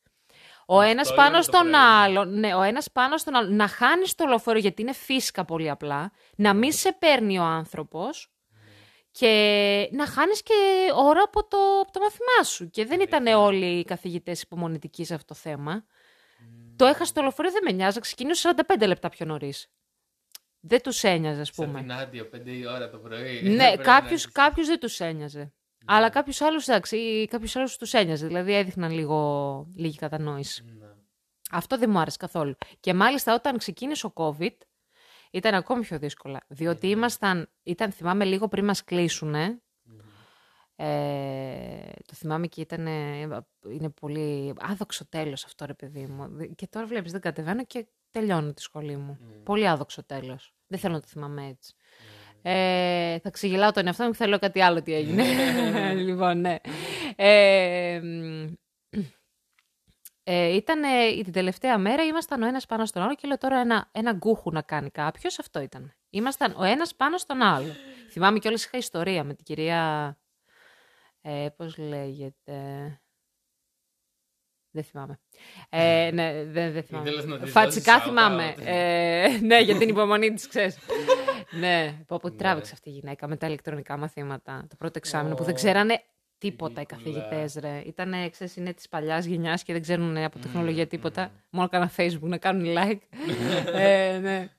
Ο 0.67 0.77
Αυτό 0.79 0.91
ένας 0.91 1.07
είναι 1.07 1.15
πάνω 1.17 1.35
το 1.37 1.41
στον 1.43 1.53
πρόβλημα. 1.59 2.01
άλλον, 2.01 2.39
ναι, 2.39 2.55
ο 2.55 2.61
ένας 2.61 2.91
πάνω 2.91 3.17
στον 3.17 3.35
άλλον, 3.35 3.55
να 3.55 3.67
χάνεις 3.67 4.15
το 4.15 4.25
λεωφορείο 4.25 4.61
γιατί 4.61 4.81
είναι 4.81 4.93
φύσκα 4.93 5.45
πολύ 5.45 5.69
απλά, 5.69 6.11
να 6.35 6.53
μην 6.53 6.71
σε 6.71 6.91
παίρνει 6.99 7.39
ο 7.39 7.43
άνθρωπος 7.43 8.29
και 9.11 9.89
να 9.91 10.05
χάνεις 10.07 10.43
και 10.43 10.53
ώρα 10.95 11.21
από 11.23 11.47
το, 11.47 11.57
από 11.81 11.91
το 11.91 11.99
μάθημά 11.99 12.43
σου. 12.43 12.69
Και 12.69 12.85
δεν 12.85 12.99
ήταν 12.99 13.27
όλοι 13.27 13.65
οι 13.79 13.83
καθηγητές 13.83 14.41
υπομονητικοί 14.41 15.05
σε 15.05 15.13
αυτό 15.13 15.33
το 15.33 15.39
θέμα. 15.39 15.85
Το 16.75 16.85
έχασε 16.85 17.13
το 17.13 17.21
λεωφορείο, 17.21 17.51
δεν 17.51 17.61
με 17.65 17.71
νοιάζει, 17.71 17.99
ξεκινήσω 17.99 18.49
45 18.77 18.87
λεπτά 18.87 19.09
πιο 19.09 19.25
νωρίς. 19.25 19.67
Δεν 20.59 20.81
τους 20.81 21.03
ένοιαζε, 21.03 21.41
ας 21.41 21.49
Σαν 21.53 21.65
πούμε. 21.65 21.79
την 21.79 21.91
Άντια, 21.93 22.29
5 22.29 22.51
η 22.51 22.67
ώρα 22.67 22.89
το 22.89 22.97
πρωί. 22.97 23.41
Ναι, 23.43 23.55
Πρέπει 23.65 23.77
να 23.77 23.83
κάποιου 23.83 24.07
έχεις- 24.13 24.31
κάποιους 24.31 24.67
δεν 24.67 24.79
τους 24.79 24.99
ένοιαζε. 24.99 25.53
Αλλά 25.85 26.09
κάποιου 26.09 26.45
άλλου, 26.45 26.59
εντάξει, 26.67 27.27
κάποιου 27.29 27.59
άλλου 27.59 27.69
τους 27.79 27.93
ένοιαζε. 27.93 28.27
Δηλαδή 28.27 28.53
έδειχναν 28.53 28.91
λίγο, 28.91 29.67
λίγη 29.75 29.97
κατανόηση. 29.97 30.63
Ναι. 30.79 30.87
Αυτό 31.51 31.77
δεν 31.77 31.89
μου 31.89 31.99
άρεσε 31.99 32.17
καθόλου. 32.17 32.55
Και 32.79 32.93
μάλιστα 32.93 33.33
όταν 33.33 33.57
ξεκίνησε 33.57 34.07
ο 34.07 34.13
COVID, 34.15 34.55
ήταν 35.31 35.53
ακόμη 35.53 35.81
πιο 35.81 35.99
δύσκολα. 35.99 36.41
Διότι 36.47 36.87
ήμασταν, 36.87 37.49
ήταν, 37.63 37.91
θυμάμαι 37.91 38.25
λίγο 38.25 38.47
πριν 38.47 38.65
μας 38.65 38.83
κλείσουνε, 38.83 39.59
ε, 40.75 41.91
το 42.05 42.13
θυμάμαι 42.13 42.47
και 42.47 42.61
ήταν, 42.61 42.85
είναι 43.69 43.89
πολύ 44.01 44.53
άδοξο 44.59 45.07
τέλος 45.09 45.45
αυτό 45.45 45.65
ρε 45.65 45.73
παιδί 45.73 46.05
μου. 46.05 46.37
Και 46.55 46.67
τώρα 46.67 46.85
βλέπεις 46.85 47.11
δεν 47.11 47.21
κατεβαίνω 47.21 47.65
και 47.65 47.87
τελειώνω 48.11 48.53
τη 48.53 48.61
σχολή 48.61 48.97
μου. 48.97 49.19
Πολύ 49.43 49.67
άδοξο 49.67 50.03
τέλος. 50.03 50.53
Δεν 50.67 50.79
θέλω 50.79 50.93
να 50.93 50.99
το 50.99 51.07
θυμάμαι 51.07 51.47
έτσι. 51.47 51.75
Ε, 52.47 53.19
θα 53.19 53.29
ξεγελάω 53.29 53.71
τον 53.71 53.87
εαυτό 53.87 54.03
μου 54.03 54.11
και 54.11 54.17
θα 54.17 54.27
λέω 54.27 54.39
κάτι 54.39 54.61
άλλο 54.61 54.81
τι 54.81 54.93
έγινε. 54.93 55.23
λοιπόν, 56.07 56.39
ναι. 56.39 56.55
Ε, 57.15 57.99
μ, 58.03 58.53
ε, 60.23 60.55
ήταν 60.55 60.83
ε, 60.83 61.21
την 61.23 61.31
τελευταία 61.31 61.77
μέρα, 61.77 62.03
ήμασταν 62.03 62.41
ο 62.41 62.47
ένας 62.47 62.65
πάνω 62.65 62.85
στον 62.85 63.01
άλλο 63.01 63.15
και 63.15 63.27
λέω 63.27 63.37
τώρα 63.37 63.59
ένα, 63.59 63.89
ένα 63.91 64.11
γκούχου 64.11 64.51
να 64.51 64.61
κάνει 64.61 64.89
κάποιος. 64.89 65.39
Αυτό 65.39 65.59
ήταν. 65.59 65.93
Ήμασταν 66.09 66.55
ο 66.57 66.63
ένας 66.63 66.95
πάνω 66.95 67.17
στον 67.17 67.41
άλλο. 67.41 67.75
Θυμάμαι 68.11 68.39
κιόλας 68.39 68.65
είχα 68.65 68.77
ιστορία 68.77 69.23
με 69.23 69.33
την 69.33 69.45
κυρία. 69.45 70.17
Ε, 71.21 71.47
πώς 71.57 71.77
λέγεται. 71.77 72.53
Δεν 74.71 74.83
θυμάμαι. 74.83 75.19
Ε, 75.69 76.09
ναι, 76.13 76.43
δεν, 76.43 76.73
δεν 76.73 76.83
θυμάμαι. 76.83 77.09
Ήθελες 77.09 77.25
να 77.25 77.39
της 77.39 77.51
Φατσικά 77.51 77.93
δώσεις 77.93 78.07
θυμάμαι. 78.07 78.55
shout-out. 78.57 78.63
Ε, 78.65 79.39
ναι, 79.41 79.59
για 79.59 79.77
την 79.77 79.89
υπομονή 79.89 80.33
της, 80.33 80.47
ξέρεις. 80.47 80.77
ναι, 81.59 81.93
πω, 82.07 82.17
πω, 82.19 82.29
Ναι. 82.29 82.35
τράβηξε 82.35 82.71
αυτή 82.73 82.89
η 82.89 82.91
γυναίκα 82.91 83.27
με 83.27 83.35
τα 83.37 83.47
ηλεκτρονικά 83.47 83.97
μαθήματα. 83.97 84.65
Το 84.69 84.75
πρώτο 84.75 84.93
εξάμεινο 84.97 85.35
που 85.35 85.43
δεν 85.43 85.53
Ω, 85.53 85.55
ξέρανε 85.55 86.01
τίποτα 86.37 86.81
οι 86.81 86.83
ridicule. 86.83 86.87
καθηγητές, 86.95 87.55
ρε. 87.55 87.81
Ήταν, 87.85 88.13
ξέρεις, 88.31 88.55
είναι 88.55 88.73
της 88.73 88.89
παλιάς 88.89 89.25
γενιάς 89.25 89.63
και 89.63 89.73
δεν 89.73 89.81
ξέρουν 89.81 90.17
από 90.17 90.39
τεχνολογία 90.39 90.87
τίποτα. 90.87 91.31
Μόνο 91.49 91.69
κάνα 91.69 91.91
facebook 91.97 92.19
να 92.21 92.37
κάνουν 92.37 92.75
like. 92.77 92.99
ε, 93.73 94.17
ναι. 94.17 94.49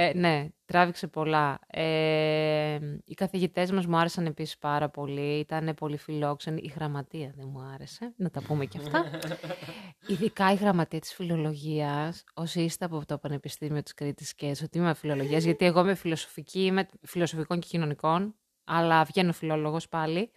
Ε, 0.00 0.12
ναι, 0.14 0.46
τράβηξε 0.64 1.06
πολλά. 1.06 1.58
Ε, 1.66 2.78
οι 3.04 3.14
καθηγητές 3.14 3.70
μας 3.70 3.86
μου 3.86 3.96
άρεσαν 3.96 4.26
επίσης 4.26 4.58
πάρα 4.58 4.88
πολύ. 4.88 5.38
Ήταν 5.38 5.74
πολύ 5.74 5.96
φιλόξενοι. 5.96 6.60
Η 6.64 6.72
γραμματεία 6.74 7.32
δεν 7.36 7.48
μου 7.52 7.60
άρεσε, 7.74 8.12
να 8.16 8.30
τα 8.30 8.42
πούμε 8.42 8.64
και 8.64 8.78
αυτά. 8.78 9.10
Ειδικά 10.12 10.52
η 10.52 10.54
γραμματεία 10.54 11.00
της 11.00 11.14
φιλολογίας, 11.14 12.24
όσοι 12.34 12.60
είστε 12.60 12.84
από 12.84 13.06
το 13.06 13.18
Πανεπιστήμιο 13.18 13.82
της 13.82 13.94
Κρήτης 13.94 14.34
και 14.34 14.54
στο 14.54 14.68
τμήμα 14.68 14.94
φιλολογίας, 14.94 15.44
γιατί 15.44 15.64
εγώ 15.64 15.80
είμαι 15.80 15.94
φιλοσοφική, 15.94 16.64
είμαι 16.64 16.88
φιλοσοφικών 17.02 17.60
και 17.60 17.66
κοινωνικών, 17.70 18.34
αλλά 18.64 19.04
βγαίνω 19.04 19.32
φιλόλογος 19.32 19.88
πάλι. 19.88 20.30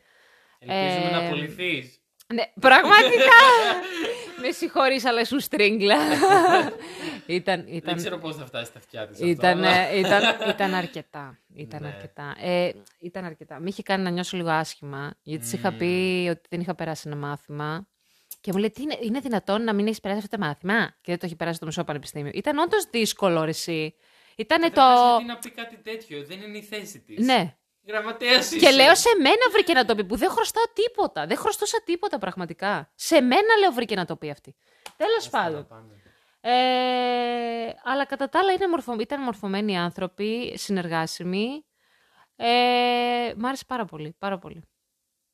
Ελπίζουμε 0.60 1.10
Ε, 1.10 1.12
να 1.12 1.26
απολυθείς. 1.28 2.01
Ναι, 2.34 2.44
πραγματικά! 2.60 3.42
Με 4.42 4.52
συγχωρείς, 4.52 5.06
αλλά 5.06 5.22
ήσουν 5.22 5.40
στρίγγλα. 5.40 5.98
ήταν, 7.26 7.64
Δεν 7.66 7.74
ήταν, 7.74 7.96
ξέρω 7.96 8.18
πώς 8.18 8.36
θα 8.36 8.46
φτάσει 8.46 8.66
στα 8.66 8.80
αυτιά 8.80 9.08
της 9.08 9.20
ήταν, 9.20 9.64
αυτό, 9.64 9.68
αλλά- 9.70 9.88
ε, 9.88 10.00
ήταν, 10.00 10.50
ήταν 10.50 10.74
αρκετά. 10.74 11.40
Ήταν 11.56 11.82
Ναι. 11.82 11.88
αρκετά. 11.88 12.36
Ε, 12.42 12.70
ήταν 13.00 13.26
αρκετά. 13.26 13.60
Με 13.60 13.70
είχε 13.70 13.82
κάνει 13.84 14.04
να 14.04 14.10
νιώσω 14.10 14.38
λίγο 14.38 14.50
άσχημα, 14.50 15.14
γιατί 15.22 15.44
της 15.44 15.54
είχα 15.54 15.72
πει 15.74 16.28
ότι 16.32 16.42
δεν 16.50 16.60
είχα 16.60 16.76
περάσει 16.76 17.04
ένα 17.06 17.16
μάθημα. 17.16 17.88
Και 18.42 18.52
μου 18.54 18.60
λέει, 18.60 18.72
Τι 18.72 18.82
είναι, 18.82 18.98
είναι 19.02 19.20
δυνατόν 19.20 19.64
να 19.64 19.74
μην 19.74 19.86
έχεις 19.88 20.00
περάσει 20.00 20.22
αυτό 20.24 20.38
το 20.38 20.44
μάθημα; 20.46 20.88
Και 20.88 21.12
δεν 21.12 21.18
το 21.20 21.26
έχει 21.26 21.36
περάσει 21.36 21.60
το 21.60 21.66
μισό 21.66 21.84
πανεπιστήμιο. 21.84 22.32
Ήταν 22.34 22.58
όντως 22.58 22.86
δύσκολο, 22.92 23.44
ρε, 23.44 23.50
εσύ. 23.50 23.96
Ήτανε 24.36 24.66
το. 24.66 24.74
Καταρχάς, 24.74 25.10
γιατί 25.12 25.26
να 25.26 25.38
πει 25.38 25.50
κάτι 25.50 25.78
τέτοιο, 25.84 26.24
δεν 26.26 26.42
είναι 26.42 26.58
η 26.58 26.62
θέση 26.64 27.00
της. 27.00 27.26
Ναι. 27.26 27.56
Γραμματέας 27.88 28.52
είσαι. 28.52 28.66
Και 28.66 28.72
λέω 28.76 28.96
σε 28.96 29.10
μένα 29.18 29.50
βρήκε 29.52 29.74
να 29.74 29.86
το 29.86 29.96
πει, 29.96 30.04
που 30.06 30.16
δεν 30.16 30.30
χρωστάω 30.30 30.64
τίποτα. 30.74 31.26
Δεν 31.28 31.38
χρωστούσα 31.38 31.82
τίποτα 31.86 32.18
πραγματικά. 32.18 32.92
Σε 32.96 33.22
μένα 33.22 33.56
λέω 33.60 33.72
βρήκε 33.72 33.96
να 33.96 34.06
το 34.06 34.16
πει 34.16 34.30
αυτή. 34.30 34.56
Τέλος 34.98 35.18
Άστα 35.18 35.38
να 35.40 35.44
πάντων. 35.46 35.68
πάνε. 35.68 35.94
Ε, 36.44 37.74
αλλά 37.84 38.06
κατά 38.06 38.30
τα 38.30 38.40
άλλα 38.40 38.52
είναι 38.52 38.68
μορφω... 38.68 38.96
ήταν 39.00 39.22
μορφωμένοι 39.22 39.78
άνθρωποι, 39.78 40.54
συνεργάσιμοι. 40.58 41.66
Ε, 42.36 43.34
μ' 43.38 43.46
άρεσε 43.46 43.64
πάρα 43.68 43.86
πολύ, 43.86 44.16
πάρα 44.20 44.38
πολύ. 44.40 44.64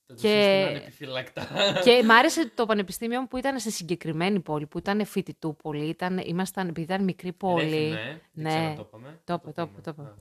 Θα 0.06 0.14
τους 0.14 0.22
Και- 0.22 0.28
σύστηναν 0.28 0.76
επιφυλακτά. 0.76 1.48
και 1.84 2.04
μ' 2.04 2.12
άρεσε 2.12 2.50
το 2.56 2.66
πανεπιστήμιο 2.66 3.22
μου 3.22 3.28
που 3.28 3.38
ήταν 3.38 3.60
σε 3.60 3.70
συγκεκριμένη 3.70 4.40
πόλη, 4.40 4.66
που 4.68 4.78
ήταν 4.78 5.06
φοιτητού 5.06 5.56
πόλη, 5.56 5.88
ήταν, 5.88 6.18
ήμασταν, 6.18 6.68
επειδή 6.68 6.82
ήταν 6.94 7.04
μικρή 7.04 7.34
πόλη. 7.34 7.64
Ρέθυμνο, 7.70 8.00
ε. 8.00 8.22
Δεν 8.32 8.44
Ναι. 8.44 8.50
ξέρω, 8.50 8.74
το 8.76 8.84
είπαμε. 8.88 9.22
Το 9.24 9.34
είπε, 9.34 9.52
το 9.52 9.62
είπαμε. 9.62 9.70
είπε, 9.72 9.82
το 9.82 9.94
είπε. 9.98 10.02
Α, 10.02 10.14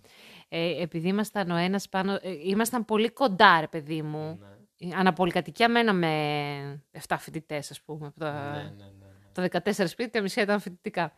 Ε, 0.48 0.82
επειδή 0.82 1.08
ήμασταν 1.08 1.50
ο 1.50 1.56
ένας 1.56 1.88
πάνω, 1.88 2.12
ε, 2.12 2.30
ήμασταν 2.42 2.84
πολύ 2.84 3.10
κοντά 3.10 3.60
ρε 3.60 3.68
παιδί 3.68 4.02
μου. 4.02 4.38
ναι. 4.40 4.96
Αναπολικατοικία 4.96 5.68
μένα 5.68 5.92
με 5.92 6.84
7 7.08 7.16
φοιτητές, 7.18 7.70
ας 7.70 7.82
πούμε. 7.82 8.06
Από 8.06 8.18
τα... 8.18 8.50
Ναι, 8.50 8.62
ναι, 8.62 8.68
ναι, 8.68 9.06
ναι. 9.42 9.48
Τα 9.48 9.62
14 9.64 9.88
σπίτια, 9.88 10.22
μισή 10.22 10.40
ήταν 10.40 10.60
φοιτητικά. 10.60 11.12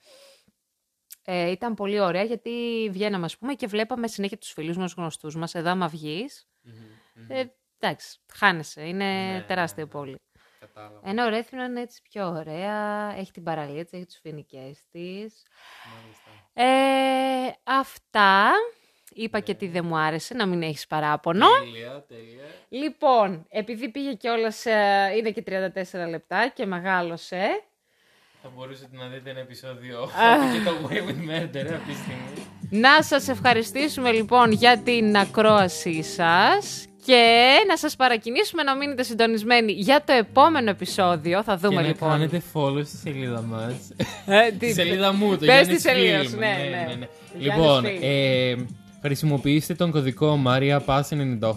Ε, 1.25 1.51
ήταν 1.51 1.75
πολύ 1.75 2.01
ωραία 2.01 2.23
γιατί 2.23 2.51
βγαίναμε, 2.93 3.25
ας 3.25 3.39
πούμε, 3.39 3.55
και 3.55 3.67
βλέπαμε 3.67 4.07
συνέχεια 4.09 4.39
τους 4.39 4.53
φίλους 4.53 4.77
μας, 4.77 4.93
γνωστούς 4.97 5.37
μας. 5.37 5.55
Εδώ, 5.55 5.71
άμα 5.71 5.89
βγεις, 5.89 6.49
Μμμ, 6.63 6.73
μμμ. 7.15 7.31
ε, 7.31 7.45
εντάξει, 7.79 8.19
χάνεσαι. 8.33 8.83
Είναι 8.89 9.33
Ναι, 9.33 9.45
τεράστια 9.47 9.85
ναι, 9.85 9.91
ναι. 9.93 9.99
πόλη. 9.99 10.17
Κατάλαβα. 10.61 11.01
Ενώ 11.05 11.25
ο 11.25 11.29
Ρέθινο 11.29 11.65
είναι 11.65 11.81
έτσι 11.81 12.03
πιο 12.03 12.29
ωραία, 12.29 13.15
έχει 13.17 13.31
την 13.33 13.43
παραλία 13.43 13.83
της, 13.85 13.93
έχει 13.93 14.07
τους 14.07 14.19
φοινικές 14.23 14.85
της. 14.91 15.43
Μάλιστα. 15.95 16.31
Ε, 16.53 17.53
αυτά. 17.65 18.51
Είπα 19.19 19.41
και 19.41 19.55
τι 19.55 19.67
δεν 19.69 19.85
μου 19.87 19.97
άρεσε, 19.99 20.35
να 20.35 20.47
μην 20.47 20.63
έχεις 20.63 20.87
παράπονο. 20.87 21.47
Τέλεια, 21.65 22.05
τέλεια. 22.09 22.45
Λοιπόν, 22.69 23.47
επειδή 23.51 23.89
πήγε 23.89 24.13
κιόλας, 24.13 24.65
είναι 25.19 25.31
και 25.31 25.43
34 26.05 26.09
λεπτά 26.11 26.53
και 26.55 26.67
μεγάλωσε. 26.67 27.47
Θα 28.43 28.51
μπορούσατε 28.57 28.97
να 28.97 29.07
δείτε 29.07 29.31
ένα 29.31 29.41
επεισόδιο 29.41 30.09
και 30.53 30.65
το 30.71 30.89
Way 30.89 30.97
with 30.97 31.31
Murder 31.31 31.73
αυτή 31.75 31.93
τη 31.93 31.95
στιγμή. 31.95 32.47
Να 32.71 33.03
σας 33.03 33.29
ευχαριστήσουμε 33.29 34.13
λοιπόν 34.13 34.53
για 34.53 34.79
την 34.79 35.17
ακρόασή 35.17 36.03
σας 36.03 36.87
Και 37.07 37.47
να 37.69 37.77
σας 37.77 37.97
παρακινήσουμε 37.97 38.63
να 38.63 38.77
μείνετε 38.77 39.03
συντονισμένοι 39.03 39.73
για 39.73 40.03
το 40.05 40.13
επόμενο 40.13 40.71
επεισόδιο. 40.71 41.43
Θα 41.43 41.57
δούμε 41.57 41.81
και 41.83 41.87
λοιπόν. 41.89 42.09
να 42.09 42.15
κάνετε 42.15 42.43
follow 42.55 42.85
στη 42.87 42.97
σελίδα 42.97 43.43
μας. 43.43 43.73
Ε, 44.27 44.47
Στη 44.49 44.57
τι- 44.59 44.73
σελίδα 44.73 45.13
μου, 45.13 45.31
το 45.31 45.37
Πες 45.39 45.47
Γιάννης 45.49 45.75
τη 45.77 45.81
σελίδα 45.81 46.23
σου, 46.23 46.37
Film. 46.37 46.39
ναι, 46.39 46.47
ναι. 46.71 46.87
Γιάννης 46.87 47.09
Λοιπόν, 47.39 47.85
Film. 47.85 47.99
ε, 48.03 48.55
χρησιμοποιήστε 49.03 49.75
τον 49.75 49.91
κωδικό 49.91 50.43
Maria 50.47 50.79
Pass 50.87 51.03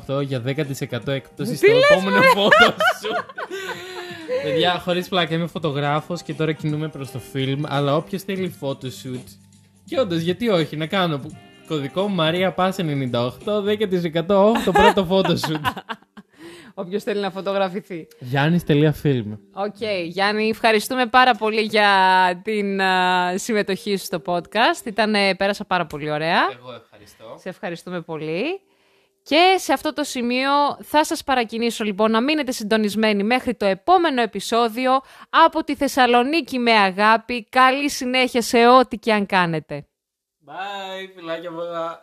98 0.08 0.24
για 0.24 0.42
10% 0.46 1.08
έκπτωση 1.08 1.52
Τι 1.52 1.58
στο 1.58 1.68
λες, 1.68 1.90
επόμενο 1.92 2.22
φώτο 2.22 2.66
σου. 3.02 3.24
Παιδιά, 4.44 4.80
χωρίς 4.86 5.08
πλάκα, 5.08 5.36
είμαι 5.36 5.48
φωτογράφος 5.48 6.22
και 6.22 6.34
τώρα 6.34 6.52
κινούμε 6.52 6.88
προς 6.88 7.12
το 7.12 7.20
φιλμ, 7.20 7.62
αλλά 7.68 7.96
όποιος 7.96 8.22
θέλει 8.24 8.56
photoshoot, 8.62 9.24
και 9.86 10.00
όντως, 10.00 10.20
γιατί 10.22 10.50
όχι, 10.50 10.76
να 10.78 10.86
κάνω 10.86 11.18
που- 11.18 11.32
κωδικό 11.68 12.10
Maria 12.20 12.54
Pass 12.56 12.72
98, 12.72 13.62
10% 13.62 14.26
off 14.28 14.58
το 14.66 14.72
πρώτο 14.72 15.08
photoshoot. 15.12 15.62
Όποιος 16.74 17.04
θέλει 17.04 17.20
να 17.22 17.32
φωτογραφηθεί. 17.32 18.08
Γιάννης.film 18.20 19.38
Οκ, 19.54 19.82
Γιάννη, 20.06 20.50
ευχαριστούμε 20.50 21.06
πάρα 21.06 21.36
πολύ 21.36 21.62
για 21.62 21.90
την 22.44 22.82
α, 22.82 23.38
συμμετοχή 23.38 23.98
σου 23.98 24.06
στο 24.06 24.22
podcast. 24.26 24.86
Ήταν, 24.86 25.16
ε, 25.16 25.36
πέρασα 25.36 25.66
πάρα 25.66 25.86
πολύ 25.86 26.12
ωραία. 26.12 26.40
Εγώ 26.60 26.74
ευχαριστώ. 26.84 27.36
Σε 27.40 27.50
ευχαριστούμε 27.50 28.02
πολύ. 28.02 28.62
Και 29.24 29.56
σε 29.58 29.74
αυτό 29.74 29.94
το 29.94 30.04
σημείο 30.04 30.52
θα 30.82 31.06
σας 31.06 31.24
παρακινήσω 31.24 31.84
λοιπόν 31.84 32.12
να 32.12 32.22
μείνετε 32.22 32.52
συντονισμένοι 32.52 33.24
μέχρι 33.24 33.56
το 33.56 33.66
επόμενο 33.66 34.22
επεισόδιο 34.22 35.00
από 35.30 35.64
τη 35.64 35.76
Θεσσαλονίκη 35.76 36.60
με 36.60 36.72
αγάπη. 36.72 37.48
Καλή 37.50 37.90
συνέχεια 37.90 38.42
σε 38.42 38.68
ό,τι 38.68 38.98
και 38.98 39.14
αν 39.14 39.26
κάνετε. 39.26 39.86
Bye, 40.46 41.12
φιλάκια 41.16 41.52
πολλά. 41.52 42.00